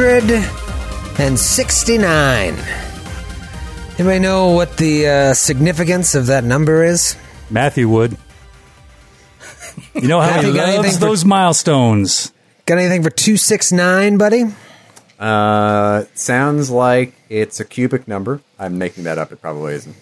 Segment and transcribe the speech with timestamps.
[0.00, 2.54] 269.
[3.98, 7.16] Anybody know what the uh, significance of that number is?
[7.50, 8.16] Matthew would.
[9.94, 12.32] You know how Matthew, he got anything loves for- those milestones.
[12.64, 14.44] Got anything for 269, buddy?
[15.18, 18.40] Uh, sounds like it's a cubic number.
[18.58, 19.32] I'm making that up.
[19.32, 19.96] It probably isn't.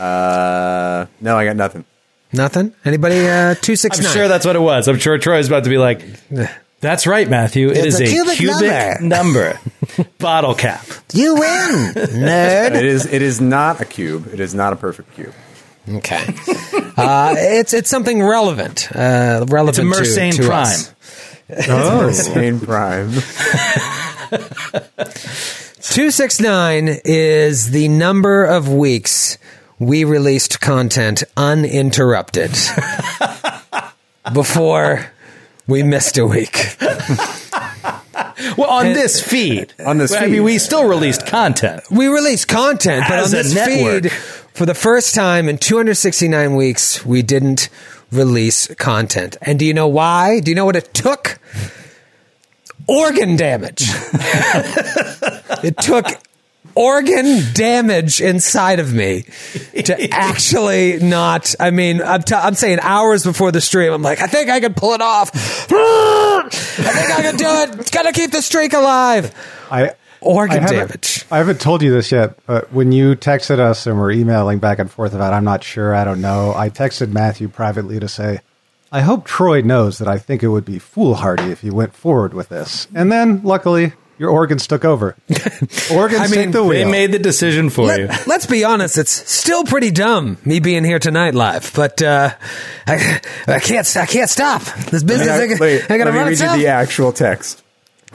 [0.00, 1.84] Uh, no, I got nothing.
[2.32, 2.74] Nothing?
[2.84, 3.20] Anybody?
[3.20, 4.12] Uh, I'm 269.
[4.12, 4.88] sure that's what it was.
[4.88, 6.02] I'm sure Troy's about to be like,
[6.84, 7.70] "That's right, Matthew.
[7.70, 9.58] It It's is a a cubic cubic, number.
[10.18, 12.74] Bottle cap." You win, nerd.
[12.74, 13.06] It is.
[13.06, 14.28] It is not a cube.
[14.32, 15.32] It is not a perfect cube.
[15.88, 16.22] Okay.
[16.96, 18.88] Uh, it's it's something relevant.
[18.94, 20.62] Uh, relevant It's a to, to prime.
[20.62, 20.94] us.
[21.68, 23.10] Oh, Sane Prime.
[25.94, 29.38] 269 is the number of weeks
[29.78, 32.50] we released content uninterrupted
[34.32, 35.06] before
[35.66, 36.76] we missed a week.
[38.56, 40.32] Well, on this feed, On this I feed.
[40.32, 41.82] mean, we still released content.
[41.90, 44.02] We released content, but on a this network.
[44.04, 47.68] feed, for the first time in 269 weeks, we didn't
[48.12, 49.36] release content.
[49.42, 50.40] And do you know why?
[50.40, 51.38] Do you know what it took?
[52.86, 53.82] Organ damage.
[55.64, 56.06] it took
[56.74, 59.22] organ damage inside of me
[59.84, 61.54] to actually not.
[61.60, 64.60] I mean, I'm, t- I'm saying hours before the stream, I'm like, I think I
[64.60, 65.30] can pull it off.
[65.34, 67.90] I think I can do it.
[67.92, 69.34] Gotta keep the streak alive.
[69.70, 71.26] I Organ I damage.
[71.30, 74.78] I haven't told you this yet, but when you texted us and we're emailing back
[74.78, 78.40] and forth about I'm not sure, I don't know, I texted Matthew privately to say,
[78.90, 82.32] I hope Troy knows that I think it would be foolhardy if he went forward
[82.32, 82.86] with this.
[82.94, 85.16] And then, luckily, your organs took over.
[85.92, 86.84] organs I mean, take the wheel.
[86.84, 88.06] They made the decision for you.
[88.06, 92.30] Let, us be honest, it's still pretty dumb me being here tonight live, but uh,
[92.86, 95.28] I, I can't I can't stop this business.
[95.28, 96.56] I, Wait, I, gotta let me run read itself.
[96.56, 97.62] you the actual text.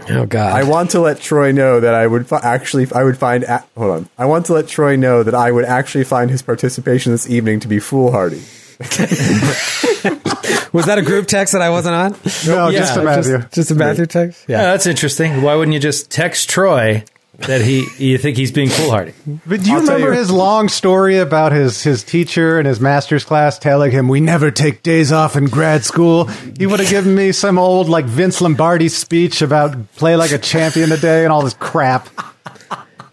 [0.09, 0.53] oh God!
[0.53, 3.66] I want to let Troy know that I would fi- actually I would find a-
[3.75, 4.09] hold on.
[4.18, 7.59] I want to let Troy know that I would actually find his participation this evening
[7.62, 8.41] to be foolhardy.
[10.72, 12.12] Was that a group text that I wasn't on?
[12.47, 13.38] no, Yeah, just to Matthew.
[13.40, 14.45] Just, just a Matthew text.
[14.47, 15.41] Yeah, that's interesting.
[15.41, 17.03] Why wouldn't you just text Troy
[17.40, 19.13] that he you think he's being foolhardy?
[19.45, 22.79] But do you I'll remember you- his long story about his, his teacher and his
[22.79, 26.25] master's class telling him, We never take days off in grad school?
[26.57, 30.38] He would have given me some old, like, Vince Lombardi speech about play like a
[30.38, 32.07] champion today and all this crap.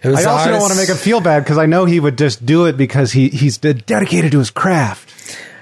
[0.04, 2.16] I the also don't want to make him feel bad because I know he would
[2.16, 5.14] just do it because he, he's dedicated to his craft.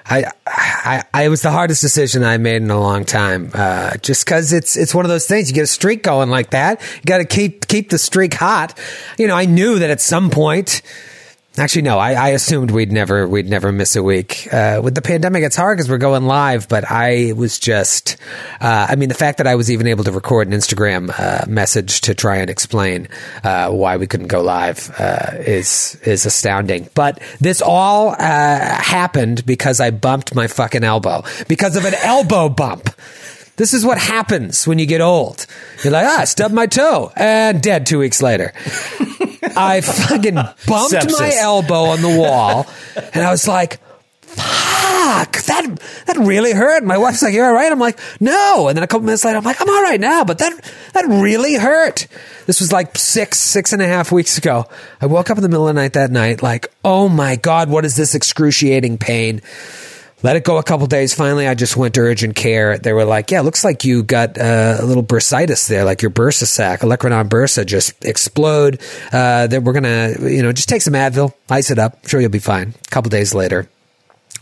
[0.07, 3.51] I, I, I, was the hardest decision I made in a long time.
[3.55, 5.49] Uh, just because it's it's one of those things.
[5.49, 6.83] You get a streak going like that.
[6.97, 8.79] You got to keep keep the streak hot.
[9.19, 10.83] You know, I knew that at some point.
[11.57, 12.01] Actually, no.
[12.01, 14.53] I, I assumed we'd never we'd never miss a week.
[14.53, 16.69] Uh, with the pandemic, it's hard because we're going live.
[16.69, 18.17] But I was just.
[18.61, 21.47] Uh, I mean, the fact that I was even able to record an Instagram uh,
[21.47, 23.07] message to try and explain
[23.45, 26.89] uh, why we couldn't go live uh, is is astounding.
[26.93, 32.49] But this all uh, happened because I bumped my fucking elbow because of an elbow
[32.49, 32.91] bump.
[33.57, 35.47] This is what happens when you get old.
[35.85, 38.53] You're like, ah, stubbed my toe and dead two weeks later.
[39.57, 40.35] I fucking
[40.67, 42.67] bumped my elbow on the wall
[42.97, 43.81] and I was like,
[44.23, 46.83] fuck, that, that really hurt.
[46.85, 47.71] My wife's like, "You're all right?
[47.71, 48.69] I'm like, no.
[48.69, 51.05] And then a couple minutes later, I'm like, I'm all right now, but that, that
[51.07, 52.07] really hurt.
[52.47, 54.67] This was like six, six and a half weeks ago.
[55.01, 57.71] I woke up in the middle of the night that night, like, oh my God,
[57.71, 59.41] what is this excruciating pain?
[60.25, 61.13] Let it go a couple days.
[61.13, 62.79] Finally, I just went to urgent care.
[62.79, 66.11] They were like, "Yeah, looks like you got uh, a little bursitis there, like your
[66.11, 68.81] bursa sac, olecranon bursa, just explode."
[69.13, 72.09] Uh, that we're gonna, you know, just take some Advil, ice it up.
[72.09, 72.73] Sure, you'll be fine.
[72.87, 73.69] A couple days later,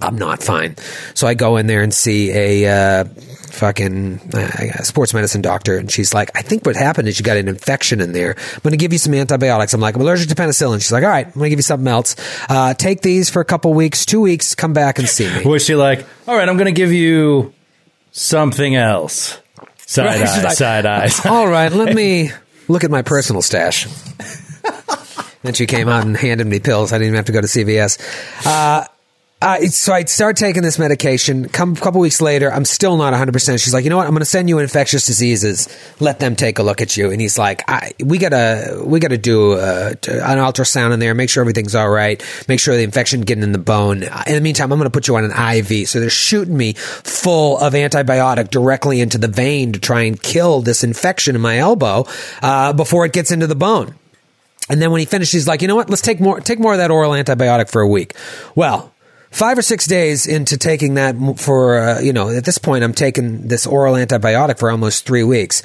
[0.02, 0.76] I'm not fine.
[1.14, 3.04] So I go in there and see a uh,
[3.52, 7.36] fucking uh, sports medicine doctor, and she's like, I think what happened is you got
[7.36, 8.34] an infection in there.
[8.36, 9.74] I'm going to give you some antibiotics.
[9.74, 10.80] I'm like, I'm allergic to penicillin.
[10.80, 12.16] She's like, all right, I'm going to give you something else.
[12.48, 15.44] Uh, take these for a couple weeks, two weeks, come back and see me.
[15.48, 17.52] Was she like, all right, I'm going to give you
[18.10, 19.38] something else?
[19.86, 21.08] Side Right, eye, like, side eye.
[21.28, 22.30] All right, let me
[22.68, 23.86] look at my personal stash.
[25.42, 26.92] then she came out and handed me pills.
[26.94, 27.98] I didn't even have to go to CVS.
[29.42, 31.48] Uh, uh, so I start taking this medication.
[31.48, 33.32] Come a couple weeks later, I'm still not 100.
[33.32, 34.06] percent She's like, you know what?
[34.06, 35.68] I'm going to send you infectious diseases.
[36.00, 37.10] Let them take a look at you.
[37.10, 37.62] And he's like,
[38.02, 41.14] we gotta we gotta do uh, t- an ultrasound in there.
[41.14, 42.22] Make sure everything's all right.
[42.48, 44.04] Make sure the infection getting in the bone.
[44.04, 45.88] In the meantime, I'm going to put you on an IV.
[45.88, 50.60] So they're shooting me full of antibiotic directly into the vein to try and kill
[50.60, 52.06] this infection in my elbow
[52.42, 53.94] uh, before it gets into the bone.
[54.68, 55.90] And then when he finishes, he's like, you know what?
[55.90, 58.14] Let's take more, take more of that oral antibiotic for a week.
[58.54, 58.91] Well,
[59.32, 62.94] five or six days into taking that for, uh, you know, at this point, I'm
[62.94, 65.62] taking this oral antibiotic for almost three weeks.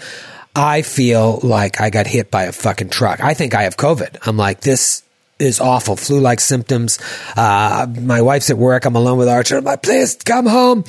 [0.56, 3.24] I feel like I got hit by a fucking truck.
[3.24, 4.28] I think I have COVID.
[4.28, 5.04] I'm like, this
[5.38, 5.96] is awful.
[5.96, 6.98] Flu like symptoms.
[7.36, 8.86] Uh, my wife's at work.
[8.86, 9.58] I'm alone with Archer.
[9.58, 10.84] I'm like, please come home.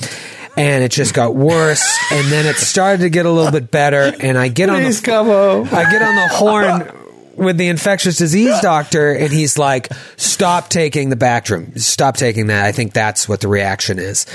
[0.57, 1.87] And it just got worse.
[2.11, 4.11] and then it started to get a little bit better.
[4.19, 5.67] And I get on the, come home.
[5.71, 6.98] I get on the horn
[7.39, 11.79] with the infectious disease doctor and he's like, stop taking the Bactrim.
[11.79, 12.65] Stop taking that.
[12.65, 14.25] I think that's what the reaction is.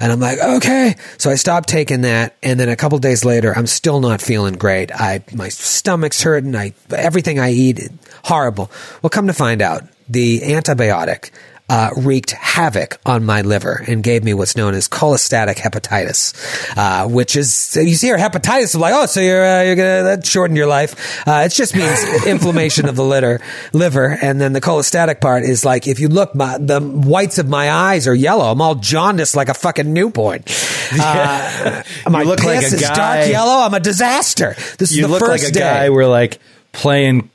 [0.00, 0.96] And I'm like, okay.
[1.18, 2.36] So I stopped taking that.
[2.42, 4.92] And then a couple days later, I'm still not feeling great.
[4.92, 6.54] I, my stomach's hurting.
[6.56, 7.88] I, everything I eat,
[8.24, 8.70] horrible.
[9.02, 11.30] Well, come to find out, the antibiotic
[11.68, 16.34] uh, wreaked havoc on my liver and gave me what's known as cholestatic hepatitis,
[16.76, 18.74] uh, which is you see, here hepatitis.
[18.74, 21.26] I'm like, oh, so you're uh, you're gonna that shortened your life.
[21.26, 23.40] Uh, it just means inflammation of the liver,
[23.72, 27.48] liver, and then the cholestatic part is like if you look, my, the whites of
[27.48, 28.50] my eyes are yellow.
[28.52, 30.44] I'm all jaundiced like a fucking newborn.
[30.94, 33.64] Uh, my You look like a is guy- dark yellow.
[33.64, 34.54] I'm a disaster.
[34.78, 35.60] This is the look first like a day.
[35.60, 36.38] guy we're like
[36.72, 37.30] playing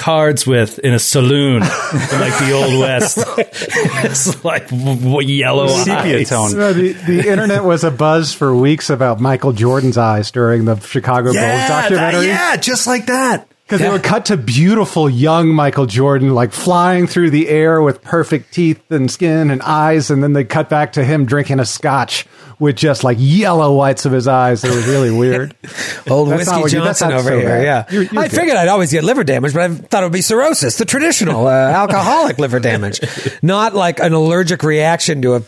[0.00, 3.18] cards with in a saloon in like the old west.
[3.38, 6.28] it's like w- w- yellow Sepia eyes.
[6.30, 6.52] tone.
[6.52, 11.26] The, the internet was a buzz for weeks about Michael Jordan's eyes during the Chicago
[11.26, 12.26] Bulls Yeah, documentary.
[12.26, 13.46] that- yeah, just like that.
[13.66, 13.88] Because Yeah.
[13.88, 18.52] they were cut to beautiful young Michael Jordan, like flying through the air with perfect
[18.52, 22.26] teeth and skin and eyes, and then they cut back to him drinking a scotch
[22.60, 24.62] with just like yellow whites of his eyes.
[24.62, 25.54] It was really weird.
[26.08, 27.48] Old That's whiskey what you- that's Johnson over so here.
[27.48, 27.64] bad.
[27.64, 28.36] Yeah, You're- you're I good.
[28.36, 31.46] figured I'd always get liver damage, but I thought it would be cirrhosis, the traditional
[31.46, 33.00] uh, alcoholic liver damage,
[33.42, 35.40] not like an allergic reaction to a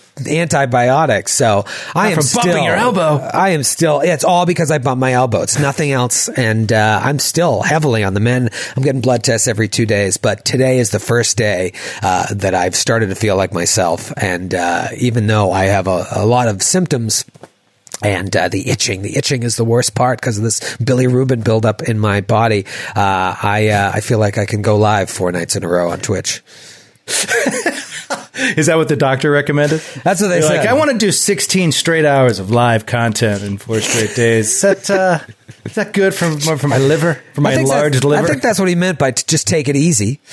[0.46, 1.28] antibiotic.
[1.28, 1.64] So
[1.94, 3.16] I am from bumping still your elbow.
[3.32, 4.04] I am still.
[4.04, 5.42] Yeah, it's all because I bumped my elbow.
[5.42, 8.48] It's nothing else, and uh, I'm still heavily on the men.
[8.76, 11.72] I'm getting blood tests every two days, but today is the first day
[12.02, 14.12] uh, that I've started to feel like myself.
[14.16, 17.01] And uh, even though I have a, a lot of symptoms
[18.02, 19.02] and uh, the itching.
[19.02, 22.66] The itching is the worst part because of this bilirubin buildup in my body.
[22.96, 25.90] Uh, I uh, I feel like I can go live four nights in a row
[25.90, 26.42] on Twitch.
[28.56, 29.80] Is that what the doctor recommended?
[30.02, 30.58] That's what they You're said.
[30.58, 34.48] like, I want to do 16 straight hours of live content in four straight days.
[34.54, 35.18] Is that, uh,
[35.66, 37.20] is that good for, for my liver?
[37.34, 38.24] For my I think that's- enlarged liver?
[38.24, 40.20] I think that's what he meant by t- just take it easy.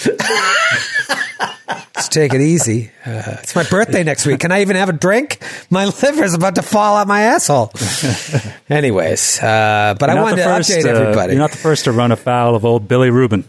[1.99, 2.91] just take it easy.
[3.05, 4.39] Uh, it's my birthday next week.
[4.39, 5.39] Can I even have a drink?
[5.69, 7.71] My liver is about to fall out my asshole.
[8.69, 11.33] Anyways, uh, but I You're not wanted to first, update uh, everybody.
[11.33, 13.43] You're not the first to run afoul of old Billy Rubin.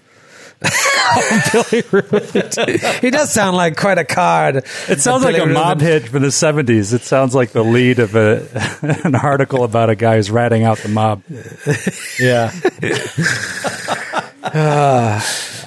[1.53, 2.23] Billy Rubin.
[3.01, 4.57] he does sound like quite a card.
[4.89, 6.93] It sounds like a mob hit from the 70s.
[6.93, 8.47] It sounds like the lead of a,
[9.05, 11.23] an article about a guy who's ratting out the mob.
[12.19, 12.51] yeah.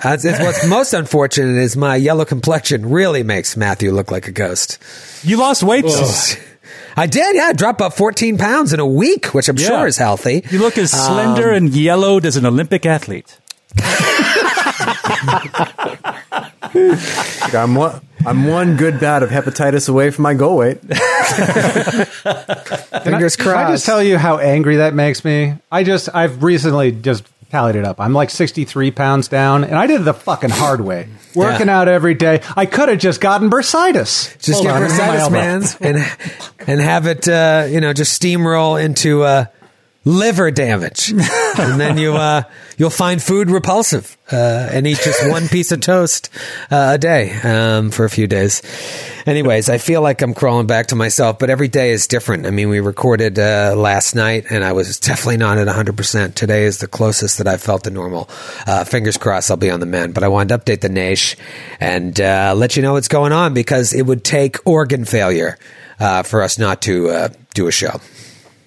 [0.04, 4.32] That's, it's what's most unfortunate is my yellow complexion really makes Matthew look like a
[4.32, 4.78] ghost.
[5.24, 5.86] You lost weight.
[6.96, 7.44] I did, yeah.
[7.46, 9.68] I dropped about 14 pounds in a week, which I'm Yeah.
[9.68, 10.44] sure is healthy.
[10.52, 13.40] You look as slender Um, and yellowed as an Olympic athlete.
[17.54, 20.80] I'm one, I'm one good bout of hepatitis away from my goal weight.
[23.04, 25.56] Fingers Can I just tell you how angry that makes me?
[25.72, 28.02] I just, I've recently just tallied it up.
[28.02, 31.08] I'm like 63 pounds down, and I did it the fucking hard way.
[31.36, 32.42] Working out every day.
[32.56, 34.36] I could have just gotten bursitis.
[34.40, 35.98] just Hold get on, it's in my bursitis, man,
[36.60, 39.46] and and have it, uh, you know, just steamroll into uh,
[40.06, 41.12] liver damage,
[41.58, 42.44] and then you uh,
[42.78, 46.30] you'll find food repulsive uh, and eat just one piece of toast
[46.70, 48.62] uh, a day um, for a few days.
[49.26, 52.46] Anyways, I feel like I'm crawling back to myself, but every day is different.
[52.46, 55.96] I mean, we recorded uh, last night, and I was definitely not at 100.
[55.96, 58.30] percent Today is the closest that I felt to normal.
[58.68, 60.14] Uh, fingers crossed, I'll be on the mend.
[60.14, 61.38] But I wanted to update the Naish
[61.80, 65.58] and uh, let you know what's going on because it would take organ failure
[66.00, 68.02] uh, for us not to uh, do a show.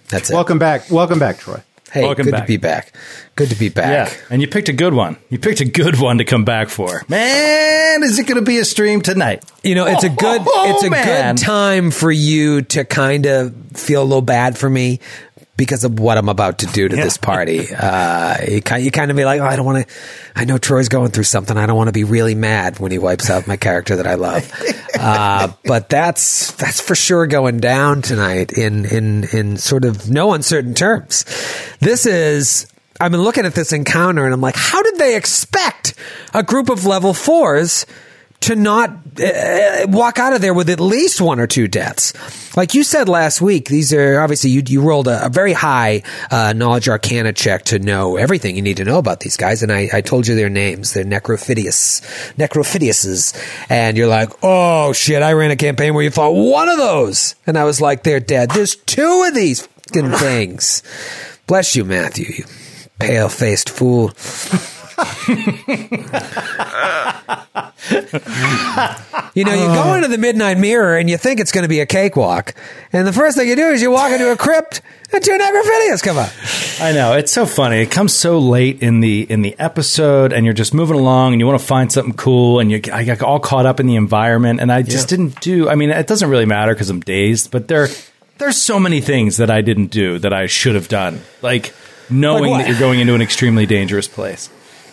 [0.09, 0.35] That's it.
[0.35, 0.91] Welcome back.
[0.91, 1.63] Welcome back, Troy.
[1.91, 2.93] hey, welcome good to be back.
[3.37, 4.09] Good to be back.
[4.09, 4.17] Yeah.
[4.31, 5.17] And you picked a good one.
[5.31, 7.03] You picked a good one to come back for.
[7.09, 9.45] Man, is it going to be a stream tonight?
[9.63, 11.35] You know, it's a good Oh, it's a oh, man.
[11.37, 15.01] good time for you to kind of feel a little bad for me
[15.57, 17.75] because of what I'm about to do to this party.
[17.75, 19.95] Uh, you kind you kind of be like, oh, I don't want to.
[20.35, 21.57] I know Troy's going through something.
[21.57, 24.15] I don't want to be really mad when he wipes out my character that I
[24.15, 24.51] love.
[24.99, 30.33] Uh, but that's that's for sure going down tonight in in in sort of no
[30.33, 31.27] uncertain terms.
[31.81, 32.67] This is.
[32.99, 35.93] I've been looking at this encounter and I'm like, how did they expect
[36.33, 37.85] a group of level fours
[38.41, 38.91] to not
[39.21, 42.13] uh, walk out of there with at least one or two deaths.
[42.57, 46.03] Like you said last week, these are obviously you, you rolled a, a very high
[46.31, 49.73] uh, knowledge arcana check to know everything you need to know about these guys, and
[49.73, 50.93] I, I told you their names.
[50.93, 52.03] They're Necrophidius,
[52.37, 55.23] Necrophidiuses, and you're like, oh shit!
[55.23, 58.21] I ran a campaign where you fought one of those, and I was like, they're
[58.21, 58.51] dead.
[58.51, 60.83] There's two of these fucking things.
[61.47, 62.27] Bless you, Matthew.
[62.27, 62.45] You
[62.99, 64.13] pale faced fool.
[69.35, 69.95] you know, you go oh.
[69.95, 72.55] into the midnight mirror and you think it's going to be a cakewalk,
[72.93, 74.81] and the first thing you do is you walk into a crypt
[75.13, 76.31] and two necrophilias come up.
[76.81, 77.81] I know it's so funny.
[77.81, 81.41] It comes so late in the in the episode, and you're just moving along, and
[81.41, 83.97] you want to find something cool, and you I got all caught up in the
[83.97, 85.69] environment, and I just didn't do.
[85.69, 87.89] I mean, it doesn't really matter because I'm dazed, but there
[88.39, 91.75] there's so many things that I didn't do that I should have done, like
[92.11, 92.59] knowing what?
[92.59, 94.51] that you're going into an extremely dangerous place.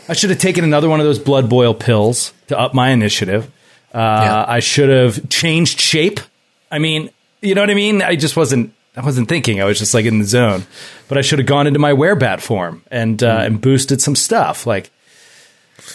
[0.09, 3.45] I should have taken another one of those blood boil pills to up my initiative.
[3.93, 4.45] Uh, Yeah.
[4.47, 6.19] I should have changed shape.
[6.71, 7.09] I mean,
[7.41, 8.01] you know what I mean?
[8.01, 8.73] I just wasn't.
[8.95, 9.59] I wasn't thinking.
[9.61, 10.65] I was just like in the zone.
[11.07, 14.67] But I should have gone into my werebat form and uh, and boosted some stuff.
[14.67, 14.89] Like,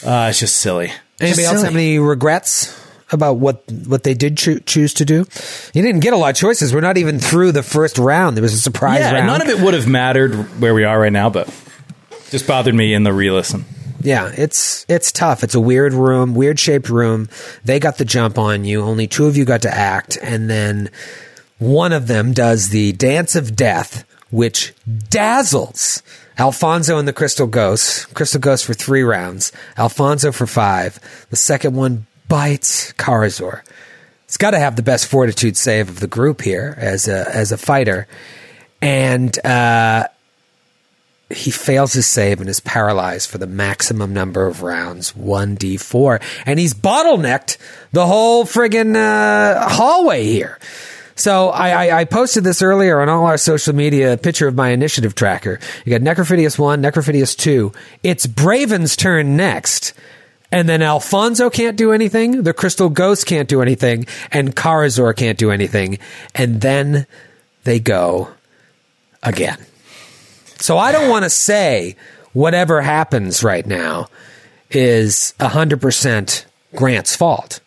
[0.05, 0.93] uh, it's just silly.
[1.21, 2.75] Anybody Just else have any regrets
[3.11, 5.27] about what what they did choo- choose to do?
[5.75, 6.73] You didn't get a lot of choices.
[6.75, 8.37] We're not even through the first round.
[8.37, 9.27] There was a surprise Yeah, round.
[9.27, 11.49] none of it would have mattered where we are right now, but
[12.31, 13.65] just bothered me in the re-listen.
[14.00, 15.43] Yeah, it's it's tough.
[15.43, 17.28] It's a weird room, weird shaped room.
[17.64, 18.83] They got the jump on you.
[18.83, 20.90] Only two of you got to act, and then
[21.59, 24.73] one of them does the dance of death, which
[25.09, 26.02] dazzles
[26.38, 28.14] Alfonso and the Crystal Ghost.
[28.14, 29.50] Crystal Ghost for three rounds.
[29.76, 31.00] Alfonso for five.
[31.31, 33.62] The second one bites Karazor.
[34.26, 37.50] It's got to have the best fortitude save of the group here as a as
[37.50, 38.07] a fighter,
[38.81, 39.37] and.
[39.45, 40.09] uh
[41.30, 46.23] he fails his save and is paralyzed for the maximum number of rounds, 1d4.
[46.47, 47.58] And he's bottlenecked
[47.92, 50.58] the whole friggin' uh, hallway here.
[51.16, 54.54] So I, I, I posted this earlier on all our social media, a picture of
[54.54, 55.58] my initiative tracker.
[55.85, 57.73] You got Necrophidius 1, Necrophidius 2.
[58.02, 59.94] It's Braven's turn next.
[60.50, 65.37] And then Alfonso can't do anything, the Crystal Ghost can't do anything, and Karazor can't
[65.37, 65.99] do anything.
[66.35, 67.06] And then
[67.64, 68.30] they go
[69.23, 69.58] again.
[70.61, 71.97] So I don't want to say
[72.33, 74.09] whatever happens right now
[74.71, 77.61] is 100% Grant's fault.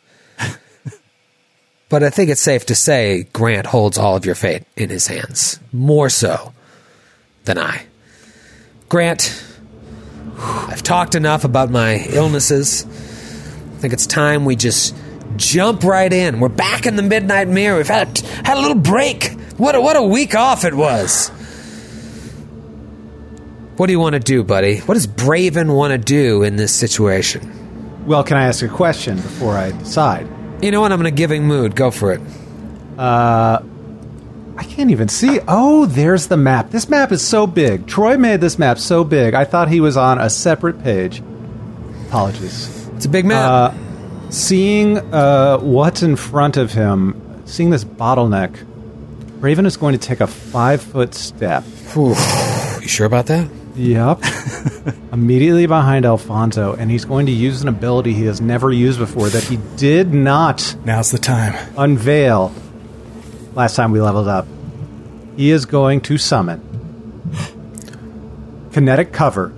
[1.89, 5.07] but I think it's safe to say Grant holds all of your fate in his
[5.07, 6.53] hands, more so
[7.45, 7.85] than I.
[8.89, 9.43] Grant,
[10.37, 12.85] I've talked enough about my illnesses.
[12.85, 14.95] I think it's time we just
[15.37, 16.39] jump right in.
[16.39, 17.77] We're back in the midnight mirror.
[17.77, 19.31] We've had a, had a little break.
[19.57, 21.31] What a, what a week off it was.
[23.81, 24.77] What do you want to do, buddy?
[24.81, 28.05] What does Braven want to do in this situation?
[28.05, 30.27] Well, can I ask a question before I decide?
[30.63, 30.91] You know what?
[30.91, 31.75] I'm in a giving mood.
[31.75, 32.21] Go for it.
[32.99, 33.57] I
[34.69, 35.39] can't even see.
[35.47, 36.69] Oh, there's the map.
[36.69, 37.87] This map is so big.
[37.87, 39.33] Troy made this map so big.
[39.33, 41.23] I thought he was on a separate page.
[42.05, 42.87] Apologies.
[42.89, 43.73] It's a big map.
[44.29, 48.63] Seeing uh, what's in front of him, seeing this bottleneck,
[49.39, 51.63] Braven is going to take a five foot step.
[52.79, 53.49] you sure about that?
[53.81, 54.23] Yep.
[55.11, 59.29] Immediately behind Alfonso, and he's going to use an ability he has never used before
[59.29, 61.55] that he did not Now's the time.
[61.75, 62.53] unveil
[63.55, 64.45] last time we leveled up.
[65.35, 66.67] He is going to summon
[68.71, 69.51] kinetic cover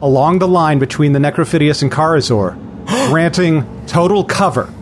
[0.00, 2.56] along the line between the Necrophidius and Karazor,
[3.10, 4.72] granting total cover.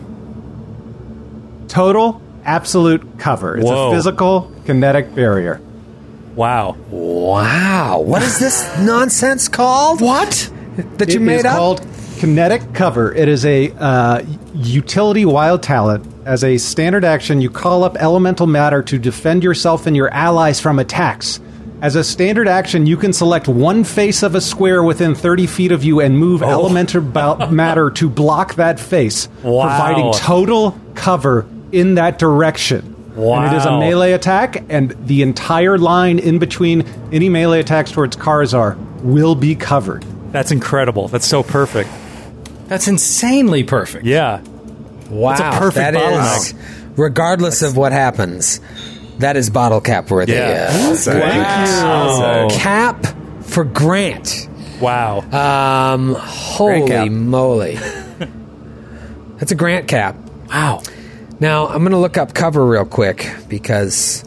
[1.67, 3.57] Total, absolute cover.
[3.57, 3.89] It's Whoa.
[3.89, 5.59] a physical kinetic barrier.
[6.37, 6.77] Wow.
[6.91, 7.99] Wow.
[8.01, 9.99] What is this nonsense called?
[10.01, 10.51] What?
[10.97, 11.57] That you It made is up?
[11.57, 11.87] called
[12.19, 13.11] Kinetic Cover.
[13.13, 14.21] It is a uh,
[14.53, 16.05] utility wild talent.
[16.25, 20.59] As a standard action, you call up elemental matter to defend yourself and your allies
[20.59, 21.39] from attacks.
[21.81, 25.71] As a standard action, you can select one face of a square within 30 feet
[25.71, 26.17] of you and Oh.
[26.19, 29.61] move elemental ba- matter to block that face, Wow.
[29.67, 32.93] providing total cover in that direction.
[33.17, 37.91] And it is a melee attack, and the entire line in between any melee attacks
[37.91, 40.03] towards Karazor will be covered.
[40.31, 41.07] That's incredible.
[41.07, 41.89] That's so perfect.
[42.67, 44.05] That's insanely perfect.
[44.05, 44.41] Yeah.
[45.09, 45.35] wow.
[45.35, 46.37] That's a perfect that bottleneck.
[46.37, 46.53] is-
[46.97, 48.59] regardless of what happens,
[49.19, 50.33] that is bottle cap worthy.
[50.33, 50.67] Yeah.
[50.71, 52.47] Uh, Wow.
[52.51, 53.05] cap
[53.41, 54.47] for Grant.
[54.79, 55.21] Wow.
[55.93, 57.75] Um, holy moly.
[59.37, 60.15] That's a Grant cap.
[60.49, 60.81] Wow.
[61.39, 64.23] Now, I'm going to look up cover real quick because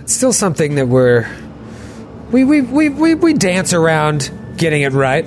[0.00, 1.28] it's still something that we're.
[2.32, 5.26] We, we, we, we, we dance around getting it right.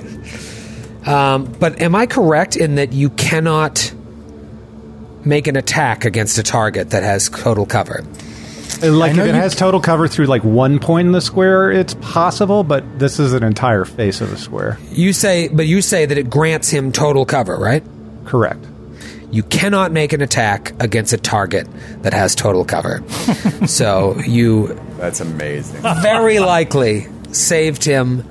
[1.06, 3.94] Um, but am I correct in that you cannot
[5.24, 8.04] make an attack against a target that has total cover?
[8.82, 11.94] Like if it you- has total cover through like one point in the square, it's
[11.94, 14.78] possible, but this is an entire face of a square.
[14.90, 17.84] You say, but you say that it grants him total cover, right?
[18.24, 18.62] Correct.
[19.36, 21.68] You cannot make an attack against a target
[22.00, 23.06] that has total cover.
[23.66, 25.82] so you That's amazing.
[26.00, 28.26] very likely saved him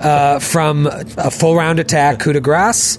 [0.00, 2.98] uh, from a full round attack, coup de grace,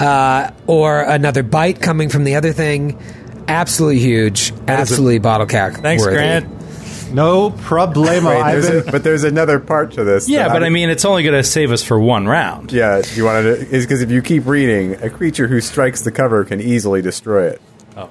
[0.00, 2.98] uh, or another bite coming from the other thing.
[3.48, 4.54] Absolutely huge.
[4.66, 5.74] Absolutely bottle cap.
[5.74, 6.16] Thanks, worthy.
[6.16, 6.53] Grant.
[7.14, 8.30] No problemo.
[8.30, 10.28] Wait, I've there's been, a, but there's another part to this.
[10.28, 12.72] Yeah, but I mean, it's only going to save us for one round.
[12.72, 16.10] yeah, you wanted to is because if you keep reading, a creature who strikes the
[16.10, 17.62] cover can easily destroy it.
[17.96, 18.10] Oh.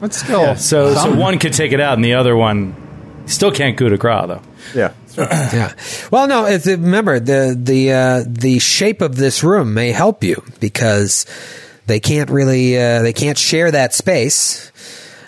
[0.00, 0.42] But still.
[0.42, 3.88] Yeah, so so one could take it out, and the other one still can't coup
[3.88, 4.42] de grace though.
[4.74, 4.92] Yeah.
[5.16, 5.72] Yeah.
[6.10, 6.44] Well, no.
[6.44, 11.24] It's, remember the the uh, the shape of this room may help you because
[11.86, 14.70] they can't really uh, they can't share that space.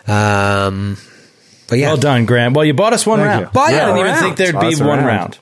[0.07, 0.99] Um,
[1.69, 2.57] but yeah, Well done, Grant.
[2.57, 3.41] Well, you bought us one Thank round.
[3.43, 3.51] you.
[3.53, 4.21] Bought I didn't even round.
[4.21, 5.07] think there'd be one round.
[5.07, 5.39] round.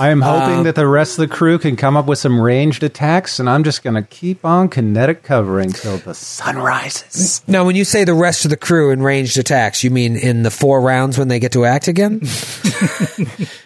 [0.00, 2.40] I am hoping Um, that the rest of the crew can come up with some
[2.40, 7.42] ranged attacks, and I'm just going to keep on kinetic covering till the sun rises.
[7.46, 10.42] Now, when you say the rest of the crew in ranged attacks, you mean in
[10.42, 12.22] the four rounds when they get to act again?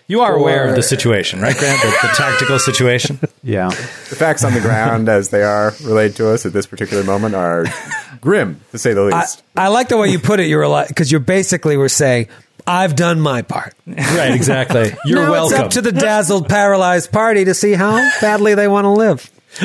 [0.06, 1.80] You are aware of the situation, right, Grant?
[1.80, 3.18] The, the tactical situation.
[3.42, 3.68] Yeah.
[3.68, 7.34] The facts on the ground, as they are relayed to us at this particular moment,
[7.34, 7.66] are
[8.22, 9.42] grim to say the I, least.
[9.54, 10.46] I like the way you put it.
[10.46, 12.28] You were like, because you basically were saying,
[12.66, 13.74] "I've done my part.
[13.86, 14.92] right, exactly.
[15.04, 15.54] You're now welcome.
[15.56, 19.30] It's up to the dazzled, paralyzed party to see how badly they want to live."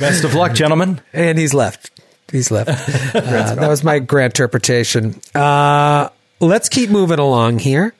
[0.00, 1.00] Best of luck, gentlemen.
[1.12, 1.90] And he's left.
[2.30, 2.70] He's left.
[3.14, 5.20] Uh, that was my grand interpretation.
[5.34, 6.08] Uh,
[6.40, 7.94] let's keep moving along here.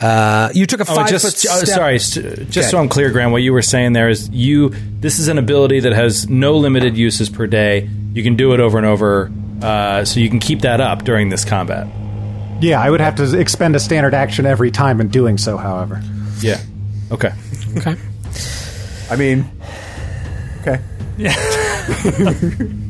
[0.00, 1.68] Uh, you took a Oh, five just foot oh, step.
[1.76, 1.98] sorry.
[1.98, 2.68] st- Just Okay.
[2.68, 4.70] so I'm clear, Grant, what you were saying there is you.
[5.00, 7.88] This is an ability that has no limited uses per day.
[8.12, 9.30] You can do it over and over,
[9.62, 11.86] uh, so you can keep that up during this combat.
[12.60, 16.02] Yeah, I would have to expend a standard action every time in doing so, however.
[16.40, 16.60] Yeah.
[17.10, 17.32] Okay.
[17.78, 17.96] Okay.
[19.10, 19.50] I mean,
[20.60, 20.80] okay.
[21.16, 21.34] Yeah.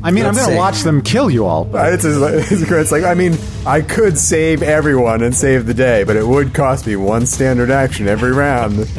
[0.03, 1.65] I mean, I'm going to watch them kill you all.
[1.65, 6.03] But It's, it's, it's like I mean, I could save everyone and save the day,
[6.03, 8.73] but it would cost me one standard action every round.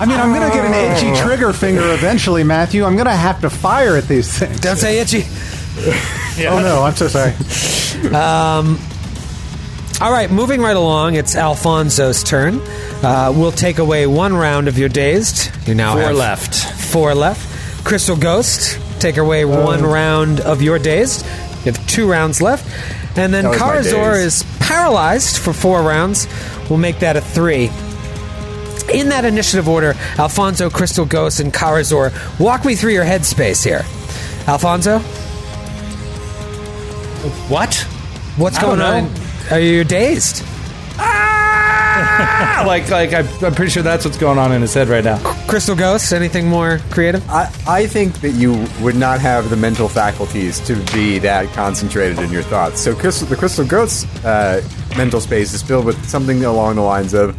[0.00, 2.84] I mean, I'm going to get an itchy trigger finger eventually, Matthew.
[2.84, 4.60] I'm going to have to fire at these things.
[4.60, 5.22] Don't say itchy.
[6.46, 7.32] Oh no, I'm so sorry.
[8.14, 8.78] Um,
[10.04, 12.60] All right, moving right along, it's Alfonso's turn.
[13.02, 15.50] Uh, we'll take away one round of your dazed.
[15.66, 16.54] You now Four have left.
[16.54, 17.86] Four left.
[17.86, 21.24] Crystal Ghost, take away one round of your dazed.
[21.64, 22.66] You have two rounds left.
[23.16, 26.28] And then That was my Karazor is paralyzed for four rounds.
[26.68, 27.70] We'll make that a three.
[28.92, 33.86] In that initiative order, Alfonso, Crystal Ghost, and Karazor, walk me through your headspace here.
[34.46, 34.98] Alfonso,
[37.48, 37.74] What?
[38.36, 39.23] what's I going on?
[39.50, 39.56] Know.
[39.56, 40.44] Are you dazed?
[40.98, 42.62] Ah!
[42.66, 45.18] like, like I, I'm pretty sure that's what's going on in his head right now.
[45.46, 47.28] Crystal Ghost, anything more creative?
[47.28, 52.18] I, I think that you would not have the mental faculties to be that concentrated
[52.18, 52.80] in your thoughts.
[52.80, 54.62] So crystal, the Crystal Ghost's uh,
[54.96, 57.36] mental space is filled with something along the lines of.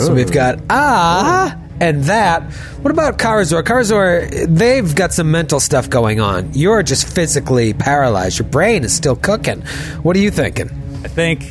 [0.00, 2.42] So we've got ah and that.
[2.82, 3.62] What about Karazor?
[3.62, 6.52] Karazor, they've got some mental stuff going on.
[6.54, 8.38] You're just physically paralyzed.
[8.38, 9.62] Your brain is still cooking.
[10.02, 10.70] What are you thinking?
[11.04, 11.42] I think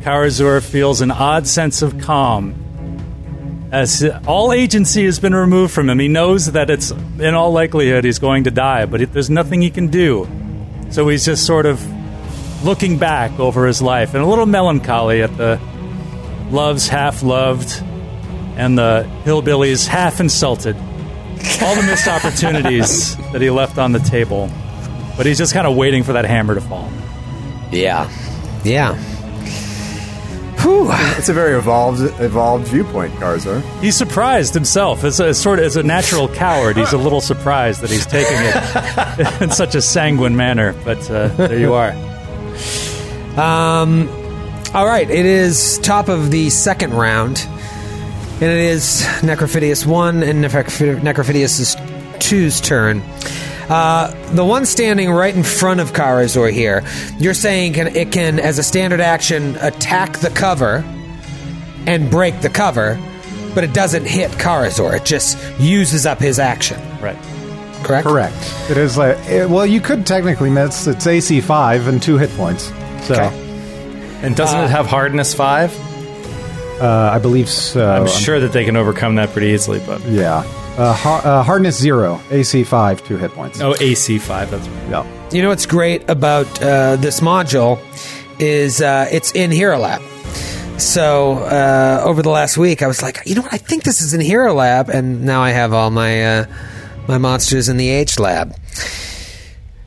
[0.00, 2.54] Karazor feels an odd sense of calm.
[3.70, 8.04] As all agency has been removed from him, he knows that it's in all likelihood
[8.04, 10.26] he's going to die, but there's nothing he can do.
[10.90, 11.84] So he's just sort of
[12.64, 15.60] looking back over his life and a little melancholy at the
[16.50, 17.84] loves half loved
[18.58, 20.76] and the hillbillies half insulted.
[21.62, 24.50] All the missed opportunities that he left on the table.
[25.16, 26.90] But he's just kind of waiting for that hammer to fall.
[27.72, 28.10] Yeah.
[28.64, 28.94] Yeah.
[30.60, 30.88] Whew.
[31.16, 33.62] It's a very evolved evolved viewpoint, Karazor.
[33.80, 35.04] He's surprised himself.
[35.04, 38.36] As a sort of as a natural coward, he's a little surprised that he's taking
[38.38, 40.72] it in such a sanguine manner.
[40.84, 41.92] But uh, there you are.
[43.38, 44.08] Um,
[44.74, 47.38] all right, it is top of the second round,
[48.40, 51.76] and it is Necrophidius 1 and Necrophidius
[52.18, 53.02] 2's turn.
[53.68, 56.84] Uh, the one standing right in front of Karazor here,
[57.18, 60.84] you're saying can, it can, as a standard action, attack the cover
[61.86, 62.98] and break the cover,
[63.54, 64.94] but it doesn't hit Karazor.
[64.94, 66.80] It just uses up his action.
[67.00, 67.18] Right.
[67.82, 68.06] Correct?
[68.06, 68.70] Correct.
[68.70, 70.86] It is like it, well, you could technically miss.
[70.86, 72.72] It's AC five and two hit points.
[73.06, 73.44] So Okay.
[74.22, 75.72] And doesn't it have hardness five?
[76.80, 77.88] Uh, I believe so.
[77.88, 80.44] I'm sure that they can overcome that pretty easily, but Yeah.
[80.76, 83.60] Uh, har- uh, hardness zero, AC five, two hit points.
[83.60, 84.50] oh, AC five.
[84.50, 84.90] That's right.
[84.90, 85.28] Yeah.
[85.32, 87.80] You know what's great about uh, this module
[88.38, 90.00] is uh, it's in Hero Lab.
[90.78, 93.52] So uh, over the last week, I was like, you know what?
[93.52, 96.46] I think this is in Hero Lab, and now I have all my uh,
[97.08, 98.54] my monsters in the H Lab.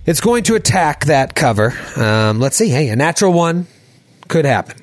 [0.06, 1.73] It's going to attack that cover.
[1.95, 2.67] Um, let's see.
[2.69, 3.67] Hey, a natural one
[4.27, 4.77] could happen.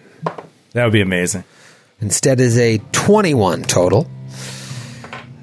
[0.73, 1.45] That would be amazing.
[2.01, 4.09] Instead is a 21 total.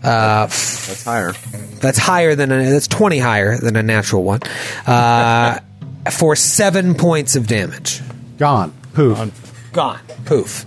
[0.02, 1.34] That's higher.
[1.82, 4.40] That's higher than a, that's 20 higher than a natural one.
[4.86, 5.60] Uh,
[6.12, 8.02] for seven points of damage.
[8.38, 8.74] Gone.
[8.94, 9.72] Poof.
[9.74, 10.00] Gone.
[10.26, 10.66] Poof.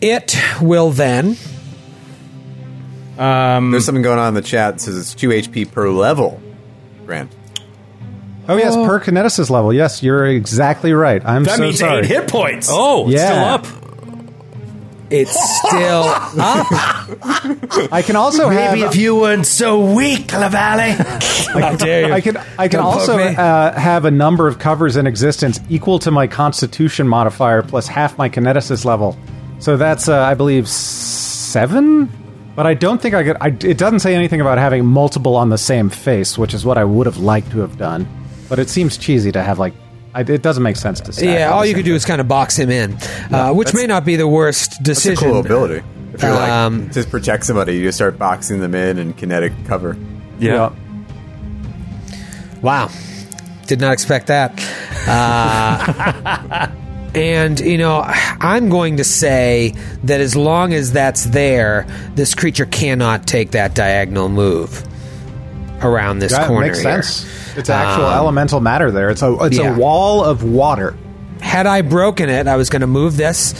[0.00, 1.36] It will then.
[3.70, 6.40] There's something going on in the chat that says it's 2 HP per level.
[7.06, 7.32] Grant.
[8.48, 9.72] Oh yes, per kineticist level.
[9.72, 11.22] Yes, you're exactly right.
[11.24, 11.98] I'm That so means sorry.
[12.00, 12.68] eight hit points.
[12.70, 13.28] Oh, it's Yeah.
[13.30, 13.66] still up.
[15.08, 16.02] It's still
[16.40, 16.66] up.
[17.92, 18.90] I can also Maybe have.
[18.90, 20.94] if you weren't so weak, Lavalley.
[21.60, 22.12] How dare you?
[22.12, 23.36] I can I can Don't poke also me.
[23.36, 28.18] uh, have a number of covers in existence equal to my Constitution modifier plus half
[28.18, 29.16] my kineticist level.
[29.60, 32.10] So that's uh, I believe seven.
[32.56, 33.36] But I don't think I could.
[33.40, 36.78] I, it doesn't say anything about having multiple on the same face, which is what
[36.78, 38.08] I would have liked to have done.
[38.48, 39.74] But it seems cheesy to have like.
[40.14, 41.12] I, it doesn't make sense to.
[41.12, 42.96] stack yeah, all you same could do is kind of box him in,
[43.30, 45.28] uh, which may not be the worst It's a decision.
[45.30, 45.82] cool ability.
[46.14, 49.14] If you're like Um, like, to protect somebody, you just start boxing them in and
[49.14, 49.94] kinetic cover.
[50.38, 50.70] Yeah.
[52.62, 52.88] Wow.
[53.66, 54.52] Did not expect that.
[55.06, 56.68] Uh,
[57.14, 62.64] and, you know, I'm going to say that as long as that's there, this creature
[62.66, 64.82] cannot take that diagonal move
[65.82, 67.02] around this That corner makes here.
[67.02, 67.26] sense.
[67.56, 69.10] It's actual Um, elemental matter there.
[69.10, 69.74] It's a it's yeah.
[69.74, 70.96] a wall of water.
[71.40, 73.54] Had I broken it, I was going to move this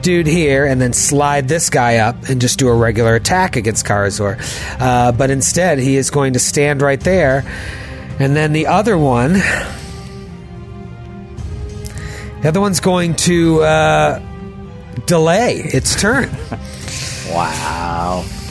[0.00, 3.84] dude here and then slide this guy up and just do a regular attack against
[3.84, 4.38] Karazor.
[4.80, 7.44] Uh, but instead, he is going to stand right there.
[8.18, 9.34] And then the other one.
[12.42, 14.20] The other one's going to uh,
[15.06, 16.30] delay its turn.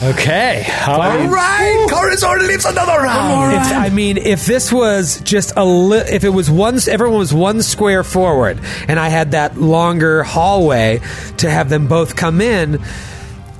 [0.00, 0.64] Okay.
[0.86, 3.54] All right, Karazor lives another round.
[3.56, 7.34] If, I mean, if this was just a li- if it was one, everyone was
[7.34, 11.00] one square forward, and I had that longer hallway
[11.38, 12.80] to have them both come in,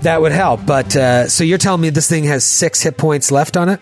[0.03, 0.65] that would help.
[0.65, 3.81] But uh, so you're telling me this thing has six hit points left on it?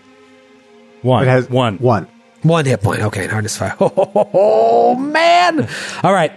[1.03, 1.23] One.
[1.23, 1.77] It has one.
[1.77, 2.07] One.
[2.41, 3.01] One hit point.
[3.01, 3.75] Okay, and hardness fire.
[3.79, 5.67] Oh, man!
[6.01, 6.31] All right.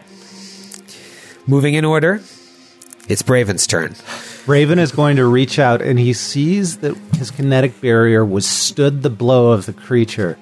[1.46, 2.20] Moving in order,
[3.08, 3.94] it's Braven's turn.
[4.50, 9.08] Braven is going to reach out and he sees that his kinetic barrier withstood the
[9.08, 10.36] blow of the creature.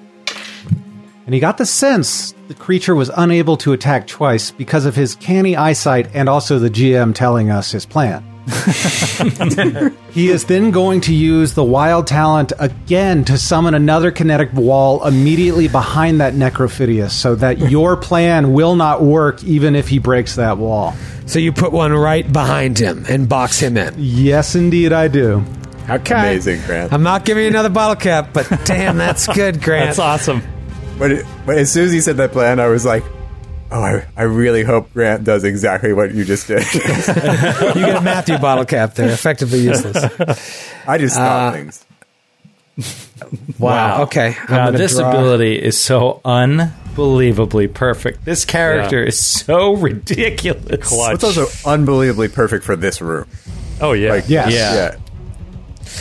[1.27, 5.13] And he got the sense the creature was unable to attack twice because of his
[5.13, 8.28] canny eyesight and also the GM telling us his plan.
[10.11, 15.05] he is then going to use the wild talent again to summon another kinetic wall
[15.05, 20.35] immediately behind that necrophidius so that your plan will not work even if he breaks
[20.35, 20.93] that wall.
[21.25, 23.93] So you put one right behind him and box him in.
[23.97, 25.43] Yes, indeed, I do.
[25.89, 26.15] Okay.
[26.15, 26.93] Amazing, Grant.
[26.93, 29.87] I'm not giving you another bottle cap, but damn, that's good, Grant.
[29.87, 30.41] That's awesome.
[30.97, 33.03] But, it, but as soon as he said that plan, I was like,
[33.71, 36.63] oh, I, I really hope Grant does exactly what you just did.
[36.73, 39.97] You get a Matthew bottle cap there, effectively useless.
[40.87, 41.85] I just Uh, things.
[43.59, 44.03] Wow.
[44.03, 44.35] Okay.
[44.47, 48.23] I'm Wow, gonna this draw- ability is so unbelievably perfect.
[48.25, 49.07] This character Yeah.
[49.09, 50.87] is so ridiculous.
[50.87, 51.15] Clutch.
[51.15, 53.27] It's also unbelievably perfect for this room.
[53.81, 54.11] Oh yeah.
[54.11, 54.53] Like, Yes.
[54.53, 54.73] Yeah.
[54.75, 54.95] yeah.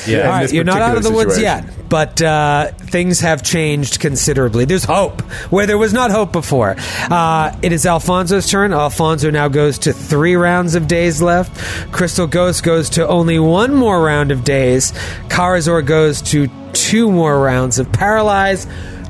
[0.06, 0.18] Yeah.
[0.18, 1.66] All right, you're not out of the woods situation.
[1.66, 4.64] yet, but uh, things have changed considerably.
[4.64, 6.76] There's hope where there was not hope before.
[6.78, 8.72] Uh, it is Alfonso's turn.
[8.72, 11.92] Alfonso now goes to three rounds of days left.
[11.92, 14.92] Crystal Ghost goes to only one more round of days.
[15.28, 18.66] Karazor goes to two more rounds of paralyze.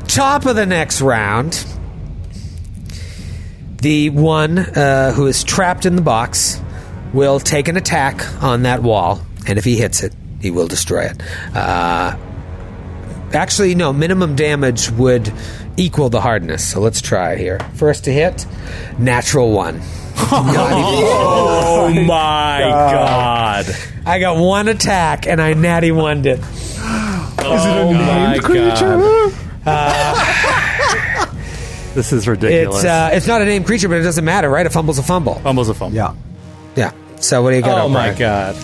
[0.06, 1.64] Top of the next round,
[3.82, 6.60] the one uh, who is trapped in the box
[7.12, 11.04] will take an attack on that wall, and if he hits it, he will destroy
[11.04, 11.22] it.
[11.54, 12.16] Uh,
[13.32, 15.32] actually, no, minimum damage would
[15.76, 16.66] equal the hardness.
[16.66, 17.58] So let's try here.
[17.74, 18.46] First to hit,
[18.98, 19.80] natural one.
[20.30, 23.66] Oh my god.
[24.04, 26.40] I got one attack, and I natty one it.
[26.40, 26.82] Is it.
[27.40, 28.38] Oh my
[29.64, 31.28] god.
[31.94, 32.76] This is ridiculous.
[32.76, 34.64] It's uh, it's not a named creature, but it doesn't matter, right?
[34.66, 35.34] A fumble's a fumble.
[35.36, 35.96] Fumbles a fumble.
[35.96, 36.14] Yeah.
[36.76, 36.92] Yeah.
[37.16, 37.78] So what do you got?
[37.78, 38.18] Oh my O'Brien?
[38.18, 38.56] god.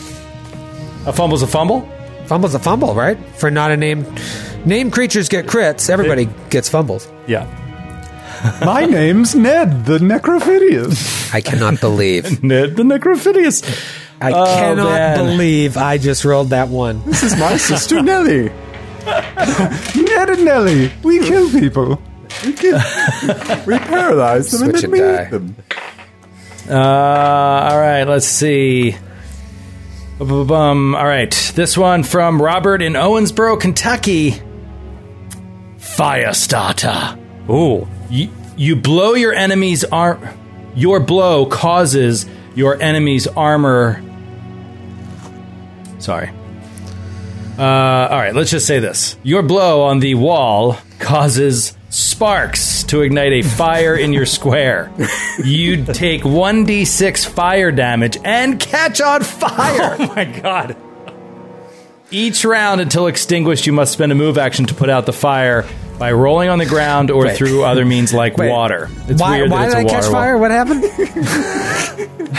[1.06, 1.88] A fumble's a fumble?
[2.26, 3.18] Fumble's a fumble, right?
[3.36, 4.06] For not a name.
[4.64, 5.90] Name creatures get crits.
[5.90, 7.06] Everybody gets fumbles.
[7.26, 7.44] Yeah.
[8.64, 11.32] My name's Ned, the Necrophidius.
[11.34, 12.42] I cannot believe.
[12.42, 13.62] Ned the Necrophidius.
[14.20, 15.16] I Oh, cannot man.
[15.18, 17.02] believe I just rolled that one.
[17.04, 18.48] This is my sister Nellie.
[19.04, 22.00] Ned and Nellie, we kill people.
[23.66, 25.22] We paralyzed them Switch and and then die.
[25.24, 25.56] made them.
[26.68, 26.74] Uh,
[27.70, 28.96] all right, let's see.
[30.30, 34.40] All right, this one from Robert in Owensboro, Kentucky.
[35.78, 37.18] Firestarter.
[37.50, 37.87] Ooh.
[38.08, 40.26] You, you blow your enemy's arm.
[40.74, 44.02] Your blow causes your enemy's armor.
[45.98, 46.30] Sorry.
[47.58, 49.16] Uh, all right, let's just say this.
[49.22, 54.92] Your blow on the wall causes sparks to ignite a fire in your square.
[55.44, 59.96] You'd take 1d6 fire damage and catch on fire.
[60.04, 60.76] Oh my god.
[62.11, 65.64] Each round until extinguished, you must spend a move action to put out the fire
[65.98, 67.37] by rolling on the ground or Wait.
[67.37, 68.50] through other means like Wait.
[68.50, 68.88] water.
[69.09, 70.33] It's why weird why that did I catch water fire?
[70.38, 70.42] wall.
[70.42, 70.85] What happened?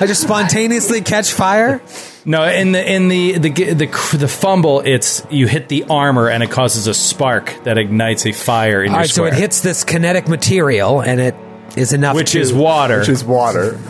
[0.00, 1.80] I just spontaneously catch fire.
[2.28, 6.42] No, in the in the the the the fumble, it's you hit the armor and
[6.42, 9.62] it causes a spark that ignites a fire in All your right, so it hits
[9.62, 11.34] this kinetic material, and it
[11.74, 12.14] is enough.
[12.14, 12.98] which to, is water.
[12.98, 13.80] Which is water.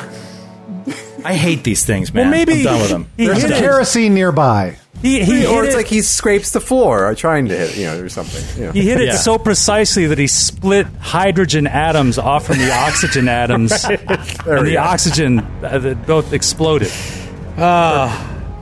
[1.25, 2.27] I hate these things, man.
[2.27, 3.11] Well, maybe I'm done with them.
[3.17, 3.61] He, There's hit a it.
[3.61, 4.77] kerosene nearby.
[5.03, 8.01] He, he or it's it, like he scrapes the floor trying to hit, you know,
[8.01, 8.45] or something.
[8.61, 8.73] You know.
[8.73, 9.17] he hit it Yeah.
[9.17, 14.81] so precisely that he split hydrogen atoms off from the oxygen atoms, and the go.
[14.81, 16.93] oxygen uh, that both exploded.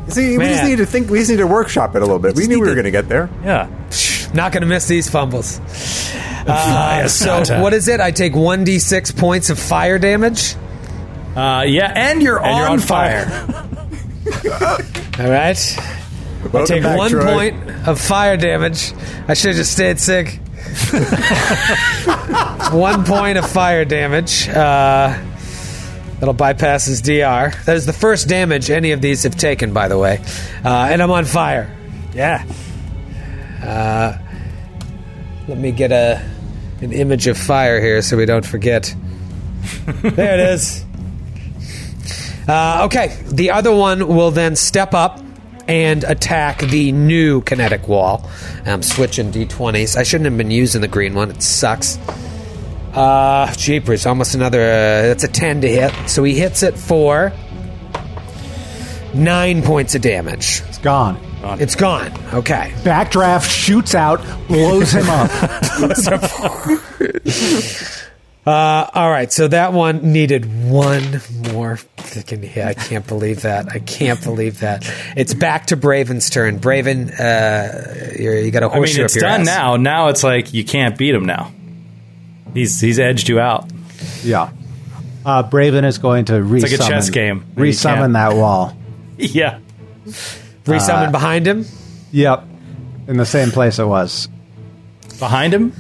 [0.09, 1.11] See, we just need to think.
[1.11, 2.37] We just need to workshop it a little bit.
[2.37, 3.29] We knew we were going to get there.
[3.45, 3.69] Yeah.
[4.35, 5.61] not going to miss these fumbles.
[6.49, 8.01] Uh, so what is it?
[8.01, 10.55] I take one d six points of fire damage.
[11.35, 13.27] Uh, yeah, and you're, And on, you're on fire.
[15.19, 15.77] All right.
[16.53, 17.25] Welcome Take back, one Troy.
[17.25, 18.93] point of fire damage.
[19.29, 20.39] I should have just stayed sick.
[22.73, 24.49] one point of fire damage.
[24.49, 25.19] Uh,
[26.19, 27.53] that'll bypass his DR.
[27.65, 30.21] That is the first damage any of these have taken, by the way.
[30.65, 31.75] Uh, and I'm on fire.
[32.15, 32.45] Yeah.
[35.49, 36.21] Let me get a
[36.81, 38.95] an image of fire here so we don't forget.
[40.03, 40.85] there it is.
[42.49, 45.21] Uh, okay, the other one will then step up
[45.69, 48.29] and attack the new kinetic wall.
[48.65, 49.97] I'm switching d20s.
[49.97, 51.31] I shouldn't have been using the green one.
[51.31, 51.97] It sucks.
[52.97, 54.61] Uh, jeepers, almost another.
[54.61, 55.93] Uh, that's a 10 to hit.
[56.09, 57.33] So he hits it for
[59.15, 60.63] nine points of damage.
[60.69, 61.19] It's gone.
[61.61, 62.11] It's gone.
[62.35, 62.73] Okay.
[62.79, 65.31] Backdraft shoots out, blows him up.
[68.47, 71.03] Uh, all right, so that one needed one
[71.53, 72.65] more freaking hit.
[72.65, 73.73] I can't believe that.
[73.73, 74.89] I can't believe that.
[75.17, 76.61] It's back to Braven's turn.
[76.61, 79.47] Braven, uh, you're, you got a I mean, horseshoe it's up your done ass.
[79.49, 79.77] now.
[79.79, 81.51] Now it's like you can't beat him now.
[82.57, 83.71] He's he's edged you out.
[84.25, 84.51] yeah.
[85.25, 86.63] Uh, Braven is going to resummon.
[86.63, 88.77] like a chess game, and you Resummon that wall.
[89.19, 89.59] Yeah.
[90.65, 91.65] Resummon behind him.
[92.13, 92.45] Yep.
[93.09, 94.29] In the same place it was.
[95.19, 95.73] Behind him?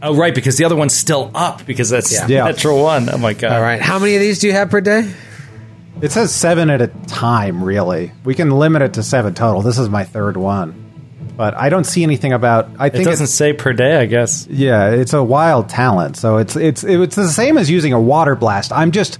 [0.00, 2.26] Oh, right, because the other one's still up because that's Yeah.
[2.28, 2.44] Yeah.
[2.44, 3.08] natural one.
[3.10, 3.52] Oh, my God.
[3.52, 5.12] All right, how many of these do you have per day?
[6.00, 8.12] It says seven at a time, really.
[8.24, 9.62] We can limit it to seven total.
[9.62, 10.87] This is my third one.
[11.38, 12.68] But I don't see anything about.
[12.80, 14.46] I think It doesn't it's, say per day, I guess.
[14.50, 16.16] yeah, it's a wild talent.
[16.16, 18.72] So it's it's it's the same as using a water blast.
[18.72, 19.18] I'm just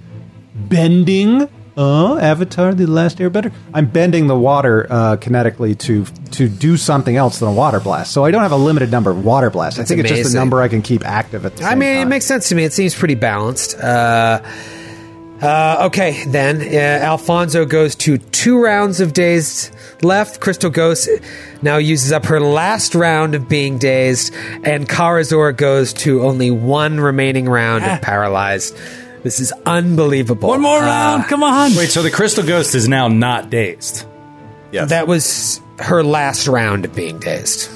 [0.53, 1.49] bending.
[1.77, 3.53] Uh, Avatar: The Last Airbender.
[3.73, 8.11] I'm bending the water uh, kinetically to to do something else than a water blast.
[8.11, 9.77] So I don't have a limited number of water blasts.
[9.77, 10.37] That's I think it's just amazing.
[10.37, 12.07] a number I can keep active at the same I mean, time.
[12.07, 12.65] it makes sense to me.
[12.65, 13.77] It seems pretty balanced.
[13.79, 14.41] Uh,
[15.41, 19.73] uh, okay, then uh, Alfonso goes to two rounds of dazed
[20.03, 20.39] left.
[20.41, 21.07] Crystal Ghost
[21.61, 26.99] now uses up her last round of being dazed, and Karazor goes to only one
[26.99, 28.75] remaining round of paralyzed.
[29.23, 30.49] This is unbelievable.
[30.49, 31.25] One more Uh, round.
[31.25, 31.75] Come on.
[31.75, 34.05] Wait, so the Crystal Ghost is now not dazed.
[34.71, 34.89] Yes.
[34.89, 37.69] That was her last round of being dazed.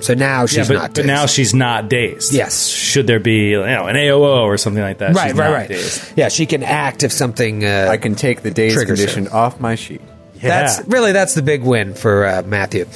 [0.00, 1.06] So now she's yeah, but, not but dazed.
[1.06, 2.32] now she's not dazed.
[2.32, 2.66] Yes.
[2.66, 5.14] Should there be you know an AOO or something like that?
[5.14, 5.68] right, She's right, not right.
[5.68, 6.12] dazed.
[6.16, 7.64] Yeah, she can act if something.
[7.64, 9.06] Uh, I can take the dazed Triggers her.
[9.06, 10.00] condition off my sheet.
[10.42, 10.48] Yeah.
[10.62, 12.86] That's really that's the big win for uh, Matthew.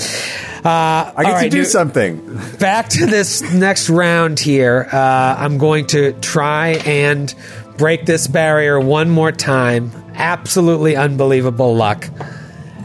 [0.64, 2.40] Uh, I get all to do new- something.
[2.58, 4.88] Back to this next round here.
[4.90, 4.96] Uh,
[5.38, 7.32] I'm going to try and
[7.76, 9.90] break this barrier one more time.
[10.14, 12.08] Absolutely unbelievable luck.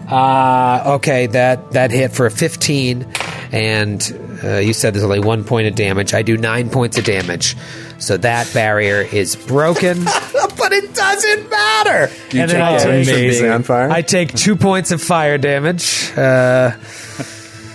[0.09, 3.05] Uh, okay, that that hit for a 15,
[3.51, 6.13] and uh, you said there's only one point of damage.
[6.13, 7.55] I do nine points of damage,
[7.99, 10.03] so that barrier is broken.
[10.03, 12.13] but it doesn't matter.
[12.31, 13.49] You and take then I damage take, amazing.
[13.49, 13.89] on fire.
[13.89, 16.11] I take two points of fire damage.
[16.17, 16.71] Uh,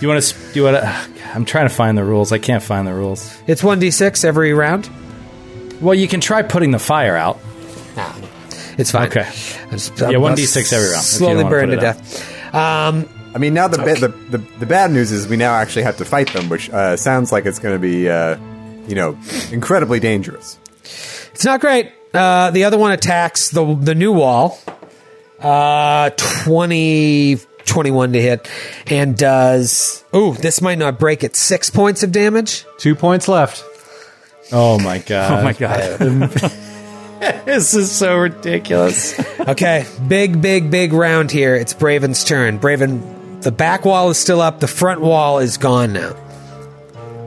[0.01, 0.35] You want to?
[0.53, 1.07] You want to?
[1.33, 2.33] I'm trying to find the rules.
[2.33, 3.33] I can't find the rules.
[3.47, 4.89] it's one d six every round.
[5.81, 7.39] Well, you can try putting the fire out.
[8.77, 9.07] It's fine.
[9.07, 9.21] Okay.
[9.21, 12.53] I just- Yeah, I'm 1d6 every round, if you don't Slowly wanna burn to death.
[12.53, 15.83] Um, I mean, now the, ba- the the the bad news is we now actually
[15.83, 18.37] have to fight them, which uh, sounds like it's going to be, uh,
[18.87, 19.17] you know,
[19.51, 20.57] incredibly dangerous.
[21.33, 21.91] it's not great.
[22.13, 24.57] Uh, the other one attacks the the new wall.
[25.37, 28.49] Uh, 20, 21 to hit,
[28.87, 30.05] and does.
[30.15, 31.35] Ooh, this might not break it.
[31.35, 32.65] Six points of damage.
[32.77, 33.61] Two points left.
[34.53, 35.39] Oh my god!
[35.39, 35.99] Oh my god.
[37.45, 39.19] this is so ridiculous.
[39.39, 41.53] Okay, big, big, big round here.
[41.55, 42.59] It's Braven's turn.
[42.59, 43.01] Braven,
[43.45, 44.59] the back wall is still up.
[44.59, 46.15] The front wall is gone now.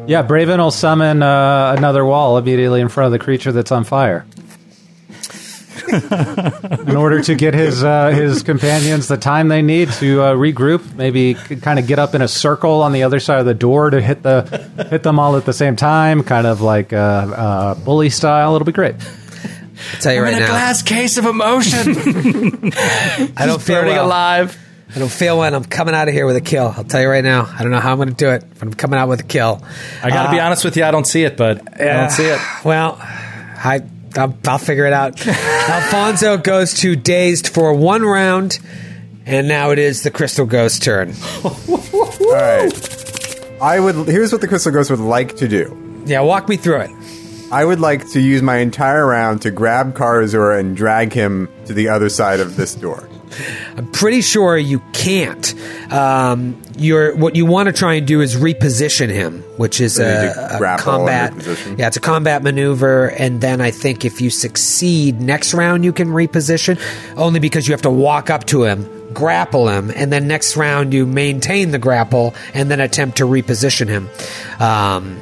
[0.09, 3.85] Yeah, Braven will summon uh, another wall immediately in front of the creature that's on
[3.85, 4.27] fire.
[5.89, 10.97] in order to get his uh, his companions the time they need to uh, regroup,
[10.97, 13.91] maybe kind of get up in a circle on the other side of the door
[13.91, 14.43] to hit the
[14.91, 18.57] hit them all at the same time, kind of like uh, uh, bully style.
[18.57, 18.97] It'll be great.
[18.97, 20.39] I'll tell you right now.
[20.39, 21.95] In a glass case of emotion.
[23.37, 24.07] I don't feel burning well.
[24.07, 24.59] alive.
[24.95, 26.73] I don't feel when I'm coming out of here with a kill.
[26.77, 27.47] I'll tell you right now.
[27.53, 29.25] I don't know how I'm going to do it, but I'm coming out with a
[29.25, 29.63] kill.
[30.03, 30.85] I got to be Uh, honest with you.
[30.85, 31.61] I don't see it, bud.
[31.75, 32.41] I don't see it.
[32.65, 33.83] Well, I
[34.17, 35.25] I'll, I'll figure it out.
[35.69, 38.59] Alfonso goes to dazed for one round,
[39.27, 41.13] and now it is the Crystal Ghost turn.
[41.45, 41.53] All
[42.33, 42.73] right.
[43.61, 44.09] I would.
[44.09, 46.03] Here's what the Crystal Ghost would like to do.
[46.07, 46.91] Yeah, walk me through it.
[47.53, 51.75] I would like to use my entire round to grab Karazor and drag him to
[51.75, 53.09] the other side of this door.
[53.77, 55.55] I'm pretty sure you can't.
[55.93, 60.05] Um, you're what you want to try and do is reposition him, which is So
[60.05, 61.33] a, a combat.
[61.79, 65.93] Yeah, it's a combat maneuver, and then I think if you succeed next round, you
[65.93, 66.81] can reposition.
[67.17, 70.93] Only because you have to walk up to him, grapple him, and then next round
[70.93, 74.09] you maintain the grapple and then attempt to reposition him.
[74.61, 75.21] Um,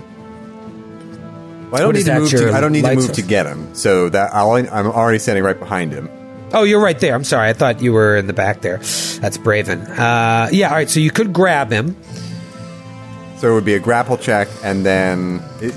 [1.70, 2.30] Well, I don't need to move.
[2.30, 3.74] To, I don't need to move to get him.
[3.74, 6.08] So that I'll, I'm already standing right behind him.
[6.52, 7.14] Oh, you're right there.
[7.14, 7.48] I'm sorry.
[7.48, 8.78] I thought you were in the back there.
[8.78, 9.88] That's Braven.
[9.88, 10.88] Uh, yeah, all right.
[10.88, 11.96] So you could grab him.
[13.38, 15.74] So it would be a grapple check, and then it,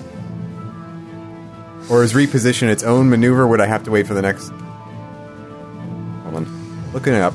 [1.89, 3.45] or is reposition its own maneuver?
[3.47, 4.47] Would I have to wait for the next?
[6.23, 7.34] Hold on, looking it up.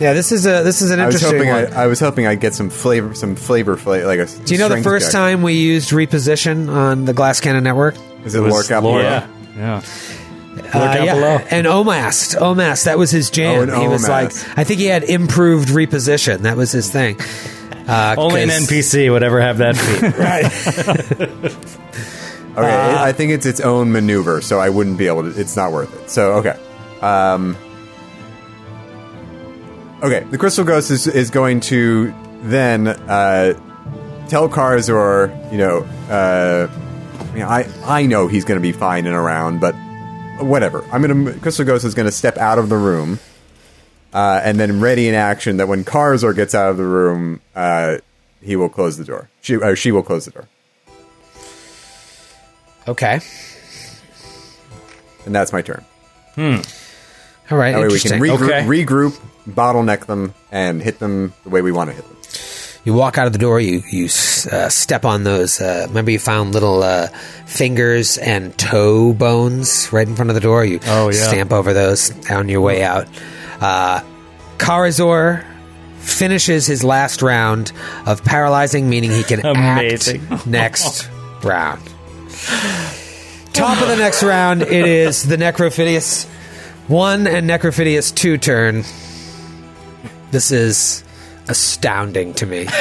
[0.00, 1.78] Yeah, this is a this is an I was interesting hoping one.
[1.78, 4.26] I, I was hoping I'd get some flavor, some flavor, flavor like a.
[4.26, 7.94] Do you know the first time we used reposition on the Glass Cannon Network?
[8.24, 9.26] Is it Lork up Lord, below?
[9.56, 9.82] yeah.
[10.56, 11.46] Uh, yeah.
[11.50, 13.58] And Omast, Omast, that was his jam.
[13.58, 16.38] Oh, and he was like, I think he had improved reposition.
[16.40, 17.18] That was his thing.
[17.88, 21.56] Uh, Only an 'cause- NPC would ever have that feat.
[22.56, 25.38] Okay, Uh, I think it's its own maneuver, so I wouldn't be able to.
[25.38, 26.08] It's not worth it.
[26.08, 26.58] So okay,
[27.02, 27.54] um,
[30.02, 30.20] okay.
[30.30, 33.52] The crystal ghost is is going to then uh,
[34.28, 36.68] tell Karazor, you know, uh,
[37.34, 37.68] I, I
[38.02, 39.74] I know he's going to be fine and around, but
[40.40, 40.84] whatever.
[40.92, 43.18] I'm gonna crystal ghost is going to step out of the room.
[44.14, 47.98] Uh, and then ready in action that when Karazor gets out of the room, uh,
[48.40, 49.28] he will close the door.
[49.42, 50.48] She, uh, she will close the door.
[52.88, 53.20] okay.
[55.26, 55.84] And that's my turn.
[56.38, 57.72] All right.
[57.72, 58.62] That way we can regroup, Okay.
[58.84, 59.18] regroup,
[59.48, 62.15] bottleneck them, and hit them the way we want to hit them.
[62.86, 63.60] You walk out of the door.
[63.60, 65.60] You you uh, step on those.
[65.60, 67.08] Uh, remember, you found little uh,
[67.44, 70.64] fingers and toe bones right in front of the door.
[70.64, 71.26] You Oh, yeah.
[71.26, 73.08] stamp over those on your way out.
[73.60, 74.00] Uh,
[74.58, 75.44] Karazor
[75.98, 77.72] finishes his last round
[78.06, 80.24] of paralyzing, meaning he can Amazing.
[80.30, 81.10] act next
[81.42, 81.82] round.
[83.52, 86.26] Top of the next round, it is the Necrophidius
[86.88, 88.84] one and Necrophidius two turn.
[90.30, 91.02] This is
[91.48, 92.66] astounding to me.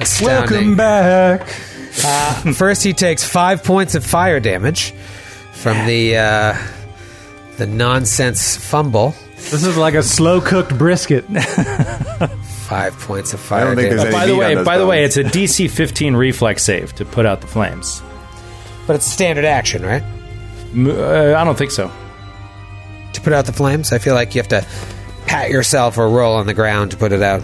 [0.00, 0.76] astounding.
[0.76, 1.46] back.
[2.54, 4.92] First, he takes five points of fire damage
[5.52, 6.56] from the uh,
[7.56, 9.14] the nonsense fumble.
[9.36, 11.24] This is like a slow cooked brisket.
[12.68, 13.98] Five points of fire don't damage.
[13.98, 15.16] there's by the meat on way, those by the way, bones.
[15.16, 18.02] it's a DC 15 reflex save to put out the flames.
[18.86, 20.02] But it's standard action, right?
[20.74, 21.90] M- Uh, I don't think so.
[23.14, 24.66] To put out the flames, I feel like you have to
[25.28, 27.42] pat yourself or roll on the ground to put it out.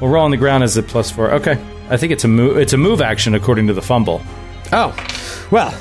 [0.00, 1.30] Well, roll on the ground is a plus four.
[1.34, 2.56] Okay, I think it's a move.
[2.56, 4.20] It's a move action according to the fumble.
[4.72, 4.96] Oh,
[5.50, 5.72] well,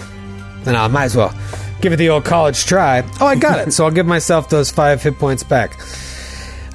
[0.64, 1.34] then I might as well
[1.82, 3.04] give it the old college try.
[3.20, 3.72] Oh, I got it.
[3.72, 5.80] so I'll give myself those five hit points back.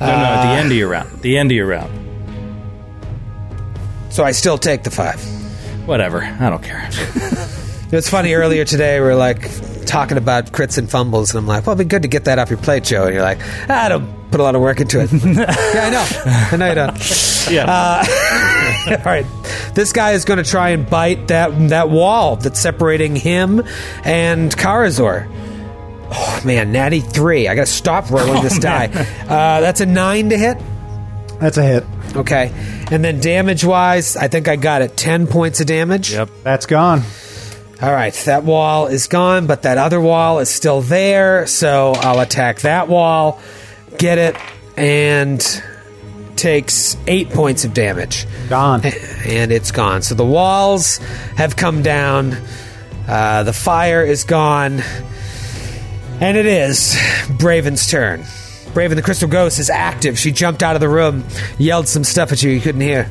[0.00, 1.22] No, no, the end of your round.
[1.22, 1.92] The end of your round.
[4.10, 5.20] So I still take the five.
[5.86, 6.22] Whatever.
[6.22, 6.88] I don't care.
[7.86, 8.98] It was funny earlier today.
[8.98, 9.48] We are like
[9.86, 12.40] talking about crits and fumbles, and I'm like, "Well, it'd be good to get that
[12.40, 13.38] off your plate, Joe." And you're like,
[13.68, 16.06] "Ah, "I don't put a lot of work into it." yeah, I know.
[16.52, 17.50] I know you don't.
[17.50, 18.04] Yeah.
[18.88, 19.26] All right,
[19.74, 23.62] this guy is going to try and bite that that wall that's separating him
[24.04, 25.28] and Karazor.
[26.10, 27.48] Oh man, natty three.
[27.48, 28.86] I got to stop rolling this die.
[28.86, 30.58] Uh, that's a nine to hit.
[31.40, 31.84] That's a hit.
[32.14, 32.50] Okay,
[32.90, 34.96] and then damage wise, I think I got it.
[34.96, 36.12] Ten points of damage.
[36.12, 36.30] Yep.
[36.42, 37.02] That's gone.
[37.82, 41.46] All right, that wall is gone, but that other wall is still there.
[41.46, 43.40] So I'll attack that wall,
[43.98, 44.36] get it,
[44.76, 45.40] and
[46.36, 48.26] takes eight points of damage.
[48.48, 48.82] Gone.
[48.84, 50.02] And it's gone.
[50.02, 50.98] So the walls
[51.36, 52.36] have come down.
[53.08, 54.82] Uh, the fire is gone.
[56.20, 56.94] And it is
[57.38, 58.20] Braven's turn.
[58.72, 60.18] Braven the Crystal Ghost is active.
[60.18, 61.24] She jumped out of the room,
[61.58, 63.10] yelled some stuff at you you couldn't hear.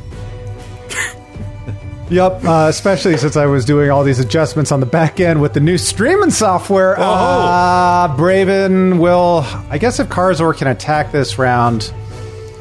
[2.09, 5.53] Yep, uh, especially since I was doing all these adjustments on the back end with
[5.53, 6.95] the new streaming software.
[6.99, 9.43] Uh, Braven will.
[9.69, 11.91] I guess if Karzor can attack this round.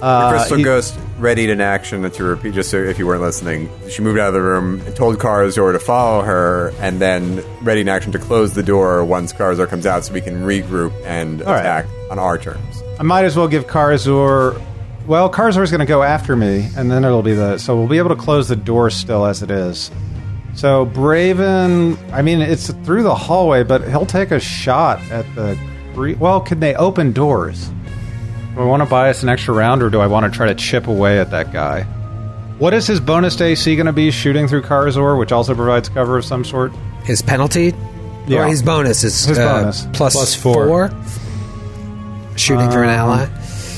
[0.00, 3.70] Uh, Crystal he- Ghost readied in action to repeat, just so if you weren't listening.
[3.88, 7.80] She moved out of the room and told Karzor to follow her, and then ready
[7.82, 11.42] in action to close the door once Karzor comes out so we can regroup and
[11.42, 11.60] All right.
[11.60, 12.82] attack on our terms.
[12.98, 14.60] I might as well give Karzor.
[15.06, 17.58] Well, Karzor's going to go after me, and then it'll be the.
[17.58, 19.90] So we'll be able to close the door still as it is.
[20.54, 25.58] So Braven, I mean, it's through the hallway, but he'll take a shot at the.
[26.18, 27.68] Well, can they open doors?
[28.54, 30.46] Do I want to buy us an extra round, or do I want to try
[30.46, 31.82] to chip away at that guy?
[32.58, 35.88] What is his bonus to AC going to be shooting through Karzor, which also provides
[35.88, 36.72] cover of some sort?
[37.04, 37.74] His penalty?
[38.26, 38.44] Yeah.
[38.44, 39.86] Or his bonus is His uh, bonus.
[39.92, 40.90] plus Plus four.
[42.36, 43.26] Shooting through an ally?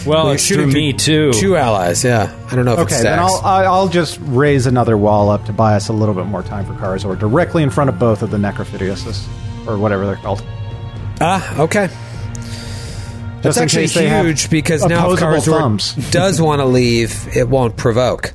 [0.07, 1.33] Well, you're it's shooting through me too.
[1.33, 2.33] Two allies, yeah.
[2.51, 3.03] I don't know if it Okay, stacks.
[3.05, 6.27] then I'll I- I'll just raise another wall up to buy us a little bit
[6.27, 9.25] more time for Karzor, directly in front of both of the Necrophidiuses,
[9.67, 10.45] or whatever they're called.
[11.21, 11.89] Ah, okay.
[13.43, 15.95] That's Just actually case have huge because now if Karazor thumbs.
[16.11, 18.33] does want to leave, it won't provoke.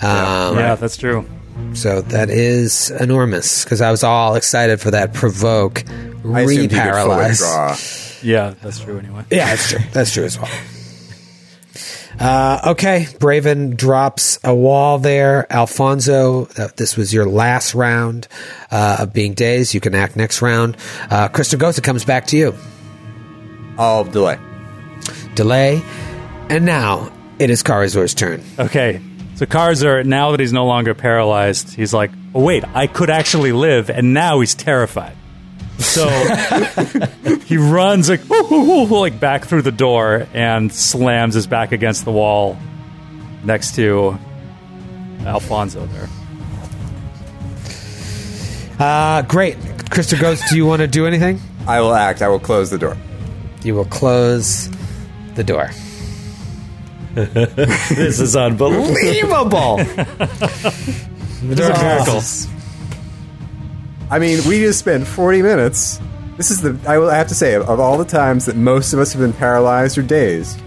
[0.00, 1.24] Um, Yeah, that's true.
[1.72, 6.68] So that is enormous because I was all excited for that provoke, I assumed he
[6.68, 8.20] could full re-paralyze.
[8.22, 9.24] Yeah, that's true anyway.
[9.30, 9.78] Yeah, that's true.
[9.92, 10.50] That's true as well.
[12.18, 15.50] Uh, okay, Braven drops a wall there.
[15.52, 18.26] Alfonso, uh, this was your last round
[18.70, 19.74] uh, of being dazed.
[19.74, 20.76] You can act next round.
[21.10, 22.54] Uh, Crystal Ghost, it comes back to you.
[23.78, 24.38] I'll delay.
[25.34, 25.82] Delay.
[26.48, 28.42] And now it is Karazor's turn.
[28.58, 29.02] Okay.
[29.34, 33.52] So Karzor, now that he's no longer paralyzed, he's like, oh, wait, I could actually
[33.52, 35.14] live, and now he's terrified.
[35.78, 36.08] So
[37.46, 41.72] he runs like, "Woo, woo, woo," like back through the door and slams his back
[41.72, 42.56] against the wall
[43.44, 44.18] next to
[45.24, 46.08] Alfonso there.
[48.78, 49.56] Uh, great.
[49.90, 51.40] Crystal Ghost, do you want to do anything?
[51.66, 52.20] I will act.
[52.22, 52.96] I will close the door.
[53.62, 54.68] You will close
[55.34, 55.70] the door.
[57.16, 59.78] This is unbelievable.
[59.78, 62.46] The door closes.
[64.10, 66.00] I mean, we just spent 40 minutes.
[66.36, 66.78] This is the.
[66.88, 69.20] I will have to say, of, of all the times that most of us have
[69.20, 70.60] been paralyzed or dazed,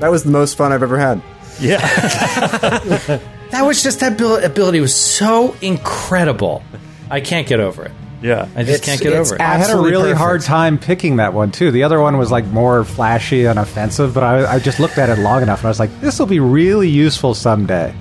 [0.00, 1.22] that was the most fun I've ever had.
[1.60, 1.78] Yeah.
[3.50, 6.62] that was just that abil- ability was so incredible.
[7.10, 7.92] I can't get over it.
[8.22, 8.48] Yeah.
[8.56, 9.40] I just It's- can't get over it.
[9.40, 10.18] I had a really perfect.
[10.18, 11.70] hard time picking that one too.
[11.70, 15.08] The other one was like more flashy and offensive, but I, I just looked at
[15.08, 17.94] it long enough and I was like, this will be really useful someday.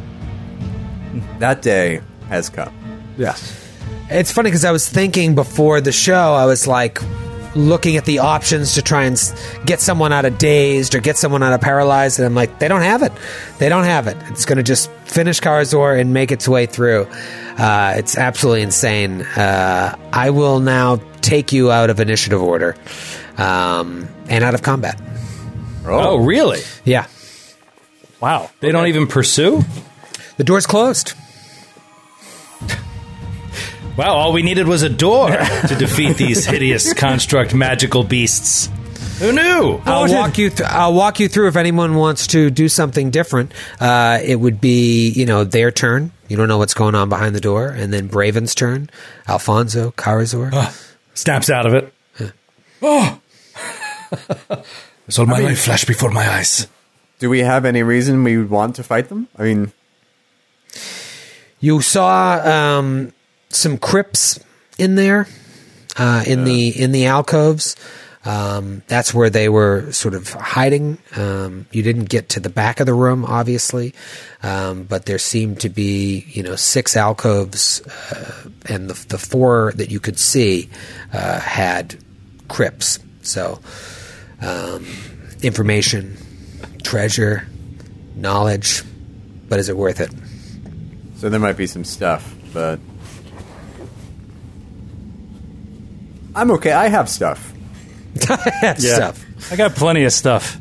[1.39, 2.74] That day has come.
[3.18, 3.63] Yes.
[4.10, 6.99] It's funny because I was thinking before the show, I was like
[7.55, 9.20] looking at the options to try and
[9.66, 12.68] get someone out of dazed or get someone out of paralyzed, and I'm like, they
[12.68, 13.12] don't have it.
[13.58, 14.16] They don't have it.
[14.30, 17.08] It's going to just finish Karazor and make its way through.
[17.58, 19.22] Uh, it's absolutely insane.
[19.24, 22.76] Uh, I will now take you out of initiative order
[23.38, 25.01] um, and out of combat.
[25.86, 26.62] Oh, really?
[26.86, 27.08] Yeah,
[28.20, 28.49] Wow.
[28.62, 29.64] They don't even pursue?
[30.38, 31.14] the door's closed.
[33.98, 38.70] Wow, all we needed was a door to defeat these hideous construct magical beasts.
[39.20, 39.82] Who knew?
[39.86, 40.52] I'll walk you.
[40.52, 43.52] Th- I'll walk you through if anyone wants to do something different.
[43.80, 46.12] Uh, it would be you know their turn.
[46.28, 48.91] You don't know what's going on behind the door, and then Braven's turn.
[49.28, 50.52] Alfonso, Karazor.
[51.16, 51.91] Snaps out of it.
[52.84, 53.20] Oh!
[55.08, 56.68] It's all my life flashed before my eyes.
[57.18, 59.28] Do we have any reason we would want to fight them?
[59.38, 59.72] I mean,
[61.60, 62.36] You saw
[62.78, 63.14] um,
[63.50, 64.39] some crypts
[64.78, 65.28] in there,
[65.98, 67.76] uh, in the in the alcoves.
[68.26, 70.98] Um, that's where they were sort of hiding.
[71.16, 73.93] Um, you didn't get to the back of the room, obviously,
[74.43, 79.72] um, but there seemed to be, you know, six alcoves, uh, and the the four
[79.76, 80.70] that you could see
[81.14, 81.95] uh, had
[82.50, 83.00] crypts.
[83.22, 83.60] So,
[84.41, 84.86] um,
[85.41, 86.18] information,
[86.84, 87.48] treasure,
[88.16, 88.84] knowledge.
[89.48, 90.12] But is it worth it?
[91.18, 92.80] so there might be some stuff, but
[96.38, 96.71] I'm okay.
[96.71, 97.51] I have stuff.
[98.29, 98.75] I Yeah.
[98.75, 99.25] Stuff.
[99.51, 100.59] I got plenty of stuff.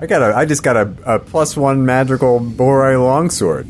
[0.00, 0.36] I got a.
[0.36, 3.68] I just got a, a plus one magical Bore longsword.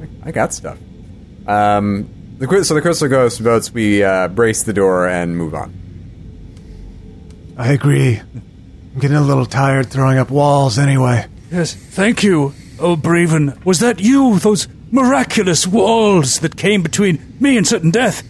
[0.00, 0.78] I, I got stuff.
[1.46, 5.72] Um, the so the crystal ghost votes we uh, brace the door and move on.
[7.56, 8.18] I agree.
[8.18, 11.26] I'm getting a little tired throwing up walls anyway.
[11.52, 13.64] Yes, thank you, oh Braven.
[13.64, 14.40] Was that you?
[14.40, 18.24] Those miraculous walls that came between me and certain death?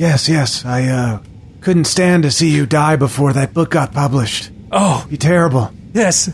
[0.00, 0.64] Yes, yes.
[0.64, 1.18] I uh,
[1.60, 4.50] couldn't stand to see you die before that book got published.
[4.72, 5.70] Oh, Be terrible.
[5.92, 6.30] yes.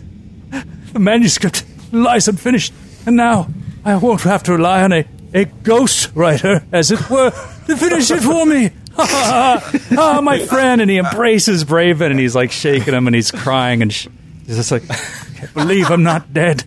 [0.93, 2.73] The manuscript lies unfinished,
[3.07, 3.49] and now
[3.85, 5.05] I won't have to rely on a,
[5.35, 7.31] a ghost writer, as it were,
[7.67, 8.71] to finish it for me.
[8.97, 13.83] ah, my friend, and he embraces Braven, and he's like shaking him, and he's crying,
[13.83, 14.07] and sh-
[14.47, 16.63] he's just like, I can't believe I'm not dead.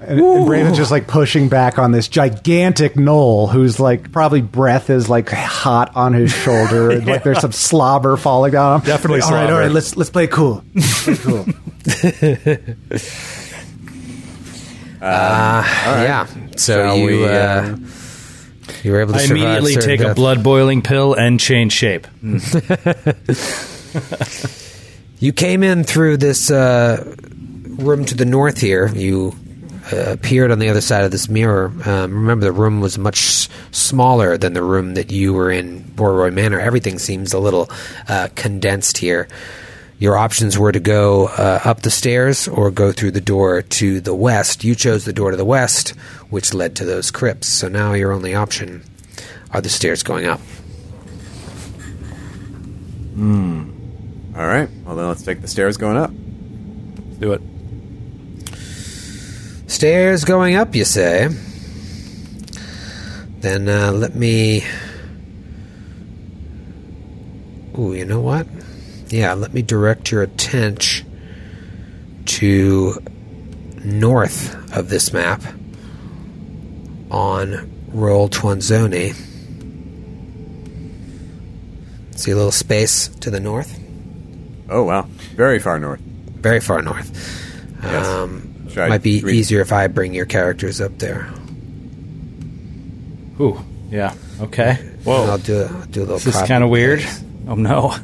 [0.00, 4.88] And, and Braven's just like pushing back on this gigantic gnoll who's like probably breath
[4.88, 8.72] is like hot on his shoulder and like there's some slobber falling down.
[8.72, 8.86] on him.
[8.86, 9.62] Definitely all right, all slobber.
[9.62, 10.64] right, let's let's play it cool.
[10.74, 11.46] Let's play it cool.
[15.02, 16.26] Yeah.
[16.56, 17.76] So Shall you we, uh, uh,
[18.82, 22.06] you were able to I immediately certain take a blood boiling pill and change shape.
[25.20, 27.14] You came in through this uh,
[27.78, 28.88] room to the north here.
[28.88, 29.49] You uh,
[29.92, 31.72] appeared on the other side of this mirror.
[31.84, 36.30] Um, remember, the room was much smaller than the room that you were in Borroy
[36.30, 36.60] Manor.
[36.60, 37.70] Everything seems a little
[38.08, 39.28] uh, condensed here.
[39.98, 44.00] Your options were to go uh, up the stairs or go through the door to
[44.00, 44.64] the west.
[44.64, 45.90] You chose the door to the west,
[46.30, 47.48] which led to those crypts.
[47.48, 48.82] So now your only option
[49.52, 50.40] are the stairs going up.
[53.14, 53.70] Hmm.
[54.34, 54.70] All right.
[54.86, 56.10] Well, then let's take the stairs going up.
[56.10, 57.42] Let's do it.
[59.70, 61.28] Stairs going up, you say?
[63.38, 64.64] Then uh, let me.
[67.78, 68.48] Ooh, you know what?
[69.10, 71.06] Yeah, let me direct your attention
[72.26, 73.00] to
[73.84, 75.40] north of this map
[77.08, 79.14] on Roll Twanzoni.
[82.16, 83.78] See a little space to the north?
[84.68, 85.02] Oh wow,
[85.36, 86.00] very far north.
[86.00, 87.08] Very far north.
[87.84, 88.06] Yes.
[88.06, 91.28] Um, Should I might be read- easier if I bring your characters up there.
[93.40, 93.58] Ooh,
[93.90, 94.74] yeah, okay.
[95.04, 95.24] Whoa.
[95.24, 96.18] I'll do, I'll do a little.
[96.18, 97.04] This is kind of weird.
[97.48, 97.94] Oh, no.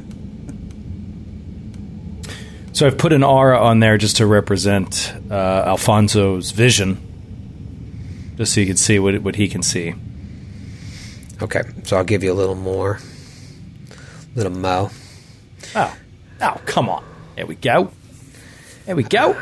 [2.72, 5.34] So I've put an aura on there just to represent uh,
[5.66, 9.94] Alfonso's vision, just so you can see what what he can see.
[11.40, 12.98] Okay, so I'll give you a little more,
[14.34, 14.90] little mo.
[15.74, 15.96] Oh,
[16.40, 17.04] oh, come on!
[17.36, 17.90] There we go.
[18.84, 19.36] There we go.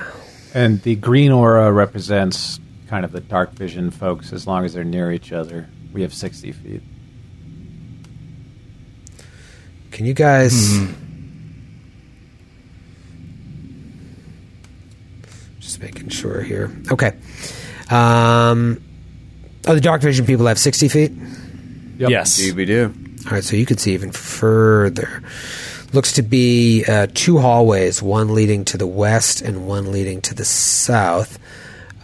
[0.54, 4.84] And the green aura represents kind of the dark vision folks as long as they're
[4.84, 5.68] near each other.
[5.92, 6.82] We have 60 feet.
[9.90, 10.80] Can you guys?
[15.60, 16.76] Just making sure here.
[16.90, 17.12] Okay.
[17.90, 18.82] Um,
[19.66, 21.12] oh, the dark vision people have sixty feet.
[21.96, 22.40] Yes.
[22.40, 22.92] Indeed we do.
[23.26, 25.22] All right, so you can see even further.
[25.94, 30.34] Looks to be uh, two hallways, one leading to the west and one leading to
[30.34, 31.38] the south.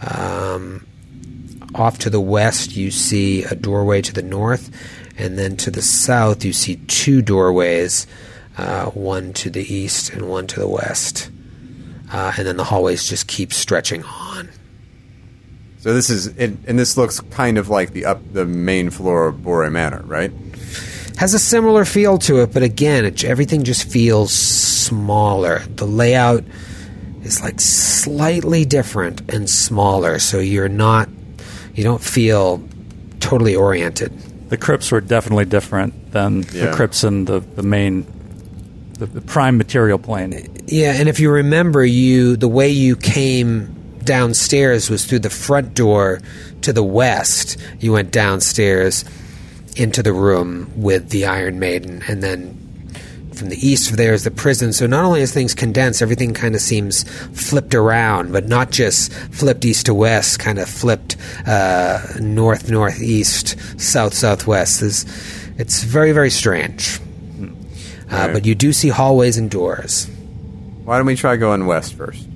[0.01, 0.87] Um,
[1.75, 4.71] off to the west, you see a doorway to the north,
[5.17, 8.07] and then to the south, you see two doorways,
[8.57, 11.29] uh, one to the east and one to the west.
[12.13, 14.49] Uh, and then the hallways just keep stretching on.
[15.79, 19.43] So this is, and this looks kind of like the up the main floor of
[19.43, 20.31] Bore Manor, right?
[21.17, 25.59] Has a similar feel to it, but again, it, everything just feels smaller.
[25.75, 26.43] The layout
[27.23, 31.09] is like slightly different and smaller, so you're not,
[31.75, 32.61] you don't feel
[33.19, 34.17] totally oriented.
[34.49, 36.65] The crypts were definitely different than Yeah.
[36.67, 38.05] the crypts in the, the main,
[38.97, 40.47] the, the prime material plane.
[40.67, 45.73] Yeah, and if you remember, you the way you came downstairs was through the front
[45.75, 46.19] door
[46.61, 47.57] to the west.
[47.79, 49.05] You went downstairs
[49.75, 52.57] into the room with the Iron Maiden, and then
[53.33, 54.73] from the east there is the prison.
[54.73, 57.03] So not only is things condensed, everything kind of seems
[57.33, 61.17] flipped around, but not just flipped east to west, kind of flipped
[61.47, 64.81] uh, north northeast, south southwest.
[64.83, 65.05] It's,
[65.57, 66.99] it's very very strange.
[66.99, 67.47] Uh,
[68.11, 68.33] Right.
[68.33, 70.07] But you do see hallways and doors.
[70.83, 72.27] Why don't we try going west first?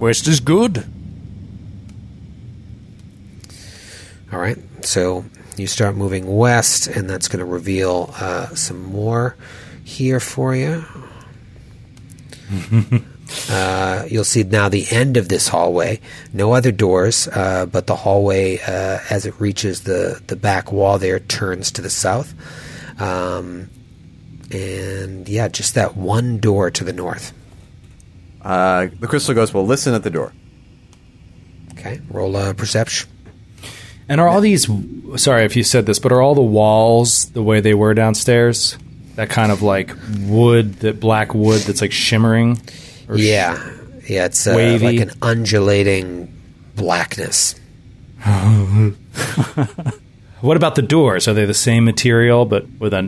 [0.00, 0.84] West is good.
[4.32, 4.58] All right.
[4.84, 5.24] So
[5.56, 9.36] you start moving west, and that's going to reveal uh, some more
[9.84, 10.84] here for you.
[13.50, 16.00] uh, you'll see now the end of this hallway.
[16.32, 20.98] No other doors, uh, but the hallway, uh, as it reaches the, the back wall
[20.98, 22.34] there, turns to the south.
[23.00, 23.70] Um,
[24.50, 27.32] and yeah, just that one door to the north.
[28.42, 30.32] Uh, the crystal ghost will listen at the door.
[31.72, 32.00] Okay.
[32.10, 33.08] Roll a perception.
[34.10, 34.68] And are all these?
[35.16, 38.76] Sorry if you said this, but are all the walls the way they were downstairs?
[39.14, 39.92] That kind of like
[40.22, 42.60] wood, that black wood that's like shimmering.
[43.14, 43.72] Yeah.
[44.06, 44.98] Yeah, it's uh, Wavy.
[44.98, 46.34] like an undulating
[46.74, 47.54] blackness.
[50.40, 51.28] What about the doors?
[51.28, 53.02] Are they the same material but with a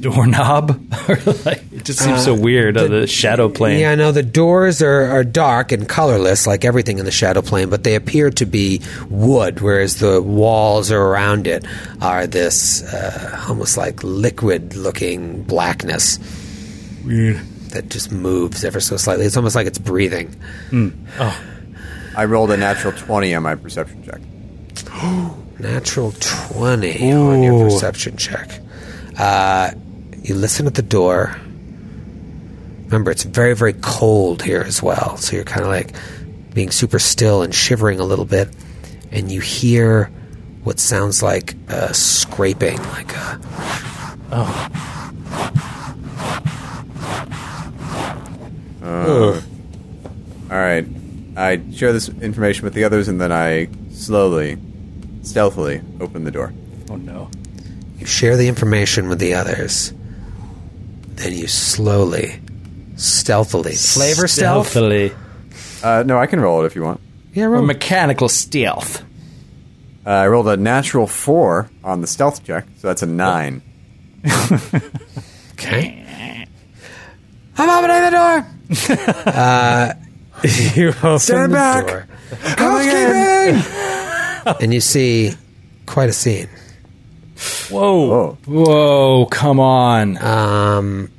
[0.00, 0.84] doorknob?
[1.08, 2.76] Or like, it just seems so weird.
[2.76, 3.80] uh, the shadow plane.
[3.80, 7.70] Yeah, no, the doors are, are dark and colorless, like everything in the shadow plane,
[7.70, 11.64] but they appear to be wood, whereas the walls around it
[12.02, 16.18] are this uh, almost like liquid looking blackness
[17.06, 17.38] Weird.
[17.70, 19.24] that just moves ever so slightly.
[19.24, 20.36] It's almost like it's breathing.
[21.18, 21.44] Oh!
[22.14, 24.20] I rolled a natural 20 on my perception check.
[25.58, 28.60] Natural 20 on your perception check.
[29.16, 29.70] Uh,
[30.22, 31.36] you listen at the door.
[32.86, 35.16] Remember, it's very, very cold here as well.
[35.18, 35.94] So you're kind of like
[36.54, 38.48] being super still and shivering a little bit.
[39.10, 40.10] And you hear
[40.64, 43.40] what sounds like uh, scraping, like a.
[44.30, 44.68] Oh.
[50.50, 50.86] All right.
[51.36, 54.58] I share this information with the others, and then I slowly,
[55.22, 56.52] stealthily open the door.
[56.90, 57.30] Oh no.
[57.98, 59.92] You share the information with the others.
[61.18, 62.40] Then you slowly,
[62.96, 63.74] stealthily.
[63.74, 64.68] Flavor stealth?
[64.68, 65.12] Stealthily.
[65.82, 67.00] Uh, no, I can roll it if you want.
[67.34, 67.62] Yeah, Or roll.
[67.62, 69.02] mechanical stealth.
[70.06, 73.62] Uh, I rolled a natural four on the stealth check, so that's a nine.
[75.54, 76.46] Okay.
[77.56, 78.46] I'm opening the door.
[79.34, 79.92] uh,
[80.76, 81.86] you open Stand the back.
[81.88, 82.06] door.
[82.56, 83.60] Housekeeping!
[84.62, 85.32] and you see
[85.84, 86.48] quite a scene.
[87.70, 88.12] Whoa.
[88.12, 90.16] oh, Whoa, come on.
[90.18, 91.10] Um,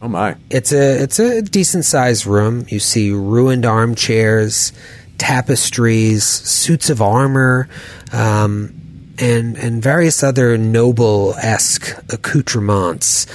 [0.00, 0.36] oh my!
[0.50, 2.66] it's a it's a decent sized room.
[2.68, 4.72] You see ruined armchairs,
[5.18, 7.68] tapestries, suits of armor,
[8.12, 8.74] um,
[9.18, 13.26] and and various other noble esque accoutrements,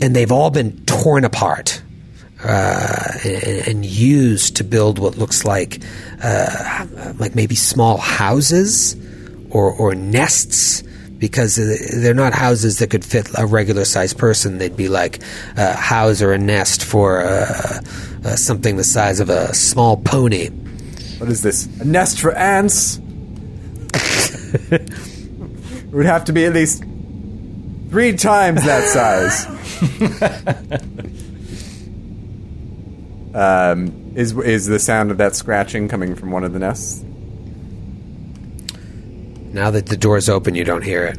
[0.00, 1.82] and they've all been torn apart.
[2.40, 5.80] Uh, and, and used to build what looks like,
[6.22, 6.86] uh,
[7.18, 8.94] like maybe small houses
[9.50, 10.84] or, or nests,
[11.18, 14.58] because they're not houses that could fit a regular sized person.
[14.58, 15.20] They'd be like
[15.56, 17.80] a house or a nest for uh,
[18.24, 20.48] uh, something the size of a small pony.
[21.18, 21.66] What is this?
[21.80, 23.00] A nest for ants?
[24.70, 24.90] it
[25.92, 26.84] would have to be at least
[27.90, 29.46] three times that size.
[33.34, 37.04] um, is is the sound of that scratching coming from one of the nests?
[39.52, 41.18] Now that the door's open, you don't hear it.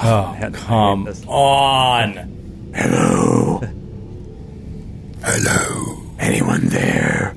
[0.00, 2.72] Oh, come on.
[2.74, 3.60] Hello.
[5.22, 6.02] Hello.
[6.18, 7.34] Anyone there?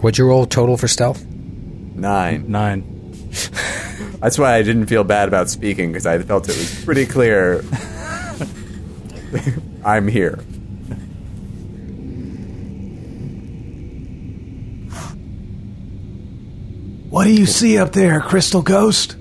[0.00, 1.24] What'd you roll total for stealth?
[1.26, 2.50] Nine.
[2.50, 2.84] Nine.
[4.20, 7.64] That's why I didn't feel bad about speaking because I felt it was pretty clear.
[9.84, 10.38] I'm here.
[17.18, 19.16] What do you see up there, Crystal Ghost?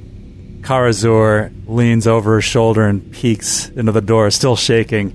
[0.61, 5.09] Karazor leans over her shoulder and peeks into the door, still shaking.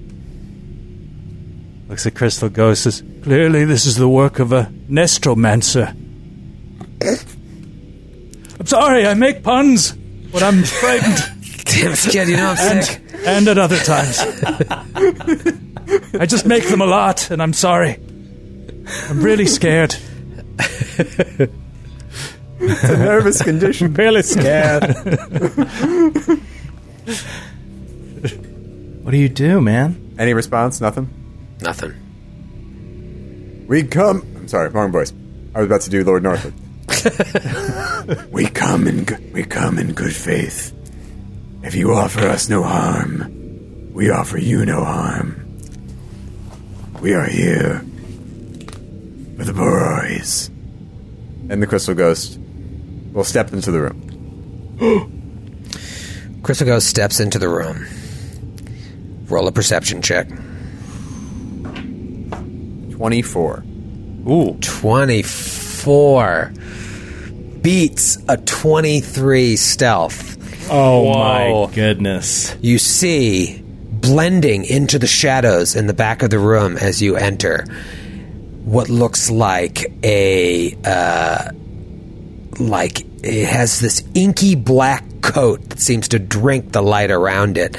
[1.88, 5.90] Looks at Crystal Ghost says, Clearly, this is the work of a Nestromancer.
[8.58, 9.94] I'm sorry, I make puns
[10.32, 11.18] when I'm frightened
[11.64, 13.00] Damn, kid, you know I'm sick.
[13.24, 14.18] and at other times.
[16.18, 18.00] I just make them a lot, and I'm sorry.
[19.08, 19.94] I'm really scared.
[22.62, 23.92] It's a nervous condition.
[24.02, 24.94] Really scared.
[29.02, 30.14] What do you do, man?
[30.16, 30.80] Any response?
[30.80, 31.08] Nothing.
[31.60, 31.92] Nothing.
[33.66, 34.22] We come.
[34.36, 35.12] I'm sorry, wrong voice.
[35.54, 36.54] I was about to do Lord Northwood.
[38.32, 39.04] we come in.
[39.04, 40.72] Go- we come in good faith.
[41.64, 45.38] If you offer us no harm, we offer you no harm.
[47.00, 47.80] We are here
[49.36, 50.48] for the boys.
[51.50, 52.38] And the crystal ghost
[53.12, 53.98] will step into the room.
[56.42, 57.86] Crystal Ghost steps into the room.
[59.26, 60.28] Roll a perception check.
[62.90, 63.64] Twenty-four.
[64.28, 64.56] Ooh.
[64.60, 66.52] 24
[67.60, 70.70] beats a 23 stealth.
[70.70, 71.66] Oh Whoa.
[71.66, 72.56] my goodness.
[72.60, 77.64] You see blending into the shadows in the back of the room as you enter
[78.64, 81.50] what looks like a uh,
[82.60, 87.76] like it has this inky black coat that seems to drink the light around it.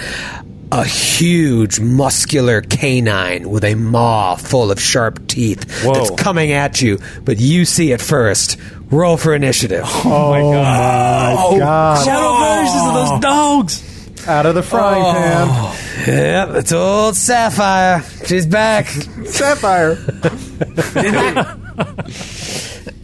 [0.71, 5.93] A huge muscular canine with a maw full of sharp teeth Whoa.
[5.93, 8.57] that's coming at you, but you see it first.
[8.89, 9.83] Roll for initiative.
[9.85, 11.35] Oh my oh god.
[11.35, 12.05] My oh, God.
[12.05, 12.39] Shadow oh.
[12.63, 14.27] versions of those dogs.
[14.27, 15.75] Out of the frying pan.
[16.07, 18.03] Yep, it's old Sapphire.
[18.25, 18.87] She's back.
[18.87, 19.97] Sapphire.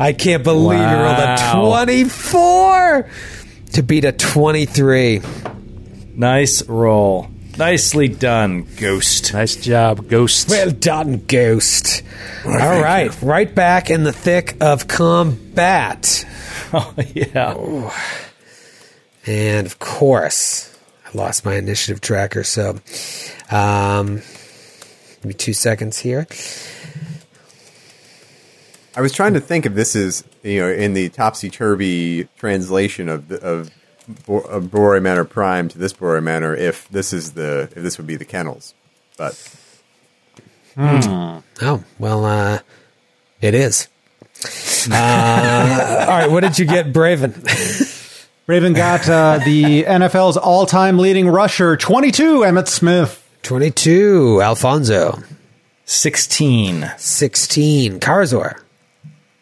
[0.00, 3.10] I can't believe you rolled a 24
[3.72, 5.20] to beat a 23.
[6.16, 7.28] Nice roll.
[7.58, 9.34] Nicely done, Ghost.
[9.34, 10.48] Nice job, Ghost.
[10.48, 12.02] Well done, Ghost.
[12.44, 16.26] All right, right back in the thick of combat.
[16.72, 17.90] Oh, yeah.
[19.26, 20.72] And of course,
[21.04, 22.78] I lost my initiative tracker, so
[23.50, 26.28] um, give me two seconds here.
[28.96, 33.08] I was trying to think if this is you know in the topsy turvy translation
[33.08, 33.70] of the, of
[34.26, 37.98] Bo- of Bore Manor Prime to this Bore Manor, if this is the if this
[37.98, 38.74] would be the kennels,
[39.16, 39.34] but
[40.76, 42.58] Oh, well, uh,
[43.40, 43.88] it is.
[44.90, 47.34] Uh, all right, what did you get, Braven?
[48.46, 53.22] Raven got uh, the NFL's all-time leading rusher, 22, Emmitt Smith.
[53.42, 55.22] 22, Alfonso.
[55.84, 56.92] 16.
[56.96, 58.58] 16, Karzor.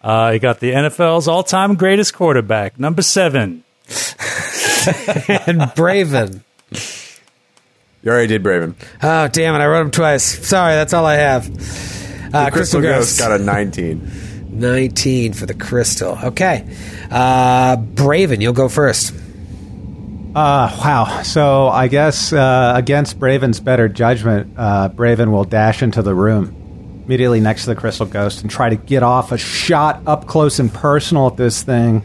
[0.02, 3.64] Uh, you got the NFL's all-time greatest quarterback, number seven.
[4.88, 6.40] And Braven.
[8.02, 8.74] you already did Braven.
[9.02, 10.22] Oh, damn it, I wrote him twice.
[10.24, 11.46] Sorry, that's all I have.
[11.46, 13.18] Uh, Crystal Crystal Ghost Ghost.
[13.18, 14.10] got a nineteen.
[14.50, 16.18] 19 for the Crystal.
[16.24, 16.64] Okay.
[17.10, 19.14] Uh, Braven, you'll go first.
[20.34, 21.22] Uh, wow.
[21.22, 26.54] So I guess uh, against Braven's better judgment, uh, Braven will dash into the room
[27.08, 30.58] immediately next to the Crystal Ghost and try to get off a shot up close
[30.58, 32.00] and personal at this thing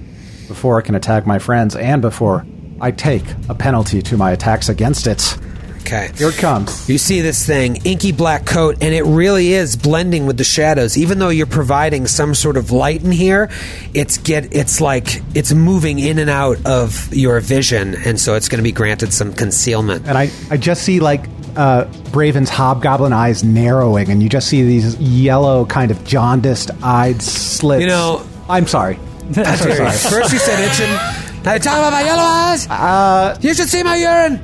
[0.48, 2.46] before it can attack my friends and before
[2.80, 5.38] I take a penalty to my attacks against it.
[5.82, 6.10] Okay.
[6.16, 6.88] Here it comes.
[6.88, 10.98] You see this thing, inky black coat, and it really is blending with the shadows.
[10.98, 13.52] Even though you're providing some sort of light in here,
[13.94, 18.48] it's get it's like it's moving in and out of your vision, and so it's
[18.48, 20.08] going to be granted some concealment.
[20.08, 21.26] And I, I just see like
[21.56, 27.22] uh, Braven's hobgoblin eyes narrowing, and you just see these yellow, kind of jaundiced eyed
[27.22, 27.82] slits.
[27.82, 29.00] You know- I'm sorry.
[29.30, 29.92] That's so sorry.
[30.22, 31.20] First you said itching.
[31.44, 32.68] Now you talking about my yellow eyes?
[32.70, 34.40] Uh, you should see my urine.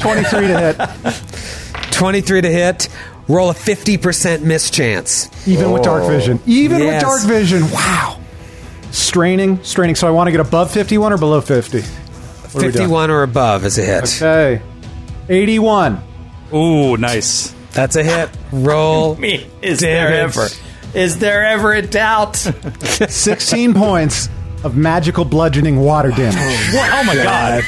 [0.00, 2.88] 23 to hit, 23 to hit.
[3.26, 5.30] Roll a 50% miss chance.
[5.48, 6.38] even with dark vision.
[6.46, 7.02] Even Yes.
[7.02, 7.70] with dark vision.
[7.70, 8.18] Wow.
[8.90, 9.94] Straining, straining.
[9.94, 11.80] So I want to get above 51 or below 50?
[11.80, 11.86] What
[12.54, 12.72] are we doing?
[12.72, 14.04] 51 or above is a hit.
[14.22, 14.60] Okay.
[15.30, 16.02] 81.
[16.54, 17.54] Ooh, nice.
[17.72, 18.30] That's a hit.
[18.52, 19.14] Roll.
[19.16, 20.36] Me, is there Damage.
[20.36, 20.48] ever?
[20.98, 22.34] Is there ever a doubt?
[23.08, 24.28] 16 points
[24.64, 26.34] of magical bludgeoning water damage.
[26.74, 27.64] Oh my god.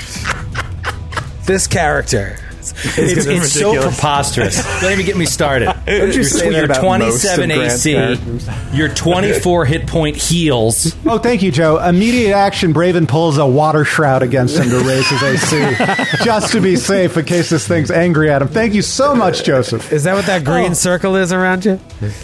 [1.47, 2.39] This character.
[3.03, 4.63] It's, it's so preposterous.
[4.81, 5.67] Don't even get me started.
[5.87, 7.93] Don't you say that You're 27 most of Grant's AC.
[7.95, 8.49] characters?
[8.75, 10.95] Your 24 hit point heals.
[11.07, 11.79] Oh, thank you, Joe.
[11.79, 12.73] Immediate action.
[12.75, 17.17] Braven pulls a water shroud against him to raise his AC, just to be safe
[17.17, 18.49] in case this thing's angry at him.
[18.49, 19.93] Thank you so much, Joseph.
[19.93, 20.75] Is that what that green Oh.
[20.75, 21.79] circle is around you?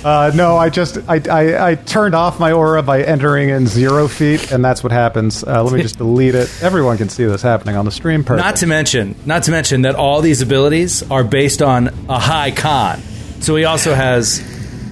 [0.04, 4.08] Uh, no, I just I, I I turned off my aura by entering in zero
[4.08, 5.44] feet, and that's what happens.
[5.44, 6.50] Uh, let me just delete it.
[6.62, 8.24] Everyone can see this happening on the stream.
[8.24, 8.44] Perfect.
[8.44, 12.50] Not to mention, not to mention that all these abilities are based on a high
[12.50, 13.00] con.
[13.40, 14.40] So he also has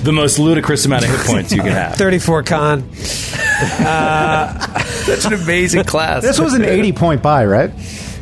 [0.02, 1.96] the most ludicrous amount of hit points you can have.
[1.96, 2.88] 34 con.
[3.86, 6.22] That's an amazing class.
[6.22, 7.70] this was an eighty point buy, right?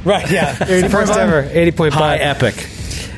[0.05, 0.57] Right, yeah.
[0.67, 2.23] 80 First ever 80 point high buy.
[2.23, 2.69] epic.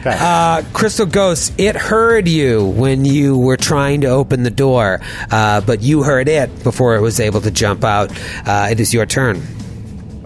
[0.08, 5.00] Uh, Crystal Ghost, it heard you when you were trying to open the door,
[5.32, 8.12] uh, but you heard it before it was able to jump out.
[8.46, 9.42] Uh, it is your turn.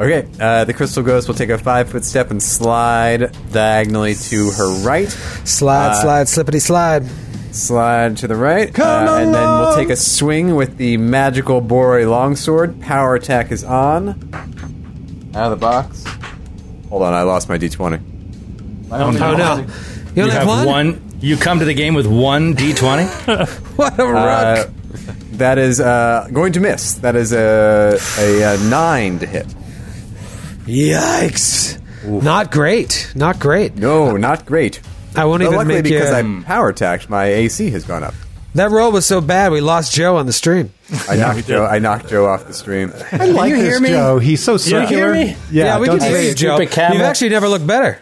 [0.01, 4.51] Okay, uh, the crystal ghost will take a five foot step and slide diagonally to
[4.53, 5.11] her right.
[5.45, 7.05] Slide, Uh, slide, slippity slide.
[7.53, 9.77] Slide to the right, Come uh, and then we'll along.
[9.77, 12.81] take a swing with the magical Bore longsword.
[12.81, 14.11] Power attack is on.
[15.35, 16.05] Out of the box.
[16.89, 18.01] Hold on, I lost my d20.
[18.93, 19.37] Oh, no.
[19.37, 19.65] You only
[20.15, 20.67] You have, have one?
[20.67, 21.03] one.
[21.21, 23.49] You come to the game with one d20.
[23.77, 24.71] What a Uh,
[25.33, 26.95] that is uh, going to miss.
[26.95, 29.47] That is a, a, uh nine to hit.
[30.71, 31.79] Yikes.
[32.05, 33.12] Not great.
[33.14, 33.75] Not great.
[33.77, 34.81] No, not great.
[35.16, 36.16] I won't But even luckily, make because you.
[36.16, 38.14] Um, I power attacked, my AC has gone up.
[38.55, 40.73] That roll was so bad, we lost Joe on the stream.
[41.09, 41.64] I knocked Joe.
[41.66, 42.93] I knocked Joe off the stream.
[43.12, 43.89] I like you this hear me?
[43.91, 44.18] Joe.
[44.18, 45.12] He's so You hear circular.
[45.14, 45.37] me?
[45.51, 46.35] Yeah, we can you hear you.
[46.35, 46.57] Joe.
[46.57, 46.97] stupid camel.
[46.99, 47.99] You've actually never looked better.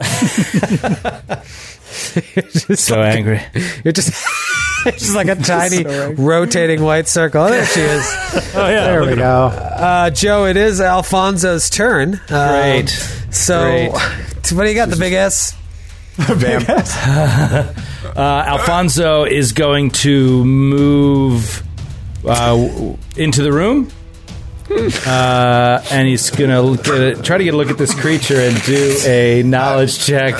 [2.74, 3.40] so angry.
[3.84, 4.12] You're just,
[4.84, 5.84] just like a tiny
[6.14, 7.42] rotating white circle.
[7.42, 8.04] Oh, there she is.
[8.54, 8.84] Oh yeah.
[8.84, 9.46] There we go.
[9.46, 12.20] Uh, Joe, it is Alfonso's turn.
[12.30, 12.88] Um, Great.
[13.30, 13.92] So, Great.
[14.52, 14.90] what do you got?
[14.90, 15.56] The big S.
[16.16, 16.68] Vamp.
[16.68, 21.62] Uh, Alfonso is going to move
[22.24, 23.90] uh, into the room
[24.70, 28.40] uh, and he's gonna look at it, try to get a look at this creature
[28.40, 30.34] and do a knowledge check.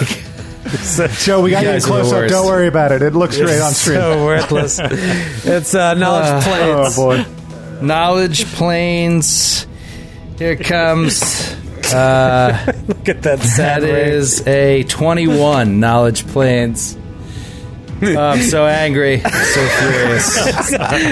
[1.24, 2.28] Joe, we got You you, close up.
[2.28, 3.02] Don't worry about it.
[3.02, 3.96] It looks great on screen.
[3.98, 4.78] So worthless.
[4.82, 6.96] it's uh, knowledge oh planes.
[6.96, 7.84] boy.
[7.84, 9.66] Knowledge planes.
[10.38, 11.22] Here comes.
[11.84, 13.94] Uh, Look at that that sad ring.
[13.94, 16.96] is a twenty-one knowledge planes.
[18.02, 19.28] Oh, I'm so angry, so
[19.68, 20.34] furious.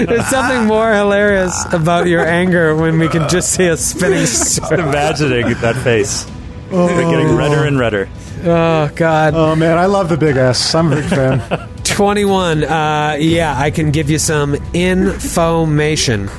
[0.07, 4.79] There's something more hilarious about your anger when we can just see a spinning sword.
[4.79, 6.25] Imagining that face.
[6.71, 8.09] They're getting redder and redder.
[8.45, 9.33] Oh God.
[9.35, 10.75] Oh man, I love the big S.
[10.75, 11.69] I'm a big fan.
[11.83, 12.63] 21.
[12.63, 16.29] Uh, yeah, I can give you some information.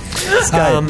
[0.53, 0.89] Um,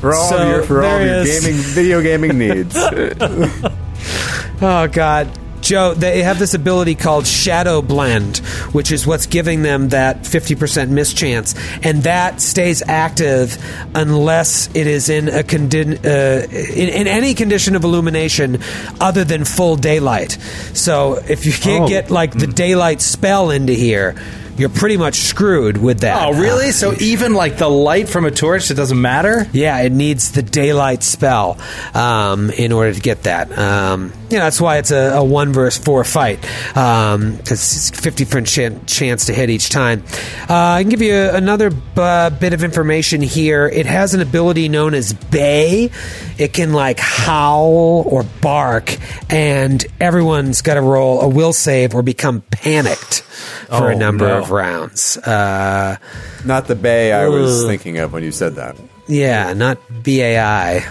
[0.00, 2.74] For all So, of your for all of your is- gaming video gaming needs.
[4.62, 5.28] oh, God.
[5.60, 8.38] Joe, they have this ability called Shadow Blend,
[8.72, 11.54] which is what's giving them that 50% mischance.
[11.82, 13.56] And that stays active
[13.94, 18.60] unless it is in a condi- uh, in, in any condition of illumination
[19.00, 20.32] other than full daylight.
[20.74, 21.88] So if you can't Oh.
[21.88, 24.14] get like the daylight spell into here,
[24.58, 26.26] you're pretty much screwed with that.
[26.26, 26.70] Oh, really?
[26.72, 29.46] So even like the light from a torch, it doesn't matter.
[29.52, 31.58] Yeah, it needs the daylight spell
[31.94, 33.56] um, in order to get that.
[33.56, 38.24] Um, you know, that's why it's a, a one versus four fight because it's fifty
[38.24, 40.02] percent chan- chance to hit each time.
[40.48, 43.66] Uh, I can give you another uh, bit of information here.
[43.68, 45.90] It has an ability known as Bay.
[46.38, 48.96] It can like howl or bark,
[49.30, 53.20] and everyone's got to roll a will save or become panicked
[53.68, 54.38] for a Oh, number no.
[54.38, 55.16] of rounds.
[55.18, 55.96] Uh,
[56.44, 57.68] Not the bay I was Ugh.
[57.68, 58.76] thinking of when you said that.
[59.08, 60.84] Yeah, not BAI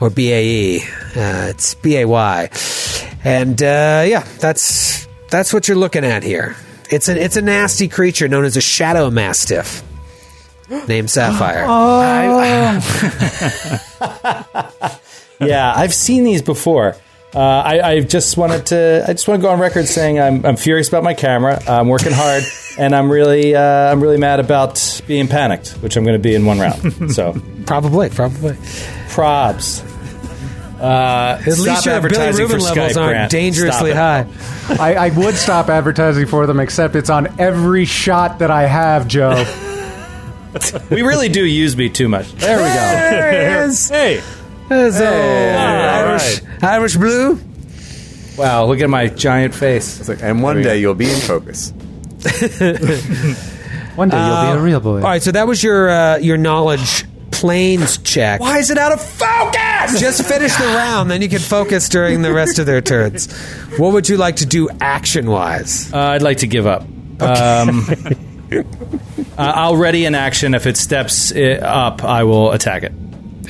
[0.00, 0.78] or BAE.
[1.14, 2.50] Uh, it's BAY.
[3.24, 6.56] And uh, yeah, that's that's what you're looking at here.
[6.90, 9.82] It's a it's a nasty creature known as a shadow mastiff.
[10.88, 11.64] Named Sapphire.
[11.68, 12.80] oh.
[15.38, 16.96] Yeah, I've seen these before.
[17.34, 19.04] Uh, I, I just wanted to.
[19.06, 21.60] I just want to go on record saying I'm, I'm furious about my camera.
[21.68, 22.44] I'm working hard,
[22.78, 23.60] and I'm really, uh,
[23.92, 27.12] I'm really mad about being panicked, which I'm going to be in one round.
[27.12, 27.34] So,
[27.66, 28.52] Probably, probably.
[29.08, 29.82] probs.
[30.80, 34.26] Uh, At least your bilirubin levels aren't dangerously high.
[34.78, 39.08] I, I would stop advertising for them, except it's on every shot that I have,
[39.08, 39.44] Joe.
[40.90, 42.30] We really do use me too much.
[42.32, 42.68] There we go.
[42.70, 43.88] There he is.
[43.88, 44.22] Hey,
[44.68, 47.40] There's old all Irish, Irish blue.
[48.36, 50.08] Wow, look at my giant face.
[50.08, 51.72] Like, and one day you'll be in focus.
[53.96, 54.96] One day you'll be a real boy.
[54.96, 58.40] All right, so that was your uh, your knowledge planes check.
[58.40, 59.98] Why is it out of focus?
[59.98, 63.32] Just finish the round, then you can focus during the rest of their turns.
[63.78, 65.92] What would you like to do action wise?
[65.92, 66.82] Uh, I'd like to give up.
[67.20, 67.86] Um,
[68.52, 68.62] uh,
[69.38, 70.54] I'll ready an action.
[70.54, 72.92] If it steps it up, I will attack it.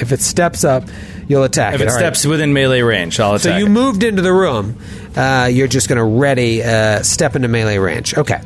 [0.01, 0.85] If it steps up,
[1.29, 1.85] you'll attack If it.
[1.85, 2.01] it All right.
[2.01, 3.43] steps within melee range, I'll attack.
[3.53, 3.71] So you it.
[3.71, 4.79] moved into the room.
[5.17, 8.15] Uh, you're just going to ready uh, step into melee range.
[8.17, 8.41] Okay.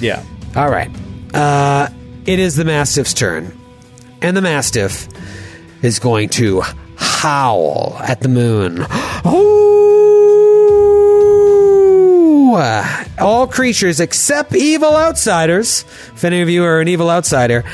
[0.00, 0.24] Yeah.
[0.56, 0.90] All right.
[1.34, 1.88] Uh,
[2.26, 3.56] it is the Mastiff's turn.
[4.20, 5.08] And the Mastiff
[5.82, 6.62] is going to
[6.96, 8.78] howl at the moon.
[9.26, 9.62] Ooh!
[13.22, 15.82] All creatures except evil outsiders,
[16.14, 17.64] if any of you are an evil outsider,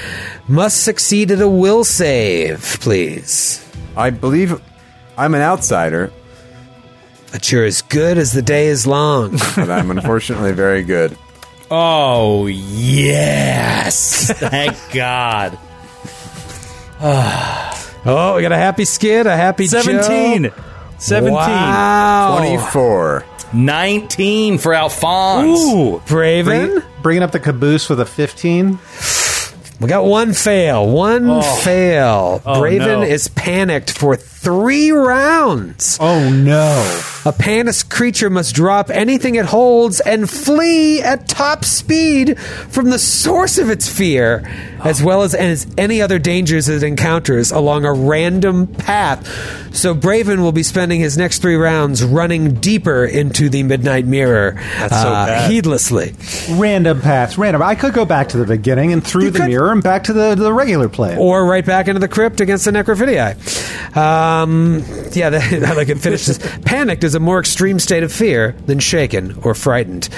[0.47, 3.65] must succeed at a will save, please.
[3.97, 4.61] I believe
[5.17, 6.13] I'm an outsider,
[7.33, 9.33] But you're as good as the day is long.
[9.57, 11.17] but I'm unfortunately very good.
[11.71, 14.31] Oh yes!
[14.33, 15.59] Thank God.
[17.01, 20.51] oh, we got a happy skid, a happy Joe.
[20.99, 21.33] 17.
[21.33, 21.33] 17.
[21.33, 22.37] Wow.
[22.39, 23.25] 24.
[23.55, 25.59] Nineteen for Alphonse.
[25.59, 26.03] Ooh.
[26.07, 26.45] Braven.
[26.45, 28.79] Bring, bringing up the caboose with a 15.
[29.81, 30.91] We got one fail.
[30.91, 31.61] One oh.
[31.63, 32.43] fail.
[32.45, 33.03] Oh, Braven no.
[33.03, 35.99] is panicked for three rounds.
[36.01, 37.01] Oh no.
[37.25, 42.99] A panicked creature must drop anything it holds and flee at top speed from the
[42.99, 44.43] source of its fear,
[44.85, 49.27] as well as, as any other dangers it encounters along a random path.
[49.75, 54.53] So Braven will be spending his next three rounds running deeper into the Midnight Mirror
[54.55, 55.51] That's so uh, bad.
[55.51, 56.15] heedlessly.
[56.51, 57.39] Random paths.
[57.39, 57.63] Random.
[57.63, 59.49] I could go back to the beginning and through You the could.
[59.49, 61.17] mirror and back to the, the regular play.
[61.19, 63.37] or right back into the crypt against the Necrophidiae.
[63.97, 66.39] Um, yeah, that, like it finishes.
[66.65, 70.09] Panicked is a more extreme state of fear than shaken or frightened.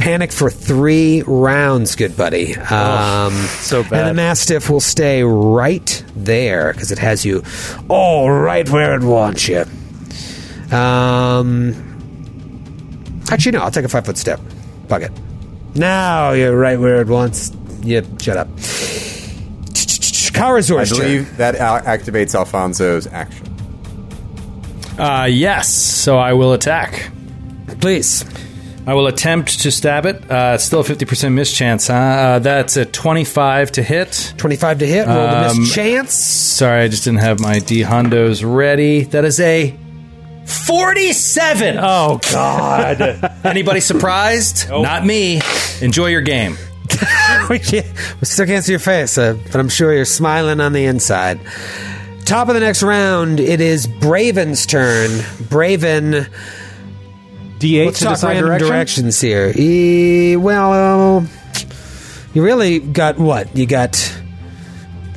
[0.00, 2.56] Panic for three rounds, good buddy.
[2.56, 4.14] Um, so And the.
[4.14, 7.42] Mastiff will stay right there because it has you
[7.88, 9.64] all right where it wants you.
[10.76, 11.74] Um,
[13.30, 14.40] actually, no, I'll take a five foot step.
[14.88, 15.12] Fuck it.
[15.74, 17.52] Now you're right where it wants.
[17.82, 18.48] Yep, shut up.
[18.58, 21.04] Ch- Karazor's I turn.
[21.06, 23.46] believe that al- activates Alfonso's action.
[24.98, 27.10] Uh, yes, so I will attack.
[27.80, 28.24] Please.
[28.86, 30.16] I will attempt to stab it.
[30.30, 31.94] Uh, it's still a 50% mischance, huh?
[31.94, 34.32] Uh, that's a 25 to hit.
[34.36, 35.06] 25 to hit.
[35.06, 36.12] Roll the Um, mischance.
[36.14, 39.04] Sorry, I just didn't have my D Hondos ready.
[39.04, 39.76] That is a
[40.46, 41.76] 47.
[41.78, 43.00] Oh God!
[43.44, 44.68] Anybody surprised?
[44.68, 45.40] Not me.
[45.80, 46.56] Enjoy your game.
[47.50, 47.86] we, can't,
[48.20, 51.38] we still can't see your face, uh, but I'm sure you're smiling on the inside.
[52.24, 55.10] Top of the next round, it is Braven's turn.
[55.48, 56.28] Braven,
[57.60, 58.68] D8 let's to talk decide random direction.
[58.68, 59.52] directions here.
[59.56, 61.26] E, well,
[62.34, 63.54] you really got what?
[63.56, 64.16] You got.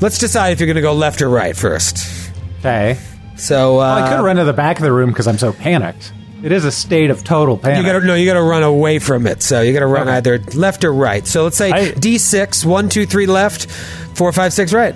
[0.02, 2.32] Let's decide if you're going to go left or right first.
[2.60, 2.98] Okay.
[3.38, 5.54] So uh, Well, I could run to the back of the room because I'm so
[5.54, 6.12] panicked.
[6.44, 7.78] It is a state of total panic.
[7.78, 9.42] You gotta no, you gotta run away from it.
[9.42, 10.18] So you gotta run Okay.
[10.18, 11.26] either left or right.
[11.26, 13.68] So let's say I- D six, one, two, three left,
[14.16, 14.94] four, five, six right.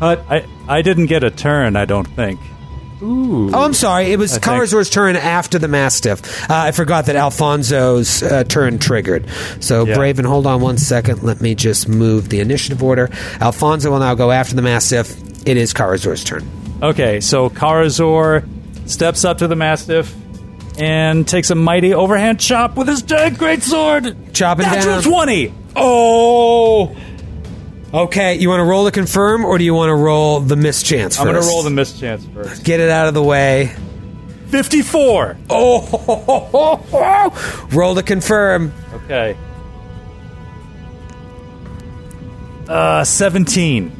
[0.00, 1.76] But I I didn't get a turn.
[1.76, 2.40] I don't think.
[3.04, 4.12] Oh, I'm sorry.
[4.12, 6.48] It was Karazor's turn after the Mastiff.
[6.48, 9.26] Uh, I forgot that Alfonso's uh, turn triggered.
[9.60, 9.96] So, Yeah.
[9.96, 11.22] Braven, hold on one second.
[11.22, 13.10] Let me just move the initiative order.
[13.40, 15.16] Alfonso will now go after the Mastiff.
[15.46, 16.48] It is Karazor's turn.
[16.82, 18.46] Okay, so Karazor
[18.88, 20.14] steps up to the Mastiff
[20.78, 24.16] and takes a mighty overhand chop with his giant great sword.
[24.32, 25.02] Chopping Natural down.
[25.02, 25.54] twenty.
[25.74, 26.94] Oh!
[27.94, 31.16] Okay, you want to roll to confirm, or do you want to roll the mischance
[31.16, 31.20] first?
[31.26, 32.64] I'm going to roll the mischance first.
[32.64, 33.74] Get it out of the way.
[34.48, 35.36] Fifty-four.
[35.50, 36.78] Oh!
[37.72, 38.72] roll to confirm.
[39.04, 39.36] Okay.
[42.68, 43.92] Uh, seventeen.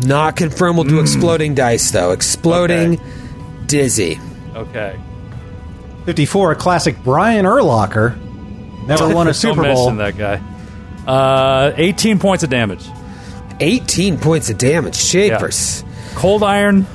[0.00, 0.76] Not confirm.
[0.76, 2.10] We'll do exploding dice, though.
[2.12, 3.02] Exploding, Okay.
[3.66, 4.20] dizzy.
[4.54, 4.98] Okay.
[6.04, 8.14] 54, a classic Brian Urlacher.
[8.86, 9.90] Never won a Super Don't Bowl.
[9.90, 11.10] mention that guy.
[11.10, 12.84] Uh, 18 points of damage.
[13.60, 14.96] 18 points of damage.
[14.96, 15.84] Shapers.
[16.14, 16.86] Cold iron,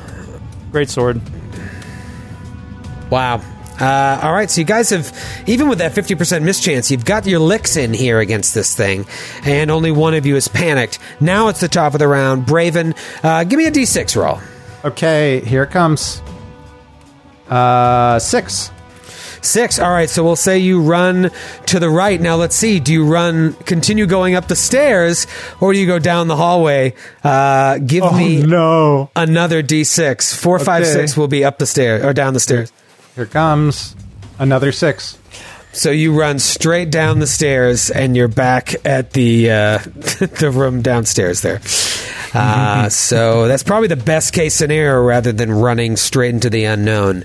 [0.72, 1.22] great sword.
[3.10, 3.42] Wow.
[3.80, 5.12] Uh, all right, so you guys have,
[5.48, 9.08] even with that 50% mischance, you've got your licks in here against this thing,
[9.44, 11.00] and only one of you is panicked.
[11.20, 12.46] Now it's the top of the round.
[12.46, 14.40] Braven, uh, give me a d6 roll.
[14.86, 16.22] Okay, here it comes.
[17.50, 18.72] Uh, six.
[19.42, 19.80] Six.
[19.80, 21.32] All right, so we'll say you run
[21.68, 22.22] to the right.
[22.22, 22.80] Now let's see.
[22.80, 25.26] Do you run, continue going up the stairs,
[25.60, 26.94] or do you go down the hallway?
[27.24, 29.10] Uh, give me Oh, no.
[29.16, 30.36] another d6.
[30.36, 32.72] Four, five, six will be up the stairs or down the stairs.
[33.16, 33.96] Here comes
[34.40, 35.18] another six.
[35.74, 40.82] So you run straight down the stairs, and you're back at the uh, the room
[40.82, 41.62] downstairs there.
[42.34, 47.24] Uh, so that's probably the best case scenario, rather than running straight into the unknown.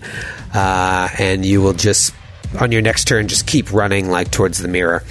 [0.55, 2.15] Uh, and you will just
[2.61, 5.03] on your next turn just keep running like towards the mirror.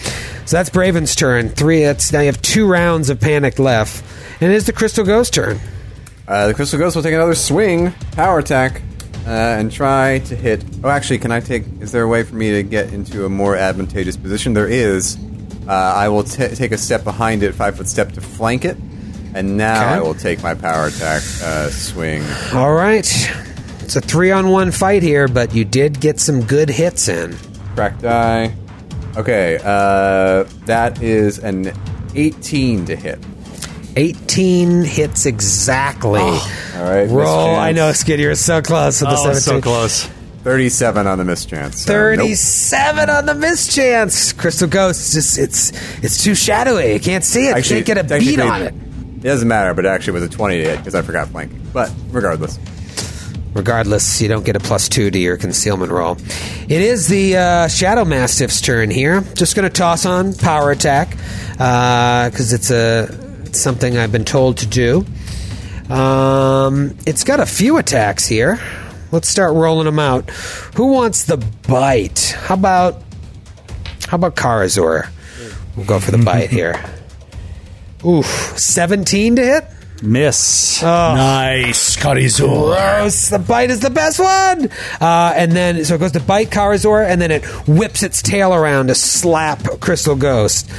[0.45, 1.49] So that's Braven's turn.
[1.49, 1.83] Three.
[1.83, 4.03] That's now you have two rounds of panic left,
[4.41, 5.59] and it is the Crystal Ghost turn.
[6.27, 8.81] Uh, the Crystal Ghost will take another swing, power attack,
[9.25, 10.63] uh, and try to hit.
[10.83, 11.63] Oh, actually, can I take?
[11.81, 14.53] Is there a way for me to get into a more advantageous position?
[14.53, 15.17] There is.
[15.67, 18.77] Uh, I will t- take a step behind it, five foot step to flank it,
[19.33, 19.93] and now Okay.
[19.95, 22.23] I will take my power attack uh, swing.
[22.53, 23.05] All right.
[23.81, 27.35] It's a three on one fight here, but you did get some good hits in.
[27.75, 28.53] Crack die.
[29.17, 31.71] Okay, uh, that is an
[32.15, 33.19] 18 to hit.
[33.95, 36.19] 18 hits exactly.
[36.21, 36.27] All
[36.75, 37.47] right, Roll.
[37.47, 37.59] mischance.
[37.59, 39.41] I know, Skid, you're so close with the Oh, 17.
[39.41, 40.05] so close.
[40.43, 41.81] 37 on the mischance.
[41.81, 42.19] So, nope.
[42.19, 44.31] 37 on the mischance.
[44.33, 45.71] Crystal Ghost, just it's
[46.03, 46.93] it's too shadowy.
[46.93, 47.55] You can't see it.
[47.57, 48.73] Actually, you can't get a beat technically, on it.
[49.17, 51.61] It doesn't matter, but it actually was a 20 to hit because I forgot flanking.
[51.73, 52.59] But regardless.
[53.55, 56.17] Regardless, you don't get a plus two to your concealment roll.
[56.67, 59.21] It is the uh, Shadow Mastiff's turn here.
[59.33, 61.11] Just going to toss on power attack
[61.53, 63.07] because it's a
[63.59, 65.05] something I've been told to do.
[65.93, 68.59] Um, it's got a few attacks here.
[69.11, 70.29] Let's start rolling them out.
[70.75, 71.37] Who wants the
[71.67, 72.35] bite?
[72.37, 73.01] How about
[74.07, 75.09] how about Karazor?
[75.75, 76.83] We'll go for the bite here.
[78.05, 78.25] Oof,
[78.57, 79.65] seventeen to hit.
[80.03, 80.81] Miss.
[80.83, 82.75] Nice, Karazor.
[82.75, 83.29] Gross.
[83.29, 84.69] The bite is the best one.
[84.99, 88.53] Uh, and then, so it goes to bite Karazor, and then it whips its tail
[88.53, 90.69] around to slap Crystal Ghost.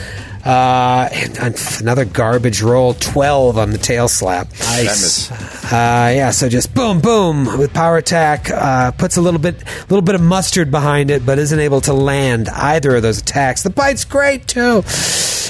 [0.46, 4.48] Uh, and and another garbage roll, 12 on the tail slap.
[4.60, 5.28] Nice.
[5.72, 8.48] Uh, yeah, so just boom, boom with power attack.
[8.48, 9.56] Uh, puts a little bit,
[9.90, 13.64] little bit of mustard behind it, but isn't able to land either of those attacks.
[13.64, 14.84] The bite's great too.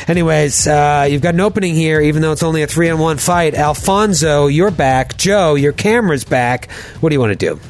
[0.09, 3.19] Anyways, uh, you've got an opening here, even though it's only a three on one
[3.19, 3.53] fight.
[3.53, 5.19] Alfonso, you're back.
[5.19, 6.71] Joe, your camera's back.
[7.01, 7.61] What do you want to do?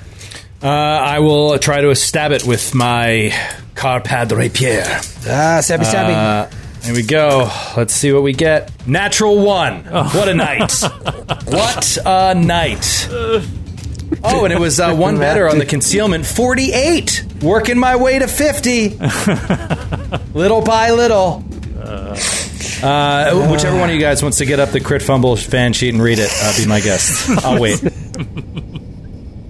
[0.63, 3.33] Uh, I will try to stab it with my
[3.75, 4.85] Carpad Rapier.
[5.29, 6.15] Ah, stabby, stabby.
[6.15, 6.51] Uh,
[6.87, 7.51] Here we go.
[7.77, 8.71] Let's see what we get.
[8.87, 9.83] Natural one.
[9.87, 10.73] What a night.
[11.47, 13.09] what a night.
[13.11, 16.25] Oh, and it was uh, one better on the concealment.
[16.25, 17.25] 48.
[17.43, 18.91] Working my way to 50.
[20.33, 21.43] little by little.
[21.77, 25.93] Uh, whichever one of you guys wants to get up the crit fumble fan sheet
[25.93, 27.29] and read it, uh, be my guest.
[27.45, 27.83] I'll wait.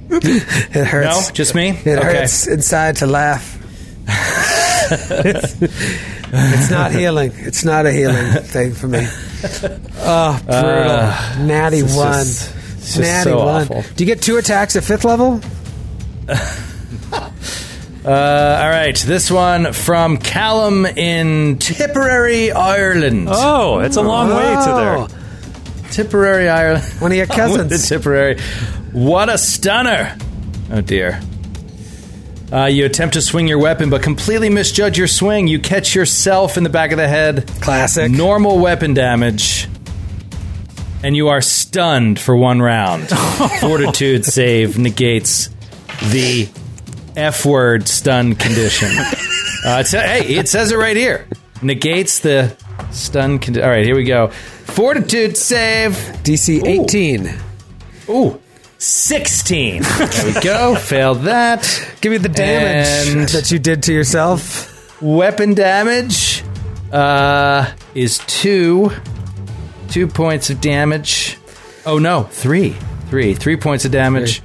[0.09, 1.29] It hurts.
[1.29, 1.69] No, just me.
[1.69, 3.53] It hurts inside to laugh.
[4.91, 5.57] it's,
[6.33, 7.33] it's not healing.
[7.37, 9.07] It's not a healing thing for me.
[9.99, 11.47] Oh, brutal.
[11.47, 12.13] Natty it's one.
[12.25, 13.63] just- it's just Natty so one.
[13.63, 13.83] awful.
[13.97, 15.41] Do you get two attacks at fifth level?
[18.05, 23.27] Uh, all right, this one from Callum in Tipperary, Ireland.
[23.29, 25.91] Oh, it's a long way to Oh, there.
[25.91, 26.85] Tipperary, Ireland.
[27.01, 27.89] One of your cousins.
[27.89, 28.39] Tipperary.
[28.93, 30.17] What a stunner!
[30.71, 31.21] Oh dear.
[32.53, 35.49] Uh, you attempt to swing your weapon, but completely misjudge your swing.
[35.49, 37.47] You catch yourself in the back of the head.
[37.61, 38.11] Classic.
[38.11, 39.69] Normal weapon damage.
[41.03, 43.09] And you are stunned for one round.
[43.61, 45.51] Fortitude save negates
[46.11, 46.49] the
[47.17, 48.91] F word stun condition.
[49.65, 51.27] Uh, it sa- hey, it says it right here.
[51.61, 52.57] Negates the
[52.93, 53.65] stun condition.
[53.69, 54.29] All right, here we go.
[54.29, 55.95] Fortitude save.
[56.23, 57.35] DC 18.
[58.09, 58.41] Ooh.
[58.79, 59.83] 16.
[59.99, 60.75] There we go.
[60.77, 61.63] Failed that.
[62.01, 64.73] Give me the damage And- that you did to yourself.
[65.03, 66.43] Weapon damage
[66.93, 68.91] uh, is two.
[69.89, 71.39] Two points of damage.
[71.85, 72.77] Oh no, three.
[73.09, 73.35] Three.
[73.35, 74.43] Three points of damage.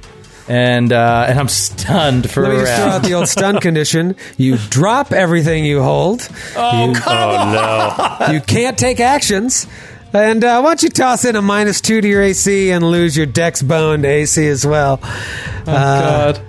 [0.48, 3.04] And uh, and I'm stunned for Let me a just throw out round.
[3.04, 4.16] the old stun condition.
[4.36, 6.28] You drop everything you hold.
[6.56, 7.16] Oh, you, come
[7.56, 8.34] on.
[8.34, 9.66] you can't take actions.
[10.12, 13.16] And uh, why don't you toss in a minus two to your AC and lose
[13.16, 15.00] your dex bone to AC as well?
[15.02, 16.40] Oh, God.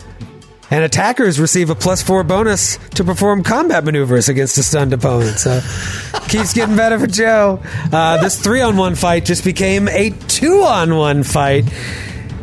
[0.69, 5.37] And attackers receive a plus four bonus to perform combat maneuvers against a stunned opponent.
[5.37, 5.61] So
[6.27, 7.61] keeps getting better for Joe.
[7.91, 11.65] Uh, this three on one fight just became a two on one fight.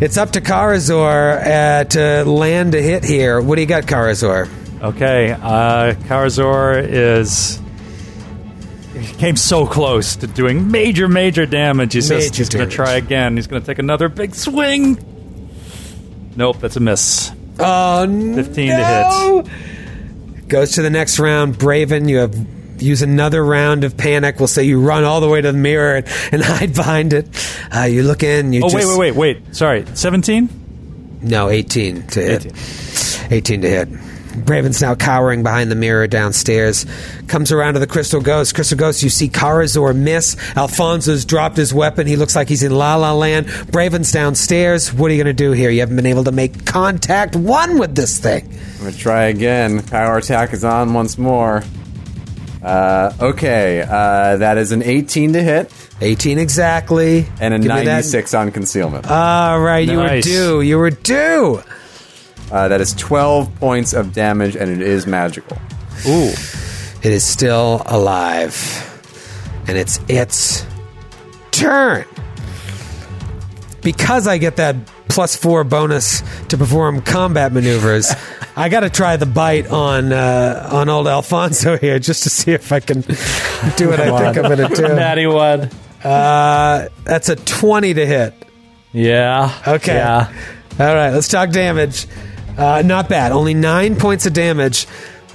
[0.01, 3.41] It's up to Karazor uh, to land a hit here.
[3.41, 4.49] What do you got, Karazor?
[4.81, 7.61] Okay, uh, Karazor is.
[9.01, 11.93] He came so close to doing major, major damage.
[11.95, 13.37] He says Major he's going to try again.
[13.37, 14.99] He's going to take another big swing.
[16.37, 17.33] Nope, that's a miss.
[17.59, 19.43] Oh, 15 no.
[19.45, 20.49] to hit.
[20.49, 21.55] Goes to the next round.
[21.57, 22.35] Braven, you have
[22.83, 24.39] use another round of panic.
[24.39, 27.29] We'll say you run all the way to the mirror and, and hide behind it.
[27.75, 28.53] Uh, you look in.
[28.53, 29.57] You Oh, just, wait, wait, wait, wait.
[29.57, 31.19] Sorry, 17?
[31.23, 33.33] No, 18 to hit.
[33.33, 33.89] 18, to hit.
[34.31, 36.87] Braven's now cowering behind the mirror downstairs.
[37.27, 38.55] Comes around to the Crystal Ghost.
[38.55, 40.37] Crystal Ghost, you see Karazor miss.
[40.57, 42.07] Alfonso's dropped his weapon.
[42.07, 43.47] He looks like he's in La La Land.
[43.71, 44.93] Braven's downstairs.
[44.93, 45.71] What are you going to do here?
[45.71, 48.49] You haven't been able to make contact one with this thing.
[48.79, 49.83] I'm gonna try again.
[49.83, 51.63] Power attack is on once more.
[52.63, 57.27] Uh, okay, uh, that is an 18 to hit 18 exactly.
[57.41, 59.11] and a Give 96 on concealment.
[59.11, 60.61] All right, you were due.
[60.61, 61.63] You were due.
[62.51, 65.57] Uh, that is 12 points of damage, and it is magical.
[66.07, 66.33] Ooh.
[67.03, 68.87] It is still alive.
[69.69, 70.67] And it's its
[71.51, 72.05] turn.
[73.83, 74.77] Because I get that
[75.09, 78.13] plus four bonus to perform combat maneuvers,
[78.57, 82.53] I got to try the bite on uh, on old Alfonso here just to see
[82.53, 84.83] if I can do what I think I'm going to do.
[84.95, 85.71] Natty one.
[86.03, 88.35] Uh, that's a 20 to hit.
[88.93, 89.63] Yeah.
[89.67, 89.95] Okay.
[89.95, 90.33] Yeah.
[90.79, 92.07] All right, let's talk damage.
[92.61, 93.33] Uh, not bad.
[93.33, 94.87] Only nine points of damage,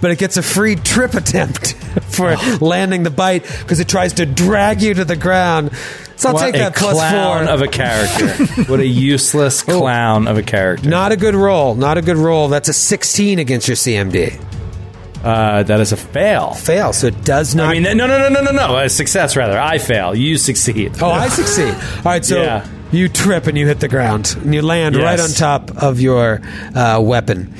[0.02, 1.73] but it gets a free trip attempt
[2.10, 5.72] for landing the bite because it tries to drag you to the ground.
[6.18, 7.53] So I'll What take a that plus clown four.
[7.53, 8.64] of a character.
[8.72, 10.88] what a useless clown of a character.
[10.88, 11.76] not a good roll.
[11.76, 12.47] Not a good roll.
[12.47, 14.41] That's a 16 against your CMD.
[15.23, 16.53] Uh, that is a fail.
[16.53, 16.93] Fail.
[16.93, 17.69] So it does not.
[17.69, 18.77] I mean, no, no, no, no, no, no.
[18.77, 19.60] A success, rather.
[19.60, 20.14] I fail.
[20.14, 20.93] You succeed.
[21.02, 21.73] Oh, I succeed.
[21.97, 22.65] All right, so Yeah.
[22.98, 26.42] You trip and you hit the ground and you land right on top of your
[26.76, 27.54] uh, weapon,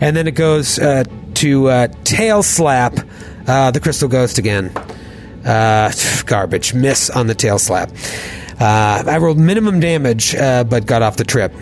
[0.00, 1.04] and then it goes uh,
[1.34, 2.98] to uh, tail slap
[3.46, 4.70] uh, the crystal ghost again.
[5.44, 5.92] Uh,
[6.26, 7.90] garbage miss on the tail slap.
[8.60, 11.52] Uh, I rolled minimum damage, uh, but got off the trip.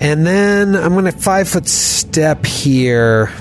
[0.00, 3.32] And then I'm going to five foot step here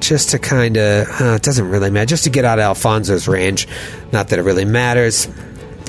[0.00, 3.28] just to kind of uh, it doesn't really matter just to get out of alfonso's
[3.28, 3.68] range
[4.12, 5.28] not that it really matters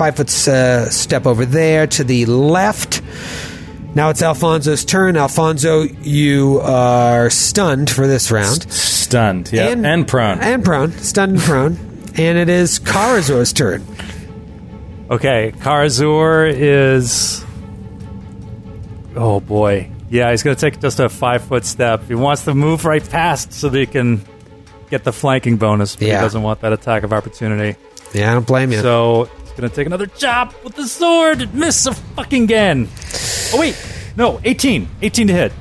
[0.02, 3.00] five foot uh, step over there to the left
[3.94, 9.50] now it's alfonso's turn alfonso you are stunned for this round Stunned.
[9.52, 9.68] Yeah.
[9.68, 10.40] And, prone.
[10.40, 11.76] and prone stunned and prone
[12.16, 13.86] and it is karazor's turn
[15.10, 17.44] Okay, Karazor is.
[19.14, 19.90] Oh boy.
[20.08, 22.04] Yeah, he's going to take just a five foot step.
[22.08, 24.24] He wants to move right past so that he can
[24.88, 26.16] get the flanking bonus, but Yeah.
[26.18, 27.78] he doesn't want that attack of opportunity.
[28.14, 28.80] Yeah, I don't blame you.
[28.80, 31.54] So he's going to take another chop with the sword.
[31.54, 32.88] Miss a fucking again.
[33.54, 33.76] Oh, wait.
[34.16, 34.88] No, 18.
[35.02, 35.52] 18 to hit.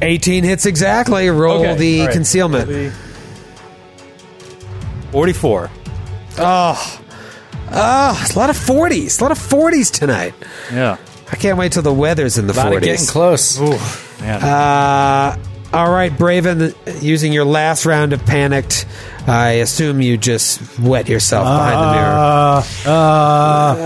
[0.00, 1.28] 18 hits exactly.
[1.28, 2.12] Roll Okay, the all right.
[2.14, 2.92] concealment.
[5.12, 5.70] 44.
[6.38, 7.00] Oh,
[7.70, 9.20] oh, it's a lot of 40s.
[9.20, 10.34] A lot of 40s tonight.
[10.72, 10.96] Yeah.
[11.30, 12.74] I can't wait till the weather's in the About 40s.
[12.74, 13.60] to getting close.
[14.20, 14.42] Man.
[14.42, 15.36] Uh,
[15.72, 18.86] all right, Braven, using your last round of panicked,
[19.26, 22.14] I assume you just wet yourself behind the mirror.
[22.84, 23.76] Uh, uh,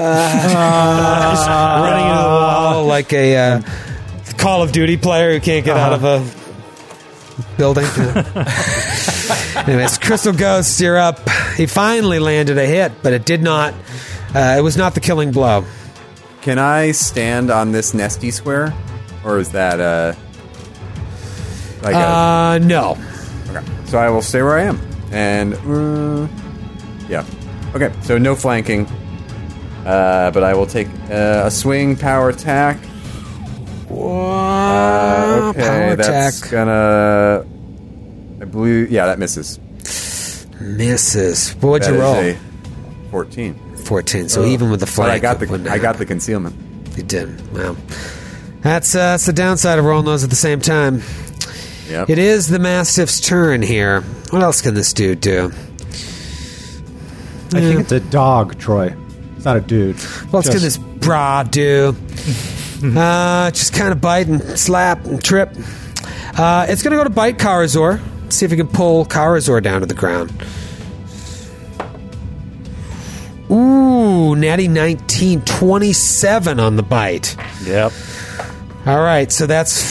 [1.83, 3.63] running into the wall like a uh,
[4.37, 6.25] Call of Duty player who can't get out of a
[7.57, 7.85] building.
[9.57, 11.21] Anyways, Crystal Ghost, you're up.
[11.57, 13.75] He finally landed a hit, but it did not.
[14.35, 15.65] Uh, it was not the killing blow.
[16.43, 18.75] Can I stand on this nesty square,
[19.25, 20.15] or is that uh
[21.83, 22.97] like Uh, no.
[23.51, 23.65] okay?
[23.87, 24.81] So I will stay where I am,
[25.13, 26.29] and uh,
[27.09, 27.25] yeah,
[27.75, 27.93] okay.
[28.03, 28.87] So no flanking,
[29.87, 32.79] uh, but I will take uh, a swing power attack.
[33.91, 37.45] Uh, okay, Power that's attack gonna.
[38.41, 39.59] I believe, yeah, that misses.
[40.61, 41.53] misses.
[41.61, 42.35] What would you roll?
[43.11, 43.55] Fourteen.
[43.85, 44.29] 14.
[44.29, 46.57] So even with the flank, I got the I got the concealment.
[46.97, 47.53] You did.
[47.53, 47.77] Well,
[48.63, 51.03] that's uh, that's the downside of rolling those at the same time.
[51.89, 52.11] Yep.
[52.11, 54.01] It is the Mastiff's turn here.
[54.31, 55.53] What else can this dude do?
[57.55, 58.95] I think it's a dog, Troy.
[59.37, 59.97] It's not a dude.
[60.33, 61.95] Well, it's Just- can this bra do?
[62.85, 65.51] uh, just kind of bite and slap and trip.
[66.37, 68.01] Uh, it's going to go to bite Karazor.
[68.33, 70.33] See if we can pull Karazor down to the ground.
[73.51, 77.37] Ooh, natty 19, 27 on the bite.
[77.65, 77.93] Yep.
[78.87, 79.83] All right, so that's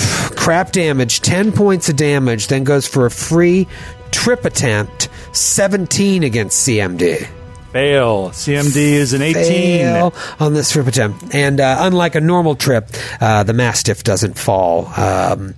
[0.46, 1.22] crap damage.
[1.22, 3.68] 10 points of damage, then goes for a free
[4.12, 5.10] trip attempt.
[5.34, 7.28] 17 against CMD.
[7.74, 8.30] Fail.
[8.30, 9.34] CMD is an 18.
[9.34, 11.34] Fail on this trip attempt.
[11.34, 12.90] And uh, unlike a normal trip,
[13.20, 15.56] uh, the Mastiff doesn't fall um,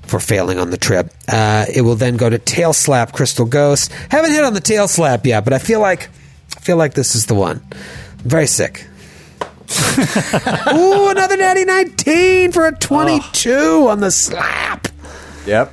[0.00, 1.12] for failing on the trip.
[1.28, 3.92] Uh, it will then go to tail slap Crystal Ghost.
[4.08, 6.08] Haven't hit on the tail slap yet, but I feel like
[6.56, 7.60] I feel like this is the one.
[8.24, 8.86] Very sick.
[10.72, 14.88] Ooh, another natty 19 for a 22 on the slap.
[15.46, 15.72] Yep.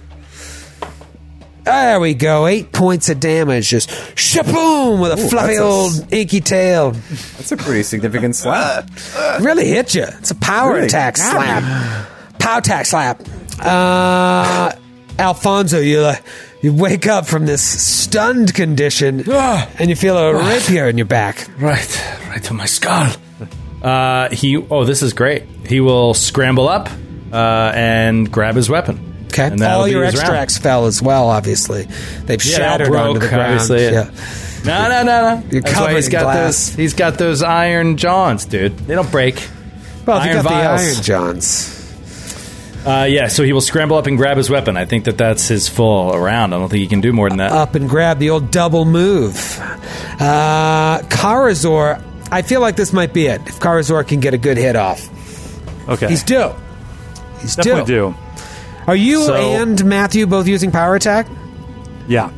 [1.64, 2.48] There we go.
[2.48, 3.70] Eight points of damage.
[3.70, 6.92] Just shaboom with a fluffy that's a old inky tail.
[6.92, 8.90] That's a pretty significant slap.
[9.40, 10.04] really hit you.
[10.04, 12.10] It's a power Really attack got slap.
[12.40, 13.22] Power attack slap.
[13.60, 14.72] Uh,
[15.20, 16.16] Alfonso, you uh,
[16.62, 21.48] you wake up from this stunned condition and you feel a rapier in your back.
[21.60, 23.14] Right, right to my skull.
[23.82, 24.58] Uh, he.
[24.58, 25.44] Oh, this is great.
[25.68, 26.90] He will scramble up
[27.32, 29.06] uh, and grab his weapon.
[29.28, 29.48] Okay.
[29.48, 30.24] And that'll All be your his round.
[30.24, 31.30] extracts fell as well.
[31.30, 31.84] Obviously,
[32.26, 33.60] they've Yeah, they all shattered broke, onto the ground.
[33.62, 33.84] obviously.
[33.84, 34.10] Yeah.
[34.66, 35.44] No, no, no, no.
[35.52, 36.68] You're That's why he's in got glass.
[36.70, 36.76] those.
[36.76, 38.78] He's got those iron jaws, dude.
[38.80, 39.48] They don't break.
[40.06, 40.82] Well, if you Iron got vials.
[40.82, 41.76] the Iron Johns.
[42.86, 44.76] Uh, yeah, so he will scramble up and grab his weapon.
[44.78, 46.54] I think that that's his full round.
[46.56, 47.52] I don't think he can do more than that.
[47.52, 49.36] up and grab the old double move.
[50.20, 52.02] Uh, Karazor,
[52.32, 53.42] I feel like this might be it.
[53.48, 55.08] If Karazor can get a good hit off,
[55.90, 56.08] Okay.
[56.08, 56.52] he's due.
[57.42, 58.10] He's Definitely due.
[58.10, 58.16] do.
[58.88, 61.28] Are you So- and Matthew both using power attack?
[62.08, 62.30] Yeah.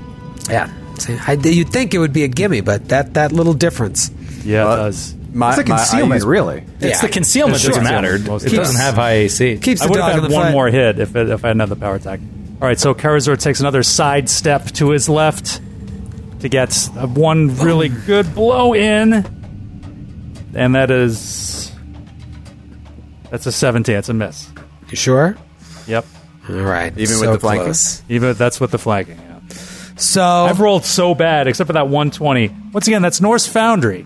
[0.50, 0.70] Yeah.
[1.00, 4.12] See, I, you'd think it would be a gimme, but that that little difference.
[4.46, 5.16] Yeah, Well, it does.
[5.34, 6.64] My, It's a my- I concealment, use- really.
[6.82, 7.02] it's yeah.
[7.02, 7.70] the concealment Sure.
[7.70, 8.20] doesn't matter.
[8.20, 8.86] Most It of the doesn't time.
[8.86, 9.58] have high AC.
[9.58, 10.52] Keeps I the would dog have in had the one fight.
[10.52, 12.20] more hit if, it, if I had another power attack.
[12.62, 15.62] All right, so Karazor takes another side step to his left
[16.42, 19.26] to get a one really good blow in.
[20.54, 21.72] And that is.
[23.30, 23.96] That's a 17.
[23.96, 24.50] It's a miss.
[24.90, 25.38] You sure?
[25.88, 26.06] Yep.
[26.50, 26.96] All right.
[26.98, 27.66] Even with the flanking?
[27.66, 28.04] close.
[28.10, 29.18] Even that's with the flanking.
[29.18, 29.40] Yeah.
[29.96, 32.50] So I've rolled so bad, except for that 120.
[32.74, 34.06] Once again, that's Norse Foundry.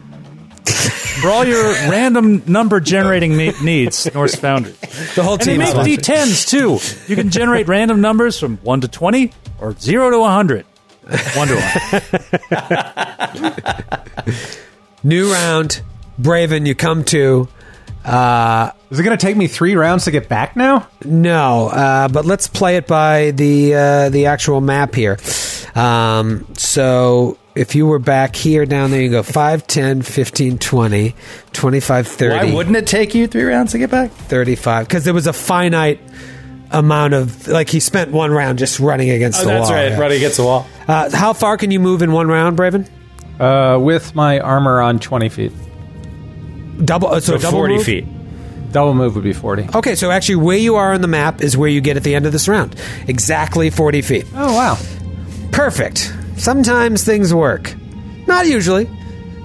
[0.66, 4.74] for all your random number generating ne- needs, Norse Foundry.
[5.16, 5.62] the whole team.
[5.62, 5.84] And they team.
[5.84, 6.80] make D10s too.
[7.10, 10.66] You can generate random numbers from 1 to 20 or 0 to 100.
[11.06, 14.48] 1 to 100.
[15.04, 15.82] New round.
[16.20, 17.48] Braven, you come to.
[18.04, 20.88] Uh, Is it going to take me three rounds to get back now?
[21.04, 25.18] No, uh, but let's play it by the uh, the actual map here.
[25.74, 31.16] Um, so if you were back here, down there, you go 5, 10, 15, 20,
[31.54, 34.12] 25, 30, Why wouldn't it take you three rounds to get back?
[34.12, 34.88] 35.
[34.88, 36.00] Because there was a finite
[36.72, 37.48] amount of.
[37.48, 39.78] Like, he spent one round just running against Oh, the that's wall.
[39.78, 39.92] right.
[39.92, 40.00] yeah.
[40.00, 40.68] Running against the wall.
[40.88, 42.88] Uh, how far can you move in one round, Braven?
[43.40, 45.52] Uh, with my armor on 20 feet.
[46.84, 47.08] Double.
[47.08, 47.84] Uh, so So double 40 move?
[47.86, 48.06] feet.
[48.72, 49.70] Double move would be 40.
[49.76, 52.14] Okay, so actually, where you are on the map is where you get at the
[52.16, 52.76] end of this round.
[53.08, 54.26] Exactly 40 feet.
[54.36, 54.78] Oh, wow.
[55.52, 56.14] Perfect.
[56.36, 57.74] Sometimes things work.
[58.28, 58.90] Not usually.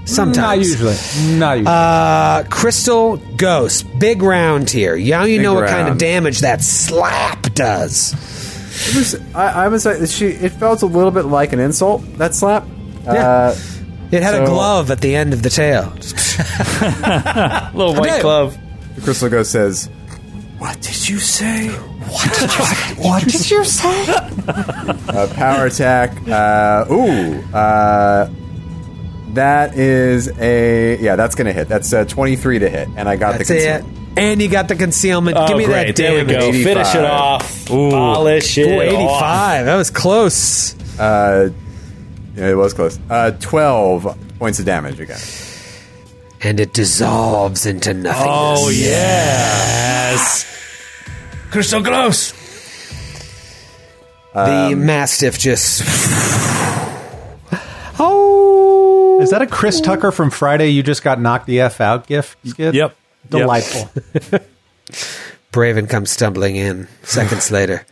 [0.06, 0.36] Sometimes.
[0.36, 1.38] Not usually.
[1.38, 1.66] Not usually.
[1.72, 3.86] Uh, Crystal Ghost.
[4.00, 4.96] Big round here.
[4.96, 8.12] Now you Big know what kind of damage that slap does.
[8.88, 10.26] It was, I, I was like, she.
[10.26, 12.02] It felt a little bit like an insult.
[12.18, 12.64] That slap.
[13.06, 13.54] Uh,
[14.10, 15.92] It had a glove at the end of the tail.
[17.74, 18.22] Little white Okay.
[18.22, 18.58] glove.
[18.96, 19.88] the Crystal Ghost says,
[20.58, 24.04] "What did you say?" What did you say?
[24.08, 26.10] Uh, power attack.
[26.28, 27.40] Uh, ooh.
[27.54, 28.28] Uh,
[29.34, 31.14] that is a yeah.
[31.16, 31.68] That's gonna hit.
[31.68, 33.84] That's uh, twenty three to hit, and I got That's the it.
[34.16, 35.36] And you got the concealment.
[35.36, 35.86] Oh, Give me great.
[35.86, 36.38] that There we go.
[36.48, 36.64] 85.
[36.64, 37.66] Finish it off.
[37.66, 38.66] Polish it.
[38.66, 38.74] Ooh,
[39.08, 39.22] off.
[39.22, 39.66] 85.
[39.66, 40.98] That was close.
[40.98, 41.50] Uh,
[42.34, 42.98] yeah, it was close.
[43.08, 45.20] Uh, Twelve points of damage again.
[46.42, 48.26] And it dissolves into nothingness.
[48.26, 50.46] Oh, yes.
[51.50, 52.32] Crystal Gross.
[54.32, 55.82] The Mastiff just.
[57.98, 59.18] oh.
[59.20, 60.70] Is that a Chris Tucker from Friday?
[60.70, 62.38] You just got knocked the f out gift.
[62.46, 62.74] Skid?
[62.74, 62.96] Yep.
[63.28, 63.90] Delightful.
[65.52, 67.84] Braven comes stumbling in seconds later,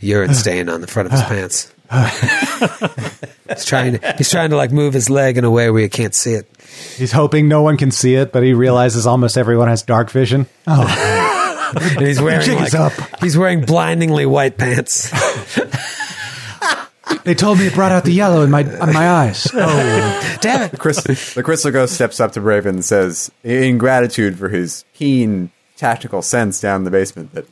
[0.00, 1.72] urine stain on the front of his pants.
[3.48, 3.98] he's trying.
[3.98, 6.32] To, he's trying to like move his leg in a way where you can't see
[6.32, 6.48] it.
[6.96, 10.46] He's hoping no one can see it, but he realizes almost everyone has dark vision.
[10.66, 11.32] Oh,
[11.74, 12.92] And he's wearing Jig like, is up.
[13.20, 15.10] he's wearing blindingly white pants.
[17.24, 19.48] they told me it brought out the yellow in my in my eyes.
[19.52, 20.78] Oh, Damn it!
[20.78, 21.02] Chris,
[21.34, 26.22] the Crystal Ghost steps up to Braven and says, in gratitude for his keen tactical
[26.22, 27.46] sense down in the basement, that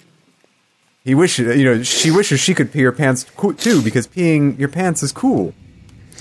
[1.05, 4.59] he wishes, you know, she wishes she could pee her pants co- too, because peeing
[4.59, 5.52] your pants is cool.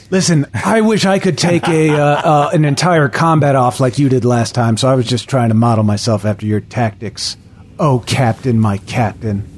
[0.09, 4.09] listen, I wish I could take a uh, uh, an entire combat off like you
[4.09, 4.75] did last time.
[4.77, 7.37] So I was just trying to model myself after your tactics.
[7.79, 9.49] Oh, Captain, my Captain.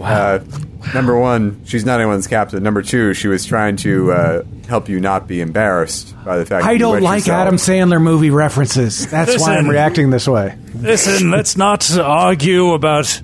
[0.00, 0.38] Uh,
[0.94, 2.62] number one, she's not anyone's captain.
[2.62, 6.62] Number two, she was trying to uh, help you not be embarrassed by the fact
[6.62, 7.46] that I you don't like yourself.
[7.46, 9.10] Adam Sandler movie references.
[9.10, 10.56] That's why I'm reacting this way.
[10.76, 13.20] Listen, let's not argue about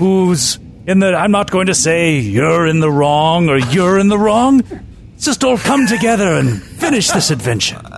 [0.00, 1.14] who's in the.
[1.14, 4.62] I'm not going to say you're in the wrong or you're in the wrong.
[4.62, 7.80] Let's just all come together and finish this adventure.
[7.84, 7.92] All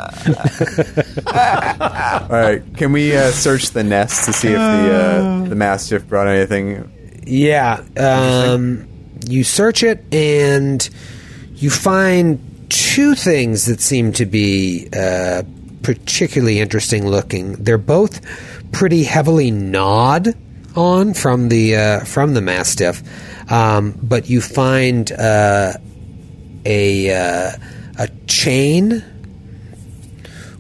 [2.29, 6.27] right, can we uh, search the nest to see if the uh, the mastiff brought
[6.27, 7.23] anything?
[7.25, 7.85] Yeah.
[7.97, 8.89] Um,
[9.25, 10.91] you search it and
[11.55, 15.45] you find two things that seem to be uh,
[15.85, 17.53] particularly interesting looking.
[17.53, 18.21] They're both
[18.73, 20.35] pretty heavily gnawed
[20.77, 23.03] on from the uh, from the mastiff,
[23.51, 25.73] um, but you find uh,
[26.65, 27.51] a uh,
[27.99, 29.05] a chain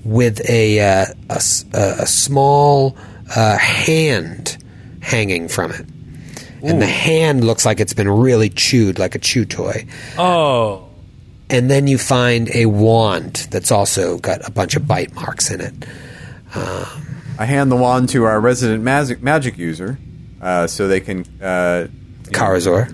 [0.05, 1.40] with a uh, a,
[1.74, 2.97] a- a small
[3.34, 4.56] uh, hand
[5.01, 5.86] hanging from it.
[6.64, 9.84] And the hand looks like it's been really chewed, like a chew toy.
[10.16, 10.89] Oh,
[11.51, 15.60] And then you find a wand that's also got a bunch of bite marks in
[15.60, 15.74] it.
[17.39, 19.99] I hand the wand to our resident magic magic user,
[20.41, 21.21] uh, so they can.
[21.41, 21.89] Uh,
[22.25, 22.89] Karazor.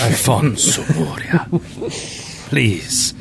[0.00, 1.46] Alfonso Moria.
[2.48, 3.12] Please.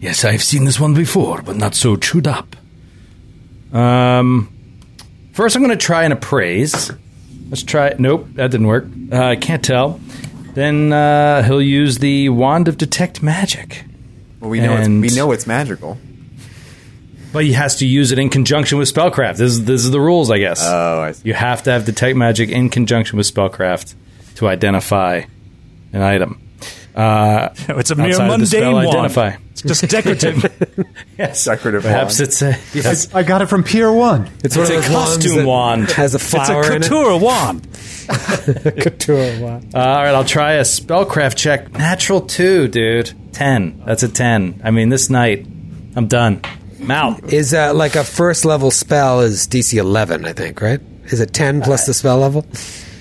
[0.00, 2.54] Yes, I've seen this one before, but not so chewed up.
[3.72, 4.52] Um,
[5.32, 6.90] first, I'm going to try and appraise.
[7.48, 7.88] Let's try.
[7.88, 8.00] it.
[8.00, 8.84] Nope, that didn't work.
[9.10, 9.98] Uh, I can't tell.
[10.52, 13.84] Then uh, he'll use the wand of detect magic.
[14.40, 15.98] well, we know And- it's, we know it's magical.
[17.34, 19.36] But he has to use it in conjunction with spellcraft.
[19.36, 20.60] This is this is the rules, I guess.
[20.64, 21.28] Oh, I see.
[21.28, 23.94] You have to have detect magic in conjunction with spellcraft
[24.36, 25.22] to identify
[25.92, 26.40] an item.
[26.94, 28.88] Uh, it's a mere outside of the spell mundane wand.
[28.88, 29.36] identify.
[29.50, 30.86] It's just decorative.
[31.18, 32.28] yes, Decorative Perhaps wand.
[32.28, 33.12] it's a yes.
[33.14, 34.30] I got it from Pier One.
[34.44, 35.90] It's, one It's of a those wands costume that wand.
[35.90, 36.42] Has a flower.
[36.42, 36.88] it's a flower in it.
[36.88, 37.68] couture wand.
[38.80, 39.74] Couture wand.
[39.74, 41.72] Uh, all right, I'll try a spellcraft check.
[41.72, 43.12] Natural two, dude.
[43.32, 43.82] Ten.
[43.84, 44.60] That's a ten.
[44.62, 45.46] I mean, this night,
[45.96, 46.40] I'm done.
[46.84, 47.32] I'm out.
[47.32, 50.80] Is uh, like a first level spell is DC 11, I think, right?
[51.06, 52.46] Is it 10 plus the spell level?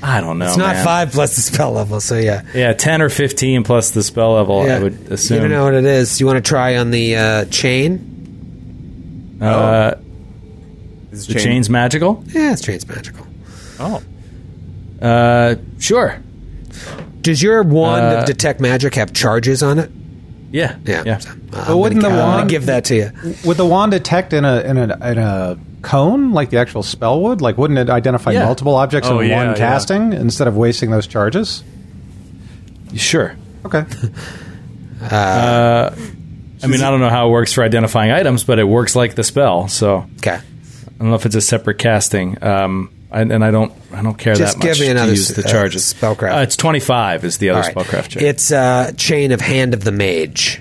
[0.02, 0.48] I don't know.
[0.48, 0.86] It's not man.
[0.86, 2.42] 5 plus the spell level, so yeah.
[2.54, 4.66] Yeah, ten or fifteen plus the spell level.
[4.68, 4.76] yeah.
[4.76, 5.36] I would assume.
[5.36, 6.20] You don't know what it is.
[6.20, 9.38] You want to try on the uh, chain?
[9.42, 9.96] uh,
[11.10, 12.22] This the chain- chain's magical.
[12.28, 13.26] Yeah, it's chain's magical.
[13.80, 14.02] Oh,
[15.02, 16.18] Uh, sure.
[17.22, 19.90] Does your wand Uh, of detect magic have charges on it?
[20.54, 20.78] Yeah.
[20.86, 21.04] Yeah.
[21.06, 21.18] Yeah.
[21.18, 23.12] So, uh, wouldn't I'm gonna, the wand- give that to you?
[23.44, 27.20] Would the wand detect in a in a in a cone like the actual spell
[27.24, 27.42] would?
[27.42, 28.46] Like, wouldn't it identify Yeah.
[28.46, 31.64] multiple objects Oh, in yeah, one casting instead of wasting those charges?
[32.96, 33.36] Sure.
[33.66, 33.84] Okay.
[35.12, 35.90] I
[36.68, 39.24] mean, I don't know how it works for identifying items, but it works like the
[39.24, 39.68] spell.
[39.68, 40.36] So Okay.
[40.38, 42.42] I don't know if it's a separate casting.
[42.44, 45.18] Um, I, and I don't, I don't care Just that much give me another to
[45.18, 45.94] use the s- uh, charges.
[45.94, 46.36] spellcraft.
[46.38, 47.76] Uh, it's twenty five is the other All right.
[47.76, 48.24] spellcraft check.
[48.24, 50.60] It's uh, chain of hand of the mage.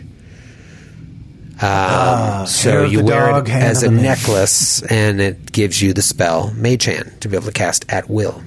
[1.61, 4.05] Um, so hair of you the wear dog, it hand as a of the man.
[4.05, 8.11] necklace, and it gives you the spell Mage Hand to be able to cast at
[8.11, 8.43] will.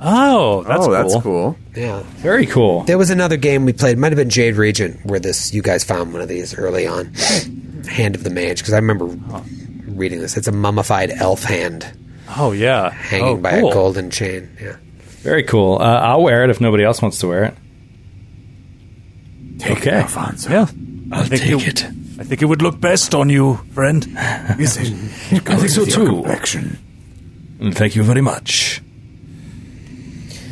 [0.00, 0.92] Oh, that's oh, cool.
[0.92, 1.56] that's cool.
[1.76, 2.02] Yeah.
[2.18, 2.84] Very cool.
[2.84, 3.98] There was another game we played.
[3.98, 7.12] Might have been Jade Regent, where this you guys found one of these early on.
[7.88, 9.06] Hand of the Mage, because I remember
[9.88, 10.36] reading this.
[10.36, 11.90] It's a mummified elf hand
[12.36, 13.70] Oh yeah, hanging oh, by cool.
[13.70, 14.48] a golden chain.
[14.60, 14.76] Yeah.
[15.22, 15.78] Very cool.
[15.80, 17.54] Uh, I'll wear it if nobody else wants to wear it.
[19.70, 20.04] okay.
[20.48, 20.66] Yeah,
[21.12, 21.84] I think take it.
[22.18, 24.04] I think it would look best on you, friend.
[24.58, 24.92] Is it?
[25.48, 26.06] I think so too.
[26.06, 26.78] Complexion.
[27.72, 28.80] Thank you very much.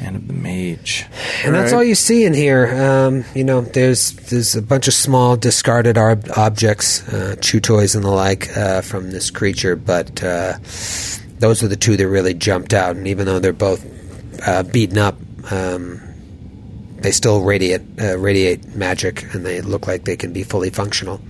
[0.02, 1.06] And of the Mage.
[1.44, 1.78] And that's Right.
[1.78, 2.66] all you see in here.
[2.68, 7.94] Um, you know, there's there's a bunch of small discarded ob- objects, uh, chew toys
[7.94, 9.76] and the like, uh, from this creature.
[9.76, 10.59] But uh,
[11.39, 12.97] those are the two that really jumped out.
[12.97, 13.85] And even though they're both
[14.47, 15.16] uh, beaten up,
[15.51, 16.01] um,
[17.01, 21.20] they still radiate uh, radiate magic, and they look like they can be fully functional.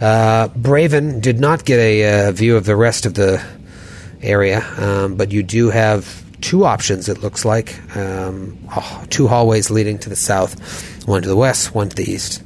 [0.00, 3.42] Uh, Braven did not get a uh, view of the rest of the
[4.20, 7.08] area, um, but you do have two options.
[7.08, 11.74] It looks like um, oh, two hallways leading to the south, one to the west,
[11.74, 12.42] one to the east.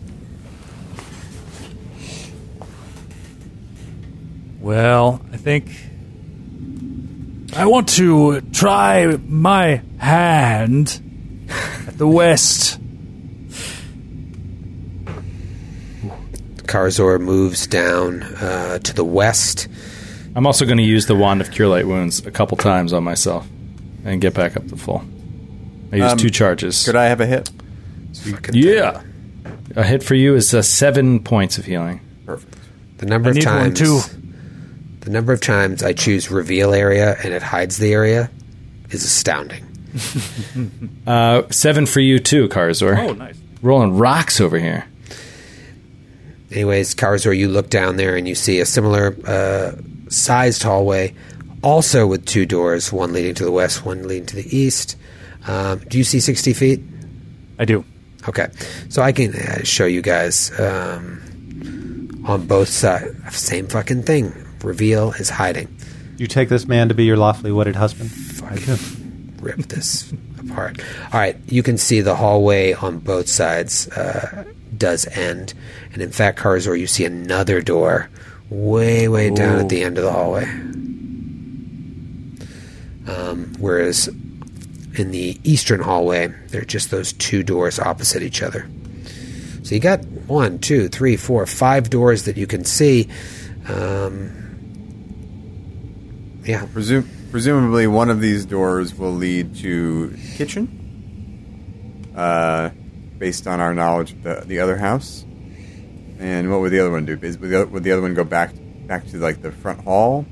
[4.61, 5.71] Well, I think
[7.57, 11.01] I want to try my hand
[11.87, 12.79] at the west.
[16.67, 19.69] Karazor moves down uh, to the west.
[20.37, 23.03] I'm also going to use the Wand of Cure Light Wounds a couple times on
[23.03, 23.47] myself
[24.05, 25.03] and get back up to full.
[25.93, 26.85] I use Um, two charges.
[26.85, 27.51] Could I have a hit?
[28.53, 29.03] yeah.
[29.75, 32.01] A hit for you is uh, seven points of healing.
[32.27, 32.57] Perfect.
[32.99, 34.01] The number I of need one, times, too.
[35.01, 38.31] The number of times I choose reveal area and it hides the area
[38.91, 39.67] is astounding.
[41.07, 42.97] Uh, seven for you too, Karazor.
[42.97, 43.37] Oh, nice.
[43.63, 44.87] Rolling rocks over here.
[46.53, 49.73] Anyways, Karazor, you look down there and you see a similar uh,
[50.09, 51.15] sized hallway,
[51.63, 54.97] also with two doors, one leading to the west, one leading to the east.
[55.49, 56.81] Um, do you see 60 feet?
[57.59, 57.85] I do.
[58.29, 58.49] Okay,
[58.89, 63.37] so I can uh, show you guys um, on both sides.
[63.37, 64.33] Same fucking thing.
[64.63, 65.75] Reveal his hiding.
[66.19, 68.11] You take this man to be your lawfully wedded husband?
[68.45, 68.77] I do.
[69.41, 70.81] Rip this apart.
[71.13, 74.45] All right, you can see the hallway on both sides uh,
[74.77, 75.55] does end,
[75.93, 78.11] and in fact, Karazor, you see another door
[78.51, 80.45] way, way down at the end of the hallway.
[83.07, 88.69] Um, whereas in the eastern hallway, there are just those two doors opposite each other.
[89.63, 93.09] So you got one, two, three, four, five doors that you can see.
[93.69, 94.50] Um,
[96.45, 100.77] yeah, Presum- presumably, one of these doors will lead to kitchen.
[102.17, 102.71] Uh,
[103.19, 105.25] based on our knowledge of the, the other house.
[106.19, 107.19] And what would the other one do?
[107.23, 108.53] Is, would, the, would the other one go back
[108.87, 110.27] back to like the front hall,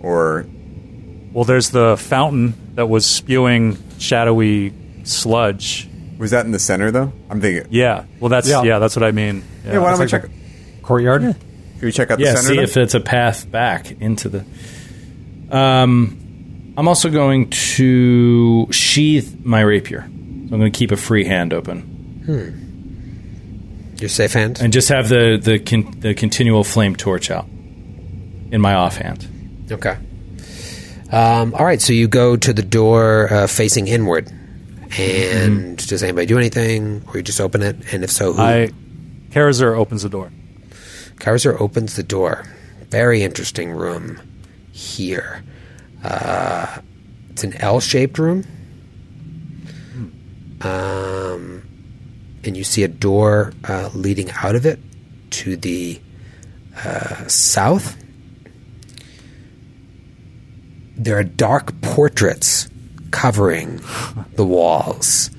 [0.00, 0.44] or
[1.32, 5.88] Well, there's the fountain that was spewing shadowy sludge.
[6.18, 7.12] was that in the center though?
[7.30, 7.70] I'm thinking.
[7.70, 8.04] Yeah.
[8.20, 8.62] Well, that's yeah.
[8.62, 8.78] Yeah.
[8.78, 9.42] that's what I mean.
[9.64, 9.74] Yeah.
[9.74, 10.24] Yeah, why don't we It's check?
[10.24, 11.22] like Courtyard?
[11.22, 11.36] Can
[11.82, 12.48] we check out the Yeah, center?
[12.48, 12.64] see then?
[12.64, 14.44] if it's a path back into the.
[15.50, 20.02] Um, I'm also going to sheath my rapier.
[20.02, 21.94] So I'm going to keep a free hand open
[24.00, 24.60] your safe hand.
[24.60, 27.46] and just have the the con- the continual flame torch out
[28.50, 29.26] in my offhand.
[29.70, 29.96] Okay.
[31.10, 34.28] Um, all right, so you go to the door uh, facing inward,
[34.98, 37.92] and does anybody do anything, or you just open it?
[37.92, 38.42] And if so, who?
[38.42, 38.70] I
[39.30, 40.32] Karazor opens the door.
[41.18, 42.44] Kaiser opens the door.
[42.90, 44.20] Very interesting room
[44.76, 45.42] here.
[46.04, 46.80] Uh,
[47.30, 48.44] it's an L-shaped room,
[50.60, 51.66] um,
[52.44, 54.78] and you see a door uh, leading out of it
[55.30, 55.98] to the
[56.84, 57.96] uh, south.
[60.96, 62.68] There are dark portraits
[63.10, 63.80] covering
[64.34, 65.30] the walls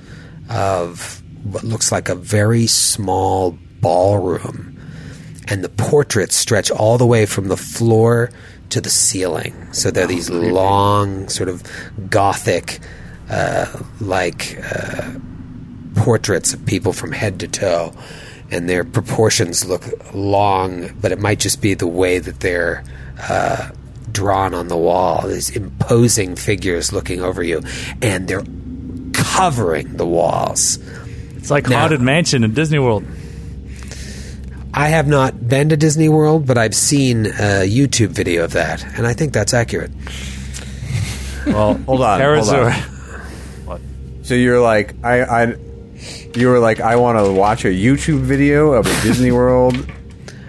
[0.50, 4.76] of what looks like a very small ballroom
[5.46, 8.30] and the portraits stretch all the way from the floor
[8.70, 9.54] to the ceiling.
[9.72, 11.62] So they're these long, sort of
[12.10, 12.80] gothic,
[13.30, 13.66] uh,
[14.00, 15.10] like uh,
[15.96, 17.92] portraits of people from head to toe,
[18.50, 19.84] and their proportions look
[20.14, 22.84] long, but it might just be the way that they're.
[23.20, 23.70] Uh,
[24.10, 27.62] drawn on the wall these imposing figures looking over you
[28.00, 28.42] and they're
[29.12, 30.78] covering the walls
[31.36, 33.04] It's like Now- haunted mansion in Disney World.
[34.78, 38.84] I have not been to Disney World, but I've seen a YouTube video of that,
[38.96, 39.90] and I think that's accurate.
[41.44, 43.80] Well, Hold on, hold Karazor.
[44.22, 45.56] So you're like, I, I,
[46.36, 49.74] you were like, I want to watch a YouTube video of a Disney World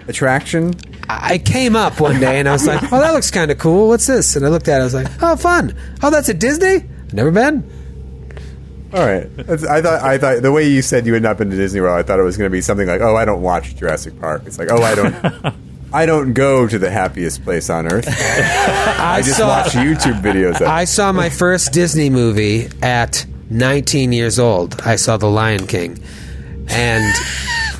[0.06, 0.74] attraction?
[1.08, 3.88] I came up one day and I was like, "Oh, that looks kind of cool.
[3.88, 4.82] What's this?" And I looked at it.
[4.82, 5.74] I was like, "Oh, fun.
[6.04, 6.88] Oh, that's a Disney.
[7.12, 7.68] Never been."
[8.92, 9.34] All right.
[9.36, 11.80] That's, I thought I thought the way you said you had not been to Disney
[11.80, 14.18] World, I thought it was going to be something like, "Oh, I don't watch Jurassic
[14.20, 15.54] Park." It's like, "Oh, I don't
[15.92, 18.06] I don't go to the happiest place on earth.
[18.08, 23.26] I, I just saw, watch YouTube videos of I saw my first Disney movie at
[23.50, 24.80] 19 years old.
[24.82, 26.02] I saw The Lion King.
[26.68, 27.14] And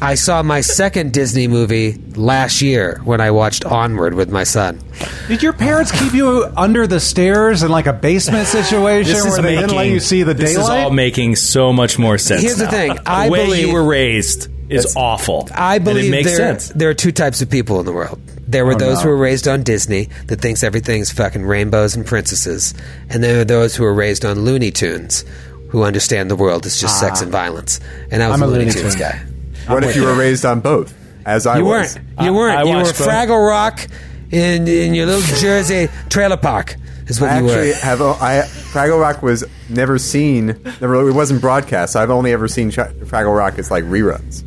[0.03, 4.81] I saw my second Disney movie last year when I watched Onward with my son.
[5.29, 9.29] Did your parents keep you under the stairs in like a basement situation This where
[9.33, 10.47] is they making, didn't let you see the daylight?
[10.47, 10.79] this daylight?
[10.79, 12.41] is all making so much more sense.
[12.43, 12.71] Here's the now.
[12.71, 15.49] thing, I the way believe- you were raised is awful.
[15.53, 16.69] I And believe it makes there, sense.
[16.71, 18.21] there are two types of people in the world.
[18.47, 19.03] There were Oh, those no.
[19.03, 22.73] who were raised on Disney that thinks everything's fucking rainbows and princesses,
[23.11, 25.25] and there are those who were raised on Looney Tunes
[25.69, 27.07] who understand the world is just ah.
[27.07, 27.81] sex and violence.
[28.11, 29.21] And I was I'm a a Looney, Looney Tunes guy.
[29.67, 30.95] What if you were raised on both,
[31.27, 31.61] as I was.
[31.61, 31.95] You was?
[31.97, 32.21] weren't.
[32.27, 32.59] You weren't.
[32.59, 33.09] I you were watched both.
[33.09, 33.87] Fraggle Rock
[34.31, 36.77] in in your little Jersey trailer park.
[37.07, 37.75] Is what I you actually were.
[37.75, 38.01] have.
[38.01, 38.43] o- I
[38.73, 40.47] Fraggle Rock was never seen.
[40.81, 41.09] Never.
[41.09, 41.97] It wasn't broadcast.
[41.97, 44.45] I've only ever seen Ch- Fraggle Rock as like reruns.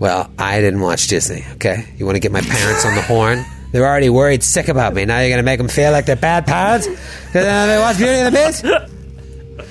[0.00, 1.44] Well, I didn't watch Disney.
[1.54, 3.44] Okay, you want to get my parents on the horn?
[3.70, 5.04] They're already worried sick about me.
[5.04, 6.86] Now you're going to make them feel like they're bad parents
[7.32, 8.91] they watch Beauty and the Beast.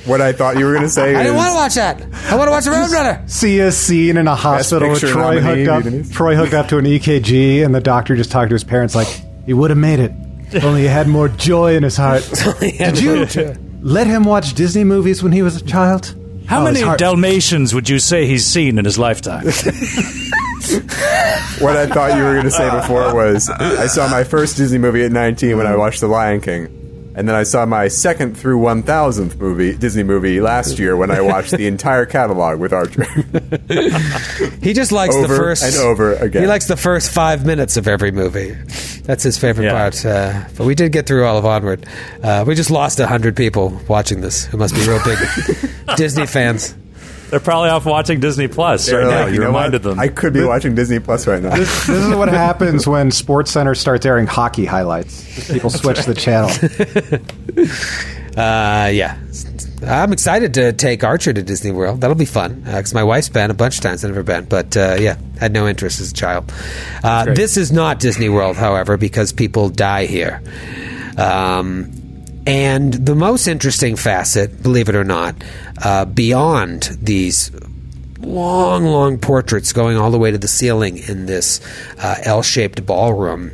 [0.05, 1.15] What I thought you were going to say.
[1.15, 2.01] I is, didn't want to watch that.
[2.31, 3.29] I want to watch the Roadrunner.
[3.29, 5.83] see a scene in a hospital with Troy hooked up.
[5.83, 6.09] Denise.
[6.11, 9.07] Troy hooked up to an EKG, and the doctor just talked to his parents like
[9.45, 10.11] he would have made it.
[10.51, 12.27] if Only he had more joy in his heart.
[12.59, 13.27] Did you
[13.81, 16.15] let him watch Disney movies when he was a child?
[16.47, 19.45] How Oh, many heart- Dalmatians would you say he's seen in his lifetime?
[21.59, 24.77] What I thought you were going to say before was I saw my first Disney
[24.77, 26.67] movie at 19 when I watched The Lion King.
[27.13, 31.19] And then I saw my second through 1000th movie, Disney movie last year when I
[31.21, 33.03] watched the entire catalog with Archer.
[34.61, 36.43] He just likes Over the first and over again.
[36.43, 38.51] He likes the first five minutes of every movie.
[39.03, 39.71] That's his favorite Yeah.
[39.73, 40.05] part.
[40.05, 41.85] Uh, but we did get through all of Onward.
[42.23, 45.17] Uh, we just lost hundred people watching this who must be real big
[45.97, 46.73] Disney fans.
[47.31, 49.23] They're probably off watching Disney Plus They're right now.
[49.23, 49.89] like, You, know reminded what?
[49.91, 49.99] them.
[49.99, 51.55] I could be watching Disney Plus right now.
[51.55, 55.49] This is what happens when Sports Center starts airing hockey highlights.
[55.49, 56.51] People switch the channel.
[58.31, 59.17] Uh, yeah.
[59.85, 61.99] I'm excited to take Archer to Disney World.
[61.99, 64.05] That'll be fun because my wife's been a bunch of times.
[64.05, 66.49] I've never been, but uh, yeah, had no interest as a child.
[67.03, 70.41] Uh, this is not Disney World, however, because people die here.
[71.17, 71.91] Um,
[72.45, 75.35] and the most interesting facet, believe it or not,
[75.83, 77.51] uh, beyond these
[78.19, 81.59] long, long portraits going all the way to the ceiling in this
[81.99, 83.51] uh, L-shaped ballroom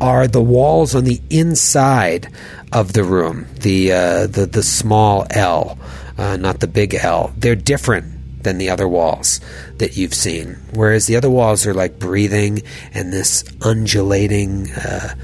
[0.00, 2.28] are the walls on the inside
[2.72, 5.78] of the room, the uh, the the small L,
[6.18, 7.32] uh, not the big L.
[7.38, 9.40] They're different than the other walls
[9.78, 10.58] that you've seen.
[10.72, 15.14] Whereas the other walls are like breathing and this undulating, uh,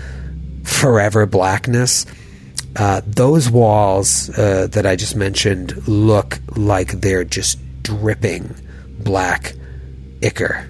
[0.64, 2.06] forever blackness.
[2.76, 8.54] Uh, those walls uh, that I just mentioned look like they're just dripping
[9.00, 9.54] black
[10.22, 10.68] ichor.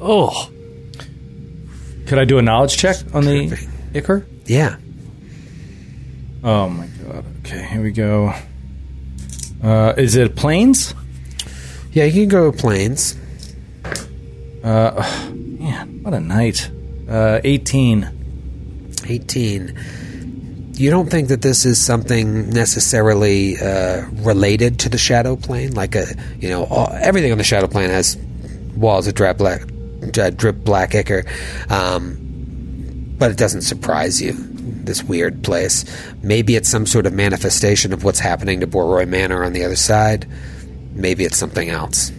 [0.00, 0.50] oh,
[2.06, 4.26] Could I do a knowledge check on the ichor?
[4.46, 4.76] Yeah.
[6.42, 7.24] Oh my god.
[7.40, 8.32] Okay, here we go.
[9.62, 10.94] Uh, is it planes?
[11.92, 13.14] Yeah, you can go planes.
[14.64, 16.70] Man, what a night.
[17.08, 18.08] Uh, 18.
[19.06, 19.78] 18.
[20.74, 25.74] You don't think that this is something necessarily uh, related to the shadow plane?
[25.74, 26.06] Like a,
[26.38, 28.16] you know, all, everything on the shadow plane has
[28.76, 29.62] walls that drip black,
[30.18, 31.24] uh, drip black ichor,
[31.68, 32.16] um,
[33.18, 34.32] but it doesn't surprise you.
[34.32, 35.84] This weird place.
[36.22, 39.76] Maybe it's some sort of manifestation of what's happening to Borroy Manor on the other
[39.76, 40.26] side.
[40.92, 42.10] Maybe it's something else,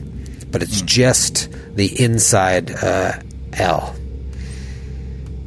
[0.50, 3.14] but it's just the inside uh,
[3.54, 3.96] L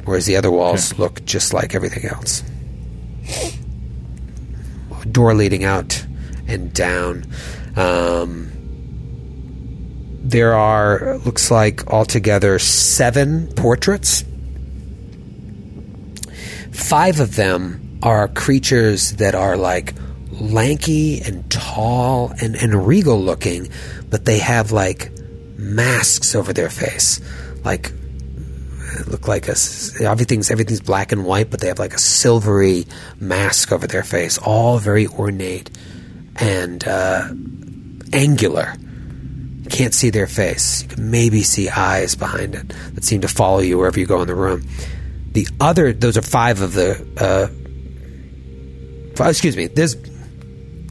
[0.07, 2.41] whereas the other walls look just like everything else.
[5.11, 6.05] Door leading out
[6.47, 7.25] and down.
[7.75, 8.51] Um,
[10.23, 14.23] there are, looks like, altogether seven portraits.
[16.71, 19.93] Five of them are creatures that are like
[20.31, 23.69] lanky and tall and, and regal looking,
[24.09, 25.11] but they have like
[25.57, 27.19] masks over their face.
[27.63, 27.91] Like
[29.07, 29.55] look like a
[30.01, 32.85] everything's everything's black and white, but they have like a silvery
[33.19, 35.69] mask over their face, all very ornate
[36.37, 37.27] and uh,
[38.13, 38.73] angular.
[39.63, 40.83] You can't see their face.
[40.83, 44.21] You can maybe see eyes behind it that seem to follow you wherever you go
[44.21, 44.65] in the room.
[45.33, 46.91] The other, those are five of the.
[47.17, 47.47] Uh,
[49.19, 49.67] f- excuse me.
[49.67, 49.95] There's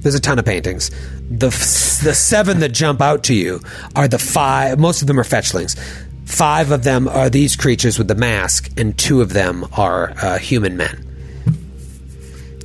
[0.03, 0.91] there's a ton of paintings.
[1.29, 3.61] The the seven that jump out to you
[3.97, 4.79] are the five.
[4.79, 5.77] Most of them are fetchlings.
[6.27, 10.39] Five of them are these creatures with the mask, and two of them are uh,
[10.39, 11.03] human men.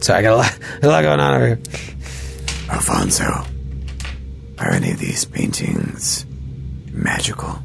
[0.01, 1.59] So I got a lot, a lot going on over here.
[2.69, 3.23] Alfonso,
[4.57, 6.25] are any of these paintings
[6.91, 7.59] magical?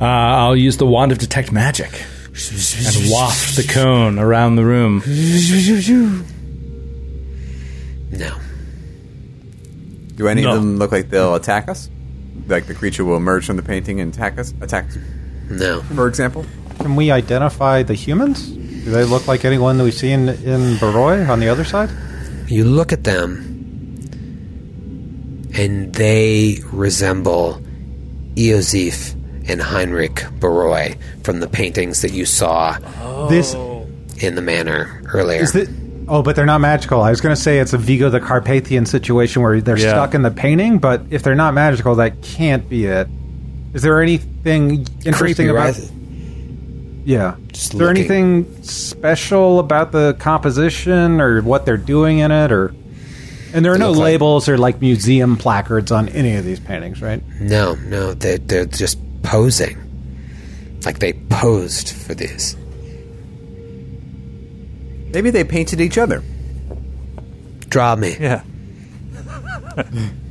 [0.00, 5.02] Uh, I'll use the wand of detect magic and waft the cone around the room.
[8.10, 8.36] No.
[10.16, 10.50] Do any No.
[10.50, 11.88] of them look like they'll attack us?
[12.48, 14.52] Like the creature will emerge from the painting and attack us?
[14.60, 14.86] Attack,
[15.50, 15.80] No.
[15.82, 16.44] for example?
[16.78, 18.48] Can we identify the humans?
[18.50, 21.88] Do they look like anyone that we see in, in Baroy on the other side?
[22.48, 23.48] You look at them,
[25.54, 27.62] and they resemble
[28.34, 29.14] Eosif
[29.48, 32.76] and Heinrich Baroy from the paintings that you saw
[33.28, 33.54] This
[34.22, 35.40] in the manor earlier.
[35.42, 35.81] is the.
[36.14, 37.00] Oh, but they're not magical.
[37.00, 39.92] I was going to say it's a Vigo the Carpathian situation where they're Yeah.
[39.92, 43.08] stuck in the painting, but if they're not magical, that can't be it.
[43.72, 45.74] Is there anything interesting Creepy, about?
[45.78, 45.90] right?
[47.06, 47.34] Yeah.
[47.52, 48.00] Just Is there looking.
[48.02, 52.74] anything special about the composition or what they're doing in it, or?
[53.54, 56.44] And there are They no look like- labels or like museum placards on any of
[56.44, 57.22] these paintings, right?
[57.40, 59.78] No, no, they're, they're just posing.
[60.84, 62.54] Like they posed for this.
[65.12, 66.22] Maybe they painted each other.
[67.68, 68.16] Draw me.
[68.18, 68.42] Yeah.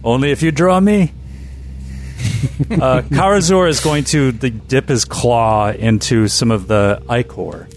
[0.04, 1.14] Only if you draw me.
[2.72, 7.68] uh, Karazor is going to the, dip his claw into some of the ichor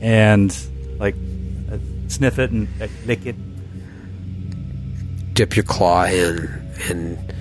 [0.00, 0.56] and
[0.98, 1.14] like
[1.70, 1.78] uh,
[2.08, 3.36] sniff it and uh, lick it.
[5.34, 6.48] Dip your claw in,
[6.88, 7.34] and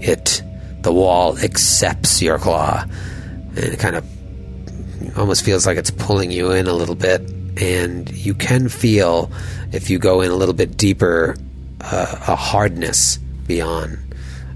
[0.00, 0.42] it,
[0.82, 2.84] the wall accepts your claw.
[2.84, 7.22] And it kind of almost feels like it's pulling you in a little bit.
[7.60, 9.30] And you can feel,
[9.72, 11.36] if you go in a little bit deeper,
[11.80, 13.98] uh, a hardness beyond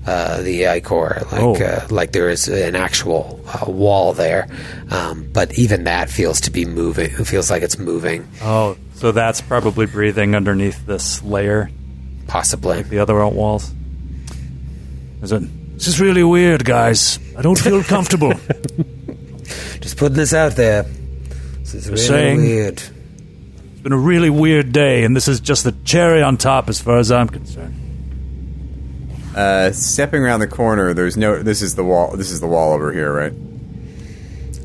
[0.07, 1.55] uh, the ichor, like Oh.
[1.57, 4.49] uh, like there is an actual uh, wall there.
[4.91, 7.11] Um, but even that feels to be moving.
[7.11, 11.71] It feels like it's moving, Oh, so that's probably breathing underneath this layer,
[12.27, 12.83] possibly.
[12.83, 13.73] the other walls.
[15.23, 15.43] Is it?
[15.75, 17.19] This is really weird, guys.
[17.37, 18.33] I don't feel comfortable.
[19.81, 20.85] Just putting this out there.
[21.61, 22.37] This is really saying.
[22.39, 22.83] weird.
[23.85, 26.81] It's been a really weird day, and this is just the cherry on top, as
[26.81, 27.77] far as I'm concerned.
[29.37, 31.43] Uh, stepping around the corner, there's no.
[31.43, 32.17] This is the wall.
[32.17, 33.35] This is the wall over here, right?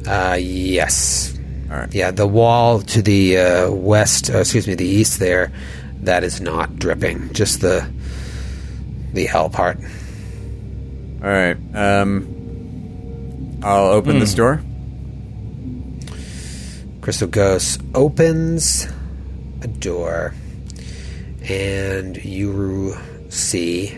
[0.07, 1.37] Uh, yes.
[1.69, 1.93] All right.
[1.93, 5.51] Yeah, the wall to the uh, west, uh, excuse me, the east there,
[6.03, 7.33] that is not dripping.
[7.33, 7.91] Just the
[9.11, 9.79] the hell part.
[11.21, 11.57] All right.
[11.75, 14.63] Um, I'll open this door.
[17.01, 18.87] Crystal Ghost opens
[19.61, 20.33] a door,
[21.49, 22.95] and you
[23.29, 23.97] see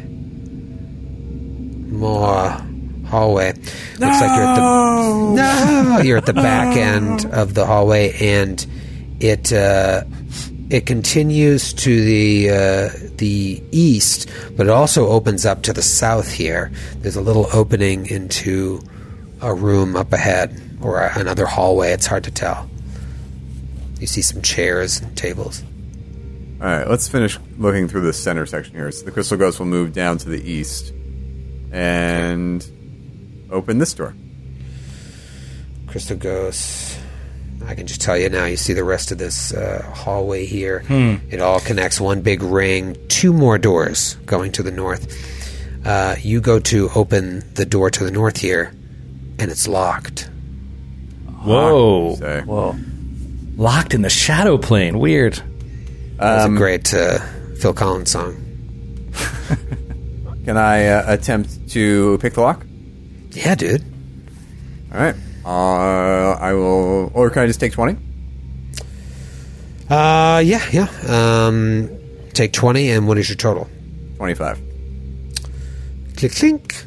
[1.91, 2.49] more
[3.07, 3.53] hallway.
[3.53, 4.61] Looks like you're at the
[5.35, 8.65] no, you're at the back end of the hallway, and
[9.19, 10.03] it uh,
[10.69, 16.31] it continues to the uh, the east, but it also opens up to the south.
[16.31, 18.81] Here, there's a little opening into
[19.41, 21.91] a room up ahead, or another hallway.
[21.91, 22.70] It's hard to tell.
[24.01, 25.63] You see some chairs and tables.
[26.59, 26.87] All right.
[26.87, 28.91] Let's finish looking through the center section here.
[28.91, 30.91] So the crystal ghost will move down to the east
[31.71, 32.65] and
[33.51, 34.15] open this door.
[35.87, 36.97] Crystal Ghost.
[37.67, 38.45] I can just tell you now.
[38.45, 40.83] You see the rest of this uh, hallway here.
[41.29, 42.97] It all connects one big ring.
[43.07, 45.85] Two more doors going to the north.
[45.85, 48.73] Uh, you go to open the door to the north here,
[49.37, 50.29] and it's locked.
[51.43, 52.15] Whoa.
[52.15, 52.41] Say.
[52.41, 52.75] Whoa.
[53.61, 54.97] Locked in the shadow plane.
[54.97, 55.39] Weird.
[56.17, 57.19] That's Um, a great uh,
[57.59, 58.35] Phil Collins song.
[60.45, 62.65] Can I uh, attempt to pick the lock?
[63.31, 63.83] Yeah, dude.
[64.91, 65.15] All right.
[65.45, 67.11] Uh, I will.
[67.13, 67.97] Or can I just take twenty?
[69.89, 70.87] Uh, yeah, yeah.
[71.07, 71.89] Um,
[72.33, 73.69] take twenty, and what is your total?
[74.17, 74.59] Twenty-five.
[76.17, 76.85] Click, clink.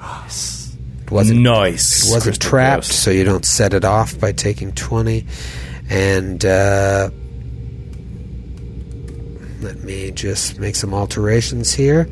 [0.00, 2.04] It wasn't Nice.
[2.10, 3.02] wasn't Crystal trapped, Ghost.
[3.02, 5.26] so you don't set it off by taking 20.
[5.90, 7.10] And uh,
[9.60, 12.08] let me just make some alterations here.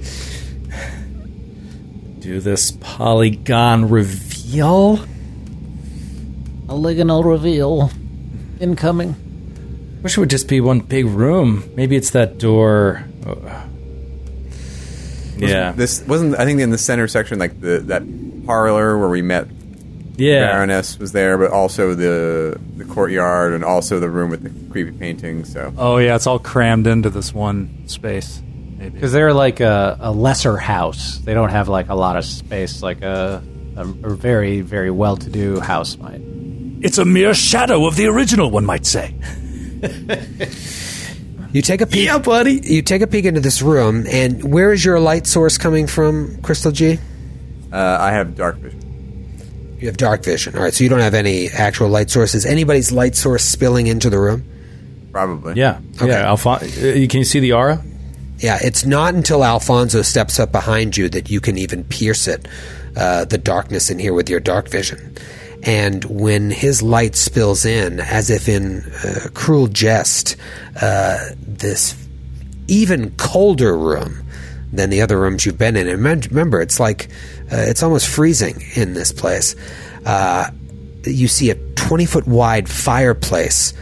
[2.21, 5.05] Do this polygon reveal.
[6.67, 7.91] Polygonal reveal.
[8.61, 9.17] Incoming.
[10.03, 11.65] Wish it would just be one big room.
[11.77, 13.05] Maybe it's that door.
[13.27, 13.67] Uh,
[15.39, 15.73] Yeah.
[15.73, 16.39] This wasn't.
[16.39, 18.03] I think in the center section, like the that
[18.47, 19.49] parlor where we met
[20.17, 20.47] Yeah.
[20.47, 24.93] Baroness was there, but also the the courtyard and also the room with the creepy
[24.93, 25.45] painting.
[25.45, 28.43] So Oh yeah, it's all crammed into this one space.
[28.77, 28.91] Maybe.
[28.91, 31.19] Because they're like a, a lesser house.
[31.19, 33.43] They don't have like a lot of space like a
[33.77, 36.21] a, a very, very well-to-do house might.
[36.83, 39.15] It's a mere shadow of the original, one might say.
[41.53, 42.07] You take a peek.
[42.07, 42.61] Yeah, buddy.
[42.63, 46.41] You take a peek into this room, and where is your light source coming from,
[46.41, 46.99] Crystal G?
[47.71, 48.82] Uh, I have dark vision.
[49.83, 50.55] You have dark vision.
[50.57, 52.47] All right, so you don't have any actual light sources.
[52.47, 54.45] Anybody's light source spilling into the room?
[55.11, 55.55] Probably.
[55.55, 55.81] Yeah.
[55.97, 56.07] Okay.
[56.07, 56.27] Yeah.
[56.27, 57.83] Alphon- uh, can you see the aura?
[58.39, 62.47] Yeah, it's not until Alfonso steps up behind you that you can even pierce it,
[62.97, 65.17] uh, the darkness in here with your dark vision.
[65.65, 70.37] And when his light spills in, as if in uh, cruel jest,
[70.81, 71.97] uh, this
[72.69, 74.25] even colder room
[74.73, 75.89] than the other rooms you've been in.
[75.89, 77.09] And remember, it's like
[77.53, 79.55] uh, it's almost freezing in this place.
[80.07, 80.51] Uh,
[81.05, 83.75] you see a 20 foot wide fireplace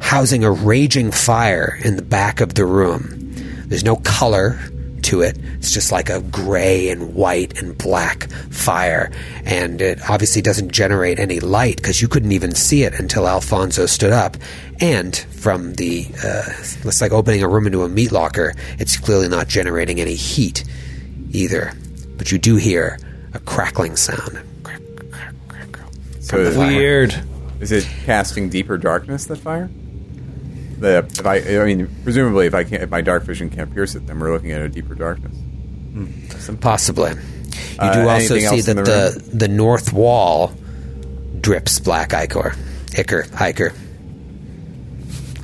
[0.00, 3.32] housing a raging fire in the back of the room.
[3.68, 4.58] There's no color
[5.04, 5.38] to it.
[5.58, 9.10] It's just like a gray and white and black fire.
[9.44, 13.86] And it obviously doesn't generate any light because you couldn't even see it until Alfonso
[13.86, 14.36] stood up.
[14.80, 16.42] And from the, uh,
[16.84, 20.64] it's like opening a room into a meat locker, it's clearly not generating any heat
[21.30, 21.72] either.
[22.16, 22.98] But you do hear
[23.32, 24.40] a crackling sound.
[24.62, 24.80] Crack,
[25.10, 25.86] crack, crack, crack.
[26.20, 27.14] So is, Weird.
[27.60, 29.26] is it casting deeper darkness?
[29.26, 29.68] That fire.
[30.78, 33.94] The if I I mean presumably if I can't if my dark vision can't pierce
[33.94, 35.36] it, then we're looking at a deeper darkness.
[36.60, 37.10] Possibly.
[37.12, 37.18] You
[37.78, 38.82] Uh, do also see that the
[39.30, 40.52] the, the north wall
[41.40, 42.54] drips black ichor.
[42.96, 43.26] Ichor.
[43.40, 43.72] Ichor.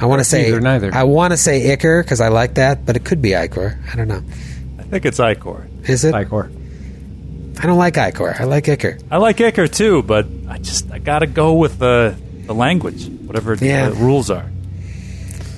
[0.01, 0.95] I want to say Neither, neither.
[0.95, 3.79] I want to say ichor because I like that, but it could be ichor.
[3.93, 4.23] I don't know.
[4.79, 5.67] I think it's Icor.
[5.89, 6.15] Is it?
[6.15, 6.51] Icor.
[7.63, 8.35] I don't like ichor.
[8.39, 8.99] I like ichor.
[9.11, 12.15] I like Iker too, but I just I gotta go with the
[12.47, 13.91] the language, whatever Yeah.
[13.91, 14.47] the rules are.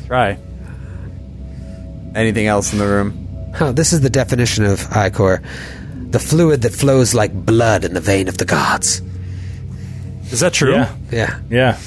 [0.08, 0.36] Try.
[2.14, 3.28] Anything else in the room?
[3.60, 5.42] Oh, this is the definition of ichor:
[6.10, 9.00] the fluid that flows like blood in the vein of the gods.
[10.32, 10.72] Is that true?
[10.72, 10.90] Yeah.
[11.10, 11.78] Yeah, Yeah.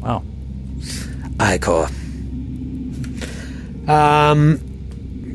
[0.00, 0.22] Wow.
[1.40, 1.88] ichor.
[3.88, 4.60] Um,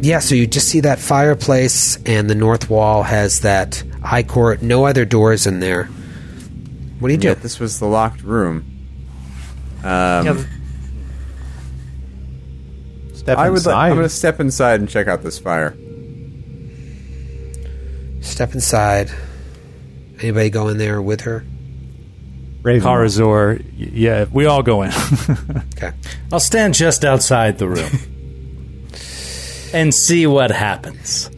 [0.01, 0.19] yeah.
[0.19, 4.57] So you just see that fireplace, and the north wall has that ichor.
[4.61, 5.85] No other doors in there.
[6.99, 7.33] What do you do?
[7.35, 8.65] This was the locked room.
[9.83, 10.43] Um, Yeah,
[13.13, 13.57] Step I would.
[13.57, 13.87] Like, inside.
[13.89, 15.75] I'm going to step inside and check out this fire.
[18.21, 19.11] Step inside.
[20.21, 21.43] Anybody go in there with her?
[22.61, 22.87] Raven.
[22.87, 24.91] Karazor, y- yeah, we all go in.
[25.75, 25.93] Okay.
[26.31, 27.89] I'll stand just outside the room
[29.73, 31.29] and see what happens.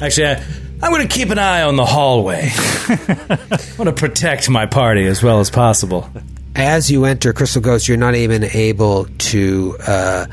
[0.00, 0.44] Actually, I,
[0.82, 2.50] I'm going to keep an eye on the hallway.
[2.52, 3.38] I
[3.78, 6.10] want to protect my party as well as possible.
[6.56, 10.26] As you enter Crystal Ghost, you're not even able to uh,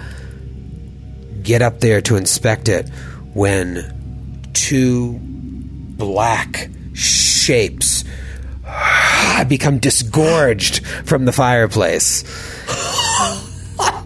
[1.42, 2.90] get up there to inspect it
[3.34, 8.04] when two black shapes
[9.48, 12.24] become disgorged from the fireplace.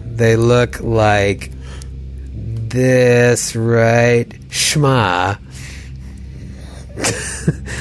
[0.04, 1.50] they look like
[2.70, 4.28] this, right?
[4.48, 5.38] Shma.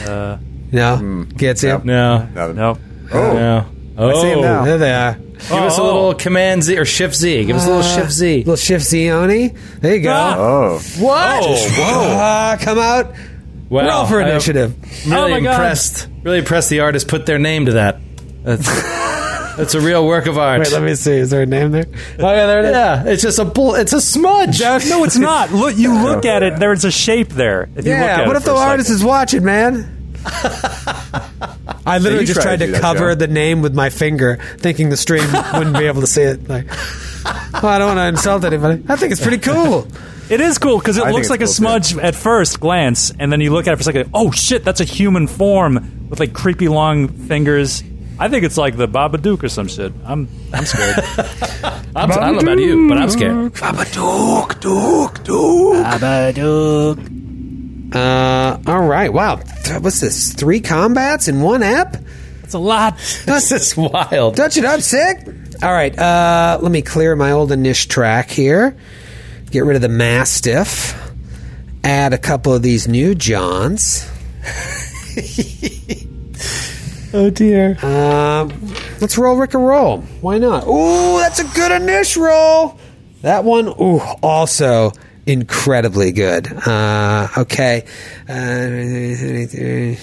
[0.08, 0.38] Uh,
[0.72, 1.26] no?
[1.38, 1.80] Gets you?
[1.84, 2.80] No, Now, nope.
[3.14, 3.66] Oh, no.
[3.98, 4.66] Oh, see him now.
[4.66, 5.14] There they are.
[5.14, 7.46] give us a little Command Z or Shift Z.
[7.46, 8.38] Give us a little uh, Shift Z.
[8.40, 9.48] Little Shift Z Oni.
[9.80, 10.12] There you go.
[10.14, 10.36] Ah.
[10.38, 11.44] oh, What?
[11.44, 12.18] Oh, whoa.
[12.18, 13.14] Ah, come out.
[13.70, 13.88] Wow.
[13.88, 14.76] Roll for I- initiative.
[15.08, 15.52] really Oh my God.
[15.52, 16.08] impressed.
[16.24, 18.00] Really impressed the artist put their name to that.
[19.58, 20.60] That's, that's a real work of art.
[20.60, 21.14] Wait, let me see.
[21.14, 21.86] Is there a name there?
[22.20, 22.72] Oh, yeah, there it is.
[22.72, 23.76] yeah, it's just a bull.
[23.76, 24.60] It's a smudge.
[24.62, 25.52] No, it's not.
[25.52, 26.60] Look, you look at it.
[26.60, 27.64] There's a shape there.
[27.76, 29.00] If you look Yeah, at what it if for the a artist second.
[29.02, 29.92] is watching, man?
[31.88, 33.16] I literally you just try tried to to do that, cover Joe.
[33.16, 36.48] the name with my finger, thinking the stream wouldn't be able to see it.
[36.50, 38.84] Like, oh, I don't want to insult anybody.
[38.90, 39.88] I think it's pretty cool.
[40.30, 41.48] It is cool because it I think looks it's like a cool,
[41.80, 41.84] too.
[41.84, 44.10] smudge at first glance, and then you look at it for a second.
[44.14, 47.84] Oh shit, that's a human form with like creepy long fingers.
[48.18, 49.92] I think it's like the Babadook or some shit.
[50.06, 50.96] I'm I'm scared.
[51.96, 53.54] I'm, I don't know about you, but I'm scared.
[53.54, 55.86] Babadook, dook, dook.
[55.86, 57.96] Babadook.
[57.96, 59.12] Uh, all right.
[59.14, 59.38] Wow.
[59.38, 60.34] Th- What's this?
[60.34, 61.98] Three combats in one app?
[62.42, 62.98] That's a lot.
[63.26, 64.36] This is wild.
[64.38, 65.28] Touch it up, sick.
[65.64, 65.98] All right.
[65.98, 68.78] Uh, let me clear my old Anish track here.
[69.52, 70.94] Get rid of the Mastiff.
[71.84, 74.10] Add a couple of these new Johns.
[77.16, 77.78] Oh dear.
[77.82, 78.50] Uh,
[79.00, 80.02] let's roll Rick a roll.
[80.20, 80.68] Why not?
[80.68, 82.78] Ooh, that's a good initial roll.
[83.22, 84.92] That one, ooh, also
[85.26, 86.46] incredibly good.
[86.52, 87.86] Uh, okay.
[88.28, 89.96] Uh,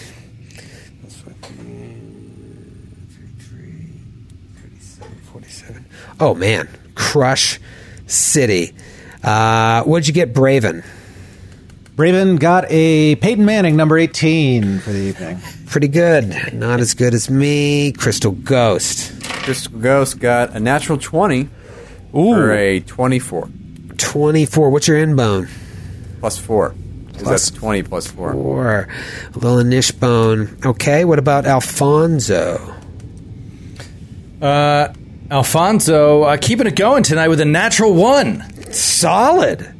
[6.18, 7.58] Oh man, Crush
[8.06, 8.72] City.
[9.22, 10.84] Uh, what'd you get, Braven?
[11.96, 15.40] Braven got a Peyton Manning number 18 for the evening.
[15.72, 16.52] Pretty good.
[16.52, 17.92] Not as good as me.
[17.92, 19.18] Crystal Ghost.
[19.22, 21.48] Crystal Ghost got a natural 20
[22.12, 23.48] for a 24.
[23.96, 24.70] 24.
[24.70, 25.48] What's your in bone?
[26.20, 26.74] 4.
[27.14, 28.32] Plus that's 20 plus 4.
[28.34, 28.88] Four.
[29.34, 30.58] A little niche bone.
[30.62, 31.06] Okay.
[31.06, 32.76] What about Alfonso?
[34.42, 34.92] Uh,
[35.30, 38.44] Alfonso uh, keeping it going tonight with a natural one
[38.74, 39.71] Solid.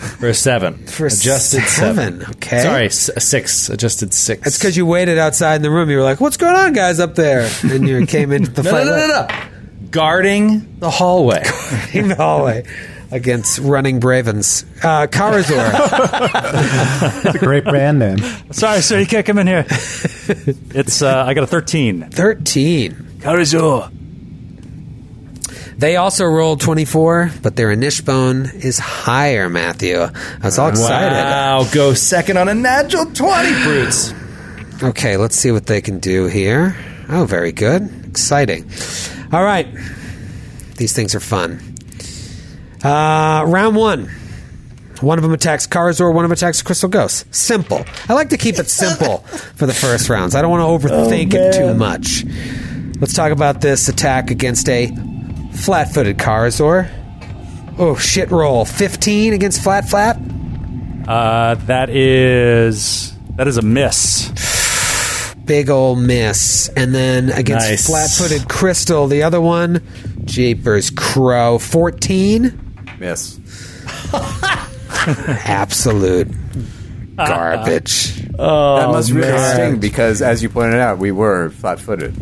[0.00, 0.86] For a seven.
[0.86, 2.30] For a adjusted seven, seven.
[2.36, 2.62] okay.
[2.62, 3.68] Sorry, s- a six.
[3.68, 4.42] Adjusted six.
[4.42, 5.90] That's because you waited outside in the room.
[5.90, 8.70] You were like, "What's going on, guys, up there?" And you came into the no,
[8.70, 9.28] fight no, no, no, no.
[9.90, 11.42] Guarding the hallway.
[11.92, 12.64] in the hallway
[13.10, 14.64] against running Bravens.
[14.82, 15.70] Uh, Karazor.
[17.24, 18.18] It's a great brand name.
[18.52, 19.66] Sorry, sir, you can't come in here.
[20.72, 22.08] It's uh, I got a thirteen.
[22.10, 22.92] Thirteen.
[23.18, 23.90] Karazor.
[25.80, 29.48] They also rolled twenty-four, but their inishbone is higher.
[29.48, 30.10] Matthew, I
[30.42, 31.14] was all excited.
[31.16, 34.12] wow, go second on a natural twenty, brutes.
[34.82, 36.76] Okay, let's see what they can do here.
[37.08, 37.88] Oh, very good.
[38.08, 38.70] Exciting.
[39.32, 39.68] All right.
[40.76, 41.76] These things are fun.
[42.84, 44.10] Uh, round one.
[45.00, 47.34] One of them attacks Karazor, one of them attacks Crystal Ghost.
[47.34, 47.86] Simple.
[48.06, 49.18] I like to keep it simple
[49.56, 50.34] for the first rounds.
[50.34, 52.26] I don't want to overthink it too much.
[53.00, 54.88] Let's talk about this attack against a
[55.52, 56.88] flat footed Karazor.
[57.78, 58.64] Oh, shit roll.
[58.64, 60.18] 15 against flat flat?
[61.08, 64.30] Uh, that is that is a miss.
[65.44, 66.68] big ol' miss.
[66.76, 67.86] And then against Nice.
[67.86, 69.82] flat footed Crystal, the other one,
[70.24, 72.58] Jeepers Crow, 14.
[72.98, 73.40] Miss.
[75.06, 76.28] Absolute
[77.16, 78.14] garbage.
[78.32, 79.54] that must really man.
[79.54, 82.14] sting because, as you pointed out, we were flat footed.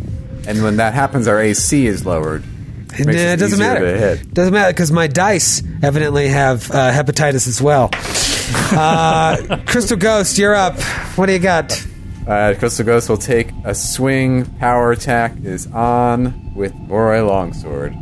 [0.47, 2.43] And when that happens, our AC is lowered.
[2.93, 3.81] Makes Nah, it it doesn't matter.
[3.93, 4.35] to hit.
[4.35, 7.91] Doesn't matter because my dice evidently have uh, hepatitis as well.
[8.73, 10.81] Uh, Crystal Ghost, you're up.
[11.17, 11.87] What do you got?
[12.27, 14.47] Uh, Crystal Ghost will take a swing.
[14.59, 17.95] Power attack is on with Morai Longsword.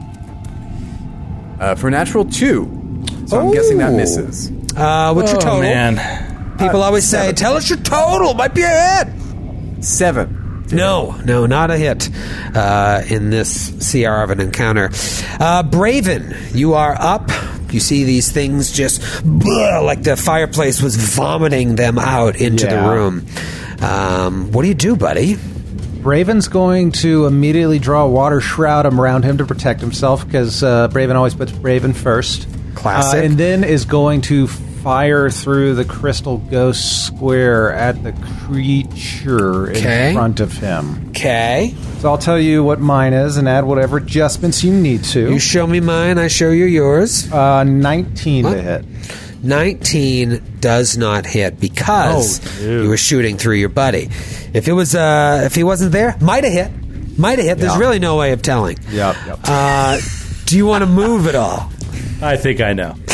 [1.60, 3.02] Uh, for natural two.
[3.26, 4.50] So I'm guessing that misses.
[4.76, 5.60] Uh, what's your Oh total?
[5.62, 8.68] man, People always say, "Tell us your total." Might be a
[9.04, 9.84] hit.
[9.84, 10.45] Seven.
[10.72, 12.09] No, no, not a hit
[12.55, 14.86] uh, in this CR of an encounter.
[14.86, 17.30] Uh, Braven, you are up.
[17.70, 23.26] You see these things just like the fireplace was vomiting them out into the room.
[23.82, 25.34] Um, what do you do, buddy?
[25.34, 30.88] Braven's going to immediately draw a water shroud around him to protect himself because uh,
[30.88, 32.47] Braven always puts Braven first.
[32.76, 33.20] Classic.
[33.20, 34.47] Uh, and then is going to
[34.86, 38.12] fire through the crystal ghost square at the
[38.46, 40.10] creature Okay.
[40.10, 41.06] in front of him.
[41.08, 41.74] Okay.
[41.98, 45.28] So I'll tell you what mine is and add whatever adjustments you need to.
[45.28, 47.28] You show me mine, I show you yours.
[47.32, 48.52] uh, 19 What?
[48.54, 48.84] to hit.
[49.42, 52.84] 19 does not hit because Oh, dude.
[52.84, 54.08] you were shooting through your buddy.
[54.54, 56.70] If it was uh if he wasn't there, might have hit.
[57.18, 57.58] Might have hit.
[57.58, 57.78] There's Yeah.
[57.80, 58.78] really no way of telling.
[58.92, 59.38] Yep, yep.
[59.42, 59.98] Uh
[60.46, 61.70] do you want to move at all?
[62.22, 62.94] I think I know.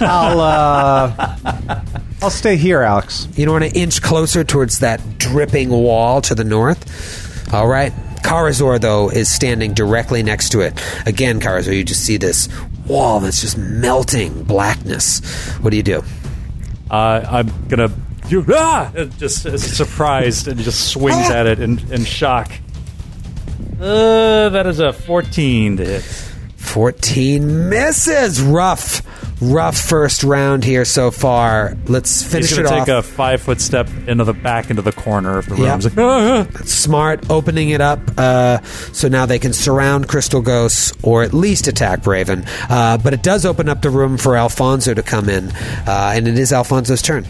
[0.00, 1.82] I'll uh,
[2.22, 3.28] I'll stay here, Alex.
[3.36, 7.52] You don't want to inch closer towards that dripping wall to the north?
[7.52, 7.92] All right.
[8.22, 10.80] Karazor, though, is standing directly next to it.
[11.06, 12.48] Again, Karazor, you just see this
[12.86, 15.20] wall that's just melting blackness.
[15.60, 16.02] What do you do?
[16.90, 17.90] Uh, I'm gonna
[18.28, 18.90] you, ah!
[18.94, 22.50] It just is surprised and just swings at it in, in shock.
[23.80, 26.02] Uh, that is a 14 to hit.
[26.56, 28.40] 14 misses.
[28.40, 29.02] Rough,
[29.42, 31.76] rough first round here so far.
[31.86, 32.86] Let's finish He's it off.
[32.86, 35.74] take a five foot step into the back into the corner of the room.
[35.74, 38.62] He's like, "Ah, ah." Smart, opening it up uh,
[38.92, 42.46] so now they can surround Crystal Ghosts or at least attack Braven.
[42.70, 45.48] Uh, but it does open up the room for Alfonso to come in,
[45.86, 47.26] uh, and it is Alfonso's turn.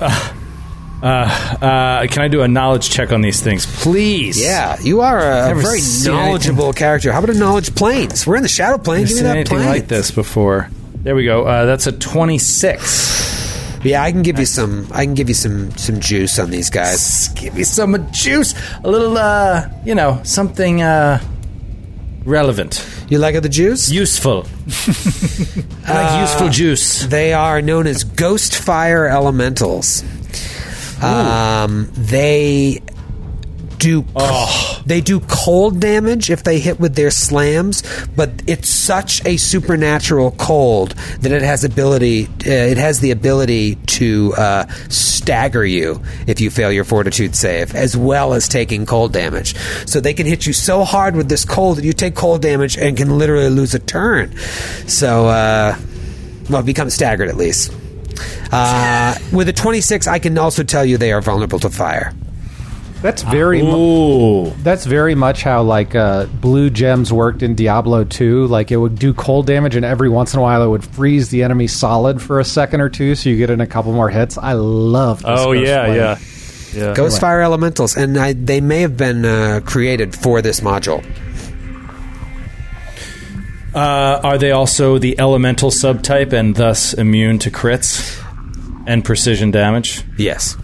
[0.00, 0.33] Uh,
[1.04, 4.40] can I do a knowledge check on these things, please?
[4.40, 7.12] Yeah, you are a, a very knowledgeable character.
[7.12, 8.26] How about a knowledge planes?
[8.26, 9.02] We're in the Shadow Plane.
[9.02, 9.68] I've Give me seen anything plane.
[9.68, 10.68] like this before.
[10.96, 11.44] There we go.
[11.44, 13.82] Uh, that's a twenty-six.
[13.84, 14.88] Yeah, I can give you some.
[14.92, 17.28] I can give you some some juice on these guys.
[17.34, 21.20] Give me some juice, a little, uh, you know, something uh,
[22.24, 23.90] relevant, You like the juice?
[23.90, 24.46] useful.
[25.86, 27.04] I like useful juice.
[27.04, 30.02] They are known as ghost fire elementals.
[31.02, 32.80] Um, they
[33.78, 34.04] do
[34.86, 37.82] they do cold damage if they hit with their slams,
[38.16, 40.90] but it's such a supernatural cold
[41.20, 42.26] that it has ability.
[42.26, 47.74] Uh, it has the ability to uh, stagger you if you fail your fortitude save,
[47.74, 49.54] as well as taking cold damage.
[49.86, 52.78] So they can hit you so hard with this cold that you take cold damage
[52.78, 54.36] and can literally lose a turn.
[54.86, 55.26] So.
[55.26, 55.76] Uh,
[56.50, 57.72] Well, become staggered at least.
[58.52, 62.12] Uh, with a 26, I can also tell you they are vulnerable to fire.
[63.02, 63.60] That's very.
[63.62, 68.46] mu- That's very much how like uh, blue gems worked in Diablo 2.
[68.46, 71.28] Like it would do cold damage, and every once in a while it would freeze
[71.28, 74.08] the enemy solid for a second or two, so you get in a couple more
[74.08, 74.38] hits.
[74.38, 75.18] I love.
[75.18, 75.96] This Oh Ghost yeah, Flame.
[75.96, 76.18] yeah,
[76.88, 76.94] yeah.
[76.94, 81.04] Ghost Fire Elementals, and I, they may have been uh, created for this module.
[83.74, 88.22] Uh, are they also the elemental subtype and thus immune to crits
[88.86, 90.04] and precision damage?
[90.16, 90.56] Yes.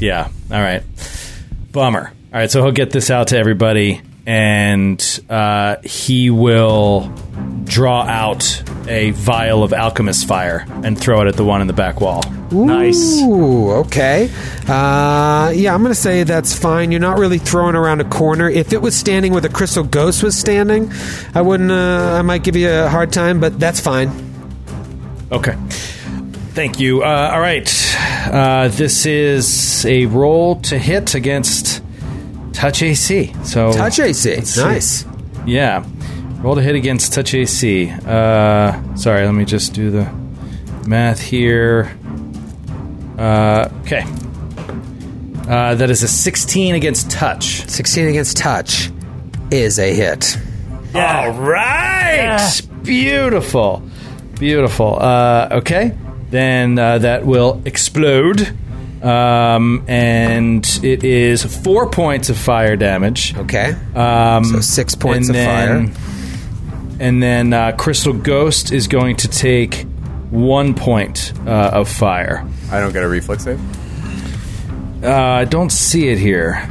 [0.00, 0.28] Yeah.
[0.50, 0.82] All right.
[1.72, 2.12] Bummer.
[2.32, 2.50] All right.
[2.50, 7.12] So he'll get this out to everybody, and uh, he will
[7.64, 11.72] draw out a vial of alchemist fire and throw it at the one in the
[11.72, 12.22] back wall.
[12.50, 13.20] Nice.
[13.22, 14.30] Ooh, okay.
[14.68, 16.92] Uh, yeah, I'm going to say that's fine.
[16.92, 18.48] You're not really throwing around a corner.
[18.48, 20.92] If it was standing where the crystal ghost was standing,
[21.34, 21.70] I wouldn't.
[21.70, 24.10] Uh, I might give you a hard time, but that's fine.
[25.32, 25.56] Okay.
[26.54, 27.02] Thank you.
[27.02, 27.96] Uh, all right.
[27.98, 31.82] Uh, this is a roll to hit against
[32.56, 33.32] touch AC.
[33.44, 34.34] So Touch AC.
[34.36, 34.62] let's see.
[34.62, 35.04] Nice.
[35.46, 35.84] Yeah.
[36.40, 37.90] Roll to hit against touch AC.
[37.90, 40.10] Uh, sorry, let me just do the
[40.86, 41.96] math here.
[43.18, 44.04] Uh, okay.
[45.48, 47.68] Uh, that is a 16 against touch.
[47.68, 48.90] 16 against touch
[49.50, 50.36] is a hit.
[50.94, 52.60] All right.
[52.82, 53.82] Beautiful.
[54.38, 54.98] Beautiful.
[55.00, 55.96] Uh, okay.
[56.30, 58.56] Then uh, that will explode.
[59.06, 63.36] Um, and it is four points of fire damage.
[63.36, 63.74] Okay.
[63.94, 66.96] Um, So six points and of then, fire.
[66.98, 69.86] And then uh, Crystal Ghost is going to take
[70.30, 72.44] one point uh, of fire.
[72.72, 73.60] I don't get a reflex save.
[75.04, 76.68] Uh, I don't see it here.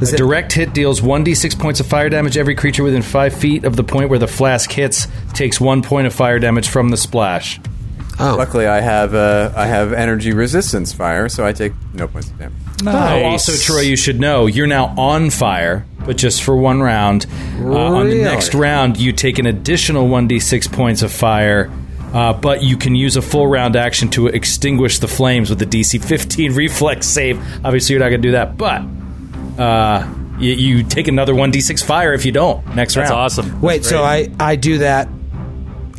[0.00, 2.36] Is A it- direct hit deals 1d6 points of fire damage.
[2.38, 6.06] Every creature within 5 feet of the point where the flask hits takes 1 point
[6.06, 7.60] of fire damage from the splash.
[8.22, 8.36] Oh.
[8.36, 12.38] Luckily, I have uh, I have energy resistance fire, so I take no points of
[12.38, 12.58] damage.
[12.86, 17.26] Oh, also, Troy, you should know you're now on fire, but just for one round.
[17.58, 21.70] Uh, on the next round, you take an additional 1d6 points of fire,
[22.12, 25.66] uh, but you can use a full round action to extinguish the flames with the
[25.66, 27.38] DC 15 reflex save.
[27.64, 28.82] Obviously, you're not going to do that, but
[29.58, 30.06] uh,
[30.38, 33.20] you, you take another 1d6 fire if you don't next That's round.
[33.22, 33.60] awesome.
[33.60, 35.08] Wait, so I, I do that.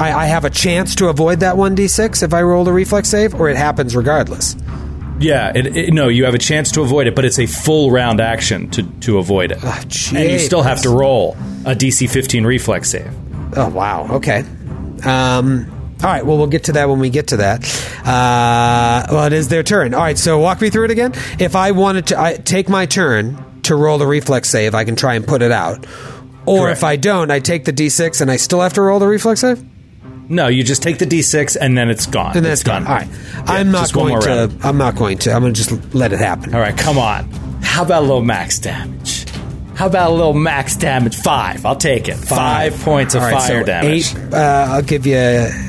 [0.01, 3.35] I, I have a chance to avoid that 1d6 if I roll a reflex save,
[3.35, 4.55] or it happens regardless?
[5.19, 7.91] Yeah, it, it- no, you have a chance to avoid it, but it's a full
[7.91, 9.59] round action to, to avoid it.
[9.61, 9.79] Ah,
[10.15, 11.33] and you still have to roll
[11.65, 13.11] a DC 15 reflex save.
[13.55, 14.07] Oh, wow.
[14.15, 14.43] Okay.
[15.05, 15.67] Um,
[16.03, 16.25] all right.
[16.25, 17.63] Well, we'll get to that when we get to that.
[18.03, 19.93] Uh, well, it is their turn.
[19.93, 20.17] All right.
[20.17, 21.13] So walk me through it again.
[21.37, 24.95] If I wanted to I, take my turn to roll the reflex save, I can
[24.95, 25.85] try and put it out.
[26.47, 26.77] Or Correct.
[26.79, 29.41] if I don't, I take the d6 and I still have to roll the reflex
[29.41, 29.63] save?
[30.31, 32.37] No, you just take the D6 and then it's gone.
[32.37, 32.87] And it's that's done.
[32.87, 33.07] All right.
[33.45, 34.29] I'm not just one going more to.
[34.29, 34.57] round.
[34.63, 35.31] I'm not going to.
[35.33, 36.53] I'm going to just let it happen.
[36.55, 37.29] All right, come on.
[37.61, 39.25] How about a little max damage?
[39.75, 41.15] How about a little max damage?
[41.17, 41.65] Five.
[41.65, 42.15] I'll take it.
[42.15, 44.15] Five, points of All right, fire so damage.
[44.15, 44.33] Eight.
[44.33, 45.17] Uh, I'll give you.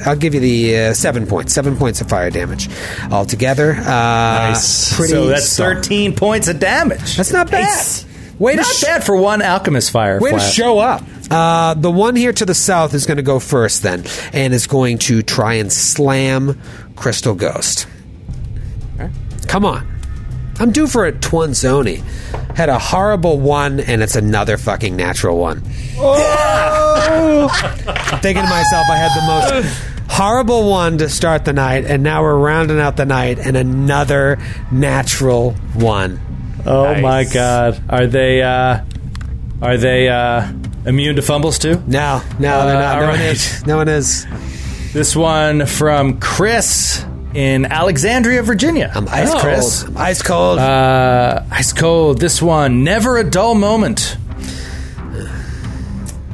[0.04, 1.52] I'll give you the uh, seven points.
[1.54, 2.68] Seven points of fire damage
[3.10, 3.72] altogether.
[3.72, 4.94] Uh, Nice.
[4.94, 5.12] Pretty.
[5.12, 5.76] so that's solid.
[5.78, 7.16] 13 points of damage.
[7.16, 7.62] That's not bad.
[7.64, 8.04] Nice.
[8.38, 10.18] Way to Not sh- bad for one alchemist fire.
[10.20, 11.02] Way to show up.
[11.30, 14.66] Uh, the one here to the south is going to go first, then, and is
[14.66, 16.60] going to try and slam
[16.96, 17.86] Crystal Ghost.
[19.48, 19.86] Come on.
[20.60, 21.98] I'm due for a Twanzoni.
[22.56, 25.60] Had a horrible one, and it's another fucking natural one.
[28.22, 32.22] Thinking to myself, I had the most horrible one to start the night, and now
[32.22, 34.38] we're rounding out the night, and another
[34.70, 36.20] natural one.
[36.66, 37.82] Oh my god.
[37.88, 38.80] Are they uh
[39.60, 40.50] are they uh
[40.86, 41.82] immune to fumbles too?
[41.86, 42.94] No, no, they're Uh, not.
[42.96, 43.66] all No one is.
[43.66, 44.26] No one is.
[44.92, 48.92] This one from Chris in Alexandria, Virginia.
[48.94, 49.42] I'm ice Hi, cold.
[49.42, 49.82] Chris.
[49.84, 50.58] I'm ice cold.
[50.58, 52.20] Uh, ice cold.
[52.20, 54.16] This one, never a dull moment.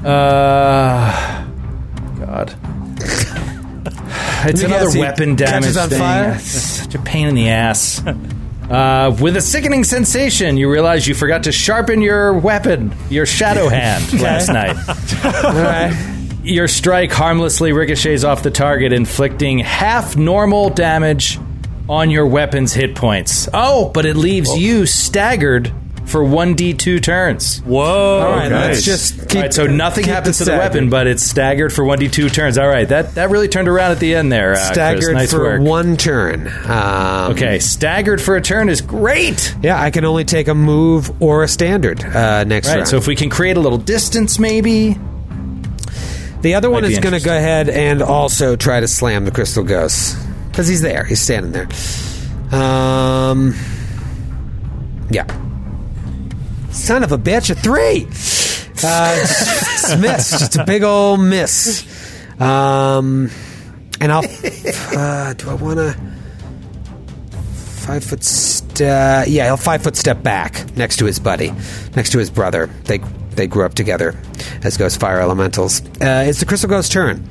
[0.05, 1.45] Uh,
[2.19, 2.55] God.
[4.45, 5.99] It's another weapon damage thing.
[5.99, 6.35] fire?
[6.37, 8.01] It's such a pain in the ass.
[8.71, 13.69] Uh, with a sickening sensation, you realize you forgot to sharpen your weapon, your shadow
[13.69, 14.77] hand, last night.
[16.45, 21.39] Your strike harmlessly ricochets off the target, inflicting half normal damage
[21.91, 23.51] on your weapon's hit points.
[23.53, 25.71] Oh, but it leaves you staggered
[26.09, 27.59] for 1d2 turns.
[27.61, 27.85] Whoa!
[28.21, 28.75] All right, nice.
[28.75, 29.37] let's just keep.
[29.37, 30.75] All right, so nothing keep happens the to the staggered.
[30.75, 32.59] weapon, but it's staggered for 1d2 turns.
[32.59, 34.69] All right, that, that really turned around at the end there, uh, Chris.
[34.69, 35.61] staggered Nice for work.
[35.63, 36.49] one turn.
[36.67, 39.55] Um, Okay, staggered for a turn is great.
[39.63, 42.89] Yeah, I can only take a move or a standard uh, next Right, round.
[42.89, 44.97] so if we can create a little distance, maybe.
[46.41, 49.25] The other one Might be is going to go ahead and also try to slam
[49.25, 50.17] the Crystal Ghost
[50.51, 51.05] because he's there.
[51.05, 51.69] He's standing there.
[52.53, 53.55] Um,
[55.11, 55.27] yeah.
[56.71, 58.07] Son of a bitch, a three.
[58.83, 61.85] Uh, just miss, just a big old miss.
[62.41, 63.31] Um,
[64.01, 64.23] and I'll.
[64.25, 65.97] Uh, do I want to?
[67.89, 69.27] Five foot step.
[69.29, 71.53] Yeah, he'll five foot step back next to his buddy,
[71.97, 72.69] next to his brother.
[72.85, 72.99] They
[73.31, 74.15] they grew up together
[74.63, 75.81] as Ghost Fire Elementals.
[76.01, 77.27] Uh, it's the Crystal Ghost turn.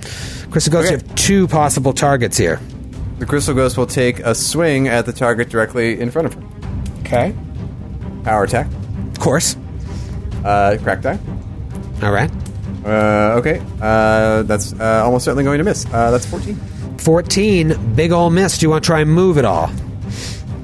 [0.49, 2.59] Crystal Ghost, you have two possible targets here.
[3.19, 6.43] The Crystal Ghost will take a swing at the target directly in front of her.
[7.01, 7.35] Okay.
[8.23, 8.67] Power attack.
[9.17, 9.57] Of course.
[10.45, 11.17] Uh, crack die.
[12.03, 12.29] All right.
[12.85, 13.59] Uh, okay.
[13.81, 15.87] Uh, that's uh, almost certainly going to miss.
[15.87, 16.55] Uh, that's 14.
[16.99, 18.59] 14, big ol' miss.
[18.59, 19.71] Do you want to try and move at all?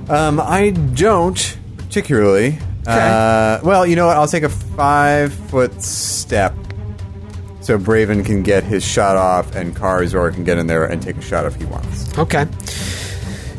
[0.07, 2.59] Um, I don't particularly.
[2.85, 4.17] Uh, well, you know what?
[4.17, 6.53] I'll take a five foot step
[7.61, 11.17] so Braven can get his shot off and Karazor can get in there and take
[11.17, 12.15] a shot if he wants.
[12.19, 12.45] Okay.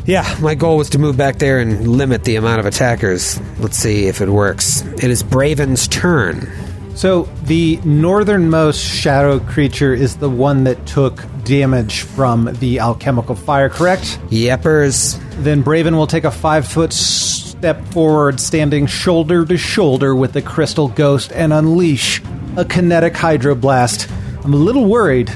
[0.06, 3.40] Yeah, my goal was to move back there and limit the amount of attackers.
[3.59, 4.82] Let's see if it works.
[4.82, 6.51] It is Braven's turn.
[6.94, 13.68] So the northernmost shadow creature is the one that took damage from the alchemical fire,
[13.68, 14.20] correct?
[14.28, 15.18] Yepers.
[15.43, 20.43] Then Braven will take a five foot step forward, standing shoulder to shoulder with the
[20.43, 22.22] crystal ghost, and unleash
[22.56, 24.10] a kinetic hydroblast.
[24.44, 25.32] I'm a little worried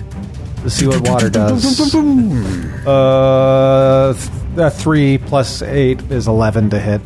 [0.62, 1.94] to see what water does.
[2.88, 4.14] Uh,
[4.58, 7.00] th- uh, three plus eight is eleven to hit.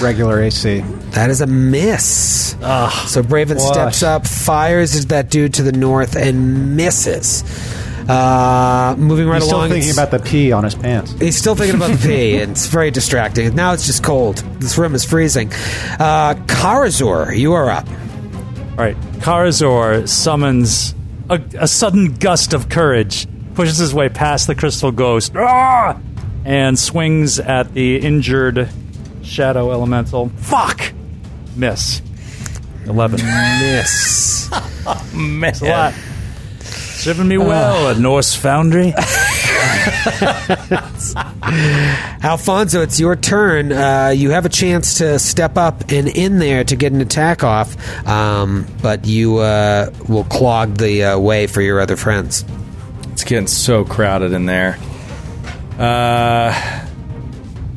[0.00, 0.80] Regular AC.
[1.10, 2.50] That is a miss.
[2.50, 2.56] so
[3.22, 3.74] Braven What?
[3.74, 7.44] steps up, fires at that dude to the north, and misses.
[8.08, 11.12] Uh, moving right He's still thinking about the pee on his pants.
[11.12, 12.38] He's still thinking about the pee.
[12.38, 13.54] and It's very distracting.
[13.54, 14.38] Now it's just cold.
[14.60, 15.50] This room is freezing.
[15.98, 17.88] Uh, Karazor, you are up.
[17.88, 20.94] All right, Karazor summons
[21.30, 25.98] a, a sudden gust of courage, pushes his way past the crystal ghost, ah!
[26.44, 28.68] And swings at the injured
[29.22, 30.28] shadow elemental.
[30.36, 30.92] Fuck!
[31.56, 32.02] Miss.
[32.86, 33.20] 11.
[33.60, 34.50] Miss.
[35.14, 35.94] Miss a lot.
[36.60, 38.94] Serving me well at Norse Foundry.
[42.22, 43.72] Alfonso, it's your turn.
[43.72, 47.44] Uh, you have a chance to step up and in there to get an attack
[47.44, 47.76] off,
[48.06, 52.44] um, but you uh, will clog the uh, way for your other friends.
[53.12, 54.78] It's getting so crowded in there.
[55.78, 56.52] Uh,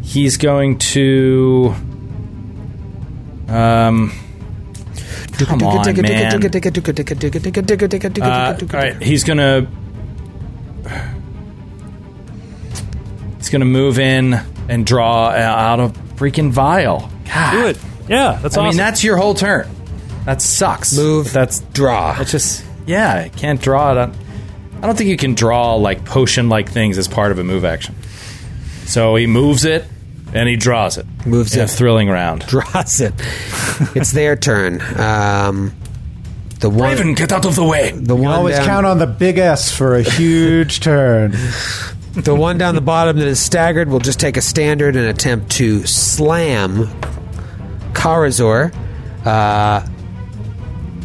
[0.03, 1.73] he's going to.
[3.47, 4.11] Um.
[5.39, 6.31] Come on, man.
[8.23, 9.67] Uh, all right, he's gonna.
[13.37, 14.33] He's gonna move in
[14.67, 17.09] and draw out a freaking vial.
[17.25, 17.77] God, Do it.
[18.09, 18.63] Yeah, that's I awesome.
[18.69, 19.69] mean, that's your whole turn.
[20.25, 20.97] That sucks.
[20.97, 22.13] Move, That's draw.
[22.13, 23.13] That's just yeah.
[23.13, 23.97] I can't draw it.
[23.97, 24.13] On,
[24.81, 27.65] I don't think you can draw like potion like things as part of a move
[27.65, 27.95] action.
[28.85, 29.85] So he moves it
[30.33, 31.05] and he draws it.
[31.25, 31.63] Moves in it.
[31.63, 32.41] a thrilling round.
[32.47, 33.13] Draws it.
[33.95, 34.81] it's their turn.
[34.99, 35.73] Um,
[36.59, 37.91] the one, Raven, get out of the way.
[37.91, 41.31] the one Always down, count on the big S for a huge turn.
[42.13, 45.51] The one down the bottom that is staggered will just take a standard and attempt
[45.53, 46.87] to slam
[47.93, 48.73] Karazor.
[49.25, 49.85] Uh,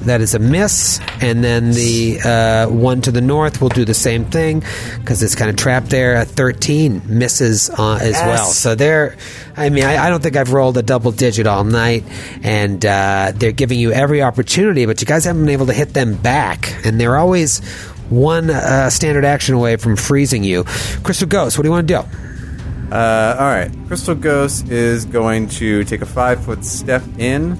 [0.07, 1.01] that is a miss.
[1.21, 4.61] And then the uh, one to the north will do the same thing
[4.99, 6.17] because it's kind of trapped there.
[6.17, 8.47] A 13 misses uh, as well.
[8.47, 9.17] So they're,
[9.57, 12.05] I mean, I, I don't think I've rolled a double digit all night.
[12.43, 15.95] And uh, they're giving you every opportunity, but you guys haven't been able to hit
[15.95, 16.75] them back.
[16.87, 17.61] And they're always
[18.11, 20.65] one uh, standard action away from freezing you.
[21.03, 22.01] Crystal Ghost, what do you want to do?
[22.95, 23.71] Uh, all right.
[23.87, 27.57] Crystal Ghost is going to take a five foot step in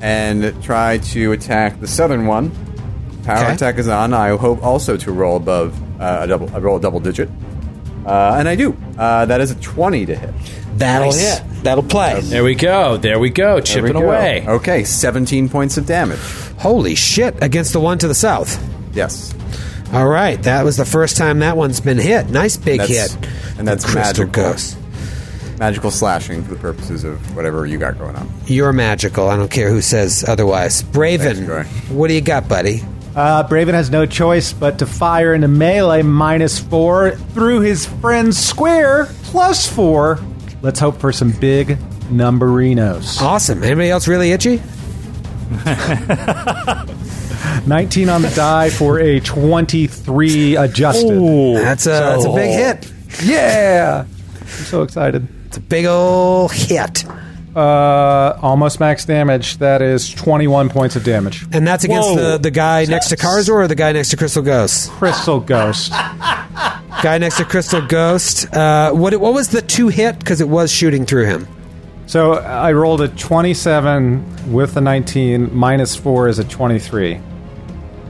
[0.00, 2.50] and try to attack the southern one.
[3.24, 3.54] Power Okay.
[3.54, 4.14] attack is on.
[4.14, 6.50] I hope also to roll above uh, a double.
[6.54, 7.28] I roll a double digit,
[8.06, 8.76] uh, and I do.
[8.96, 10.30] Uh, that is a twenty to hit.
[10.76, 11.38] That'll Nice.
[11.38, 11.62] hit.
[11.64, 12.20] That'll play.
[12.22, 12.96] There we go.
[12.96, 13.54] There we go.
[13.54, 14.06] There Chipping we go.
[14.06, 14.44] away.
[14.46, 16.20] Okay, seventeen points of damage.
[16.58, 18.58] Holy shit, against the one to the south.
[18.94, 19.34] Yes,
[19.92, 22.30] All right, that was the first time that one's been hit.
[22.30, 23.28] Nice big That's- hit.
[23.58, 24.52] and that's Crystal magical.
[24.52, 24.76] Ghost.
[25.58, 28.30] Magical slashing for the purposes of whatever you got going on.
[28.46, 29.28] You're magical.
[29.28, 30.82] I don't care who says otherwise.
[30.82, 31.64] Braven, Thanks, Troy.
[31.96, 32.82] what do you got, buddy?
[33.16, 38.38] Uh, Braven has no choice but to fire into melee minus four through his friend's
[38.38, 40.20] square plus four.
[40.62, 41.78] Let's hope for some big
[42.10, 43.20] numberinos.
[43.20, 43.62] Awesome.
[43.64, 44.62] Anybody else really itchy?
[47.66, 51.56] 19 on the die for a 23 adjusted.
[51.56, 52.92] That's a, that's a big hit.
[53.24, 54.04] Yeah!
[54.40, 55.26] I'm so excited.
[55.58, 57.04] It's a big ol' hit.
[57.56, 59.58] Uh, almost max damage.
[59.58, 61.46] That is 21 points of damage.
[61.52, 62.32] And that's against Whoa.
[62.32, 64.88] the, the guy next to Karazor or the guy next to Crystal Ghost?
[64.90, 65.92] Crystal Ghost.
[67.00, 68.52] Guy next to Crystal Ghost.
[68.52, 70.18] Uh, what what was the two hit?
[70.18, 71.46] Because it was shooting through him.
[72.06, 75.56] So I rolled a 27 with a 19.
[75.56, 77.20] Minus 4 is a 23.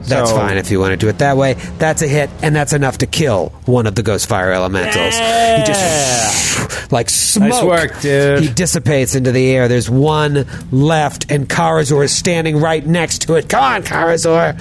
[0.03, 1.55] That's So- fine if you want to do it that way.
[1.77, 4.95] That's a hit, and that's enough to kill one of the Ghost Fire elementals.
[5.15, 7.63] He just like smoke.
[7.65, 8.41] work, dude.
[8.41, 9.67] He dissipates into the air.
[9.67, 13.49] There's one left, and Karazor is standing right next to it.
[13.49, 14.59] Come on, Karazor.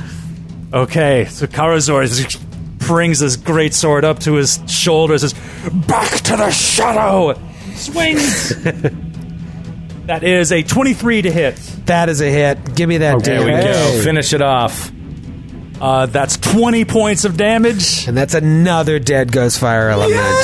[0.73, 2.37] Okay, so Karazor is-
[2.79, 5.35] brings his great sword up to his shoulder, says,
[5.73, 7.35] "Back to the shadow!"
[7.75, 8.55] Swings.
[10.07, 11.57] that is a twenty-three to hit.
[11.87, 12.75] That is a hit.
[12.75, 14.01] Give me that There we go.
[14.03, 14.91] Finish it off.
[15.81, 18.07] Uh, that's twenty points of damage.
[18.09, 20.35] And that's another dead Ghost Fire elemental.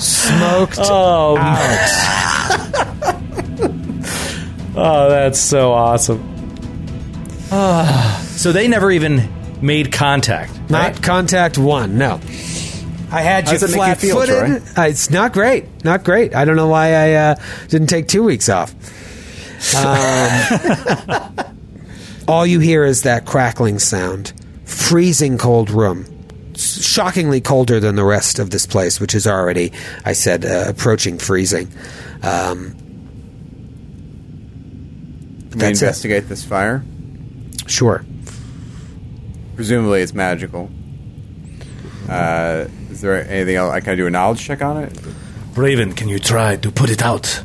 [0.00, 1.88] Smoked Oh, out.
[4.76, 6.28] oh, that's so awesome.
[8.32, 9.28] So they never even
[9.62, 10.68] made contact.
[10.68, 11.96] Not contact one.
[11.96, 12.14] No.
[13.12, 14.62] I had How you does it make you flat feel, footed.
[14.76, 15.84] Uh, it's not great.
[15.84, 16.34] Not great.
[16.34, 17.34] I don't know why I uh,
[17.68, 18.74] didn't take two weeks off.
[19.76, 21.51] Um,
[22.28, 24.32] all you hear is that crackling sound.
[24.64, 26.06] Freezing cold room.
[26.54, 29.72] Shockingly colder than the rest of this place, which is already,
[30.04, 31.68] I said, uh, approaching freezing.
[32.22, 32.76] Um,
[35.50, 35.84] Can we That's it.
[35.86, 36.84] investigate this fire?
[37.66, 38.04] sure.
[39.54, 40.70] Presumably, it's magical.
[42.08, 43.72] Uh, is there anything else?
[43.72, 44.92] I can I do a knowledge check on it?
[45.54, 47.44] Braven, can you try to put it out?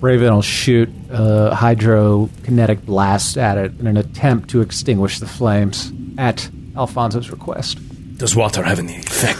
[0.00, 5.92] Braven will shoot a hydrokinetic blast at it in an attempt to extinguish the flames
[6.16, 7.78] at Alfonso's request.
[8.16, 9.38] Does water have any effect?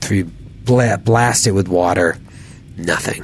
[0.00, 2.16] Three bla- blast it with water.
[2.76, 3.22] Nothing.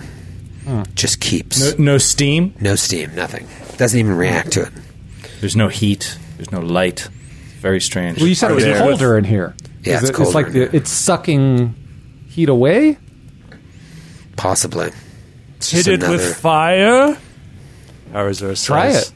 [0.65, 0.82] Hmm.
[0.95, 1.78] Just keeps.
[1.78, 2.55] No, no steam.
[2.61, 3.47] No steam, nothing.
[3.78, 4.73] Doesn't even react to it.
[5.40, 6.19] There's no heat.
[6.36, 7.09] There's no light.
[7.61, 8.19] Very strange.
[8.19, 9.55] Well, you said Are it was there- colder in here.
[9.85, 11.74] Yeah, Is it's it- colder like in the, it's sucking
[12.28, 12.99] heat away.
[14.36, 14.90] Possibly.
[15.59, 17.16] It's Hit it another- with fire.
[18.12, 19.12] Karazor says, Try it.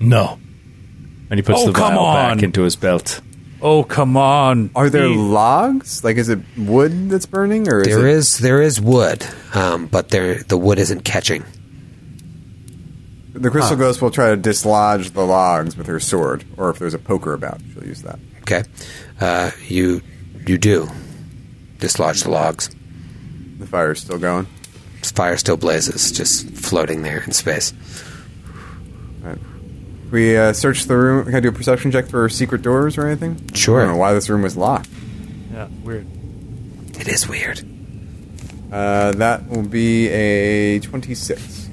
[0.00, 0.38] no.
[1.30, 2.36] And he puts Oh, the come vial on.
[2.36, 3.20] back into his belt.
[3.62, 4.70] Oh, come on.
[4.74, 6.04] Are there He- logs?
[6.04, 8.14] Like, is it wood that's burning, or is There it?
[8.14, 11.44] is there is wood, um, but there the wood isn't catching.
[13.32, 16.94] The crystal ghost will try to dislodge the logs with her sword, or if there's
[16.94, 18.18] a poker about, she'll use that.
[18.42, 18.64] Okay,
[19.20, 20.02] uh, you
[20.46, 20.88] you do
[21.80, 22.68] dislodge the logs.
[23.58, 24.46] The fire's still going.
[25.02, 27.72] Fire still blazes, just floating there in space.
[29.20, 29.38] Right.
[30.10, 31.26] We uh, search the room.
[31.26, 33.52] Can I do a perception check for secret doors or anything?
[33.52, 33.80] Sure.
[33.80, 34.88] I don't know why this room was locked.
[35.52, 36.06] Yeah, weird.
[36.98, 37.60] It is weird.
[38.72, 41.68] Uh, that will be a twenty-six.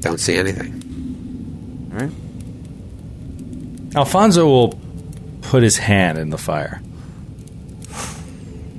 [0.00, 1.90] Don't see anything.
[1.92, 2.12] All right.
[3.96, 4.78] Alfonso will
[5.42, 6.82] put his hand in the fire.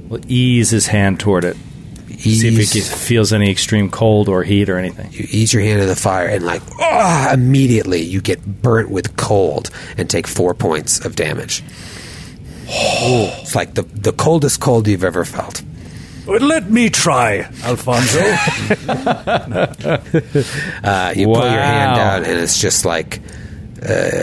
[0.09, 1.57] Will ease his hand toward it.
[2.19, 5.09] See if he gets- feels any extreme cold or heat or anything.
[5.11, 9.17] you ease your hand in the fire and like ah, immediately you get burnt with
[9.17, 11.61] cold and take four points of damage.
[12.67, 15.61] it's like the the coldest cold you've ever felt.
[16.25, 18.19] Well, Let me try, Alfonso.
[20.83, 23.19] Uh, you pull your hand out and it's just like
[23.81, 24.21] uh,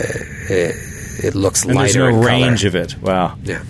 [0.49, 0.75] it,
[1.23, 2.67] it looks And there's no in range color.
[2.69, 3.01] of it.
[3.01, 3.37] Wow.
[3.43, 3.63] Yeah.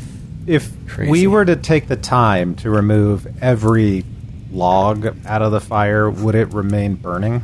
[0.45, 1.09] If Crazy.
[1.11, 4.03] we were to take the time to remove every
[4.51, 7.43] log out of the fire, would it remain burning?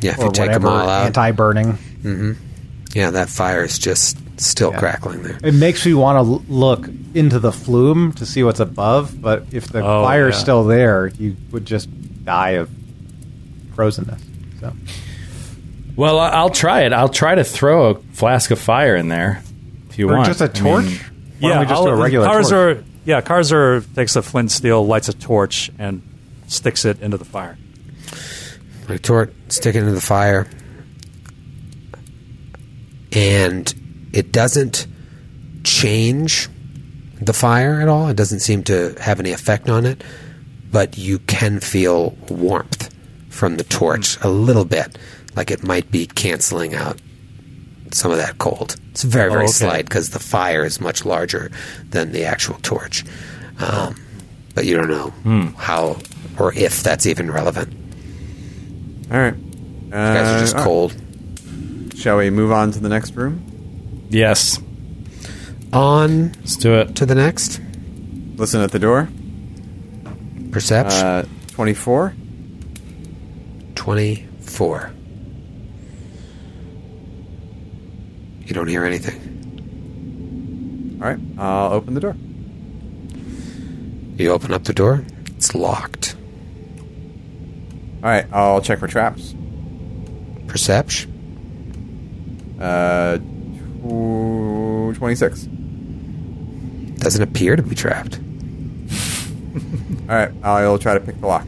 [0.00, 1.72] Yeah, if or you take them all out, anti-burning.
[2.02, 2.32] Mm-hmm.
[2.94, 4.78] yeah, that fire is just still Yeah.
[4.78, 5.38] crackling there.
[5.42, 9.68] It makes me want to look into the flume to see what's above, but if
[9.68, 10.40] the Oh, fire's yeah.
[10.40, 11.88] still there, you would just
[12.24, 12.68] die of
[13.74, 14.20] frozenness.
[14.60, 14.72] So
[15.96, 16.92] Well, I- I'll try it.
[16.92, 19.40] I'll try to throw a flask of fire in there
[19.88, 20.26] if you or want.
[20.26, 20.84] just a torch.
[20.84, 20.98] mean,
[21.40, 22.46] Why don't we just do a I'll- regular torch?
[22.46, 26.02] Karazor, Yeah, Karazor takes a flint steel, lights a torch, and
[26.48, 27.58] sticks it into the fire.
[28.88, 30.46] retort, stick it into the fire,
[33.12, 33.74] and
[34.12, 34.86] it doesn't
[35.64, 36.48] change
[37.20, 38.08] the fire at all.
[38.08, 40.04] It doesn't seem to have any effect on it,
[40.70, 42.94] but you can feel warmth
[43.28, 44.26] from the torch hmm.
[44.26, 44.96] a little bit,
[45.34, 47.00] like it might be canceling out
[47.96, 48.76] some of that cold.
[48.92, 49.52] It's very, very Oh, okay.
[49.52, 51.50] slight because the fire is much larger
[51.90, 53.04] than the actual torch.
[53.58, 53.96] Um,
[54.54, 55.12] But you don't know
[55.58, 55.96] how
[56.38, 57.72] or if that's even relevant.
[59.10, 59.34] All right.
[59.36, 60.94] You guys are just Uh, cold.
[61.96, 63.40] Shall we move on to the next room?
[64.10, 64.58] Yes.
[65.72, 66.94] On Let's do it.
[66.96, 67.60] to the next.
[68.36, 69.08] listen at the door.
[70.52, 71.06] Perception.
[71.06, 72.14] Uh, 24.
[73.74, 74.90] 24.
[78.46, 79.34] You don't hear anything.
[81.02, 82.16] All right, I'll open the door.
[84.16, 85.04] You open up the door.
[85.36, 86.14] It's locked.
[88.02, 89.34] All right, I'll check for traps.
[90.46, 91.12] Perception.
[92.60, 95.42] Uh, tw- 26.
[96.98, 98.18] Doesn't appear to be trapped.
[100.08, 101.46] All right, I'll try to pick the lock.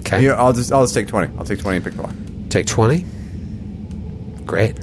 [0.00, 0.24] Okay.
[0.24, 1.38] Yeah, I'll just I'll just take 20.
[1.38, 2.14] I'll take 20 and pick the lock.
[2.48, 3.04] Take 20.
[4.46, 4.74] Great.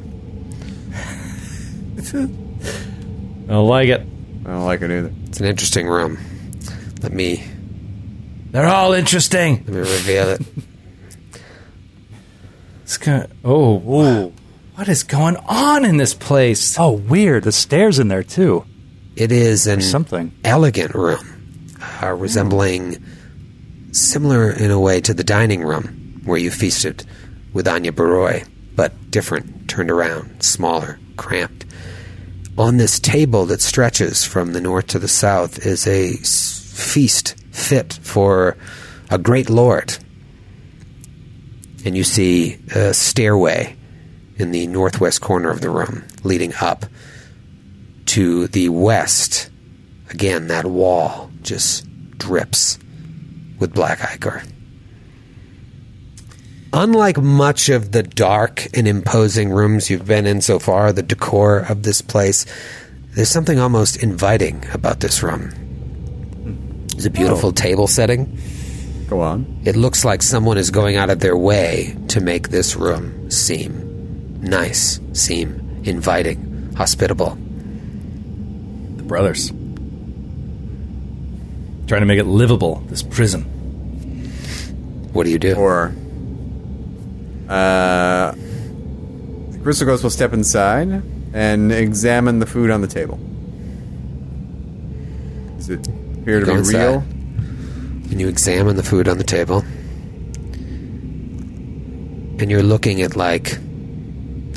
[2.14, 4.02] I don't like it.
[4.46, 5.12] I don't like it either.
[5.28, 6.18] It's an interesting room.
[7.02, 7.44] Let me
[8.52, 9.58] They're all interesting.
[9.66, 10.42] let me reveal it.
[12.84, 14.34] It's kind of, oh, Ooh.
[14.76, 16.78] what is going on in this place?
[16.80, 17.44] Oh, weird.
[17.44, 18.66] The stairs in there too.
[19.16, 20.32] It is an Something.
[20.44, 21.72] elegant room,
[22.04, 23.04] uh, resembling
[23.92, 27.06] similar in a way to the dining room where you feasted
[27.54, 28.44] with Anya Baroy,
[28.76, 31.66] but different, turned around, smaller, cramped.
[32.58, 38.00] On this table that stretches from the north to the south is a feast fit
[38.02, 38.56] for
[39.10, 39.98] a great lord.
[41.84, 43.76] And you see a stairway
[44.38, 46.86] in the northwest corner of the room leading up
[48.08, 49.50] to the west,
[50.10, 51.86] again, that wall just
[52.18, 52.80] drips
[53.60, 54.44] with black ichor.
[56.78, 61.60] Unlike much of the dark and imposing rooms you've been in so far, the decor
[61.60, 62.46] of this place,
[63.12, 65.54] there's something almost inviting about this room.
[66.88, 67.54] There's a beautiful oh.
[67.54, 68.38] table setting.
[69.08, 69.62] Go on.
[69.64, 74.42] It looks like someone is going out of their way to make this room seem
[74.42, 77.38] nice, seem inviting, hospitable.
[78.98, 79.48] The brothers.
[81.88, 83.44] Trying to make it livable, this prison.
[85.14, 85.56] What do you do?
[85.56, 85.96] Or
[87.50, 88.32] uh,
[89.52, 91.02] the Crystal Ghost will step inside
[91.34, 93.18] and examine the food on the table.
[95.58, 96.80] Does it appear to Go be inside.
[96.82, 97.04] real?
[98.12, 99.64] and you examine the food on the table,
[102.40, 103.58] and you're looking at like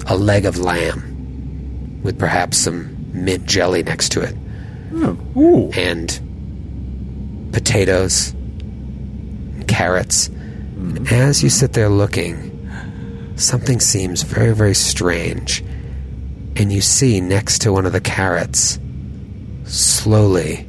[0.07, 4.37] a leg of lamb with perhaps some mint jelly next to it,
[5.37, 5.71] Ooh.
[5.73, 6.21] and
[7.53, 10.29] potatoes, and carrots.
[10.29, 12.48] And as you sit there looking,
[13.39, 15.61] something seems very, very strange,
[16.57, 18.79] and you see next to one of the carrots,
[19.65, 20.69] slowly,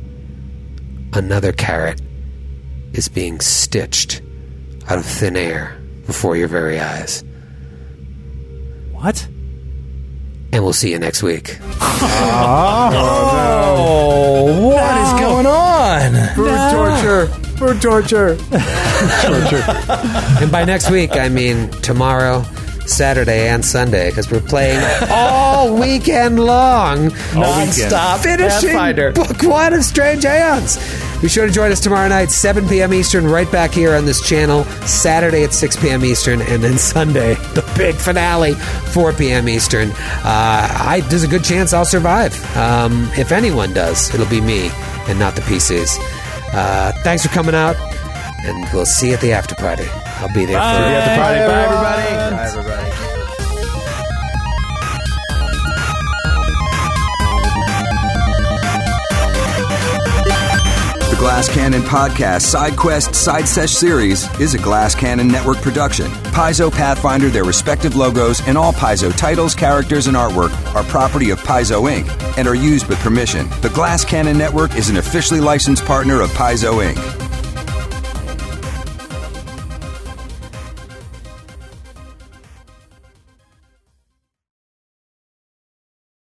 [1.14, 2.02] another carrot
[2.94, 4.22] is being stitched
[4.88, 7.24] out of thin air before your very eyes.
[8.92, 9.28] What?
[10.52, 11.58] And we'll see you next week.
[12.02, 16.36] Oh, oh what is going on?
[16.36, 17.49] Food torture!
[17.60, 18.38] Food torture!
[18.38, 19.64] Torture.
[20.42, 22.44] And by next week, I mean tomorrow,
[22.86, 24.80] Saturday, and Sunday, because we're playing
[25.10, 29.12] all weekend long, non-stop, finishing Pathfinder.
[29.12, 30.78] Book One of Strange Aeons.
[31.22, 32.94] Be sure to join us tomorrow night, 7 p.m.
[32.94, 34.64] Eastern, right back here on this channel.
[34.88, 36.06] Saturday at 6 p.m.
[36.06, 39.50] Eastern, and then Sunday, the big finale, 4 p.m.
[39.50, 39.90] Eastern.
[39.92, 42.34] Uh, I, there's a good chance I'll survive.
[42.56, 44.70] Um, if anyone does, it'll be me
[45.10, 45.98] and not the PCs.
[46.54, 47.76] Uh, thanks for coming out,
[48.46, 49.86] and we'll see you at the after party.
[50.20, 50.96] I'll be there for you.
[50.96, 51.40] At the party.
[51.40, 52.36] Bye, everybody.
[52.36, 53.19] Bye, everybody.
[61.20, 66.06] Glass Cannon Podcast Side Quest Side Sesh series is a Glass Cannon Network production.
[66.32, 71.40] Paizo Pathfinder, their respective logos, and all Paizo titles, characters, and artwork are property of
[71.40, 72.08] Paizo Inc.
[72.38, 73.50] and are used with permission.
[73.62, 77.29] The Glass Cannon Network is an officially licensed partner of Paizo Inc.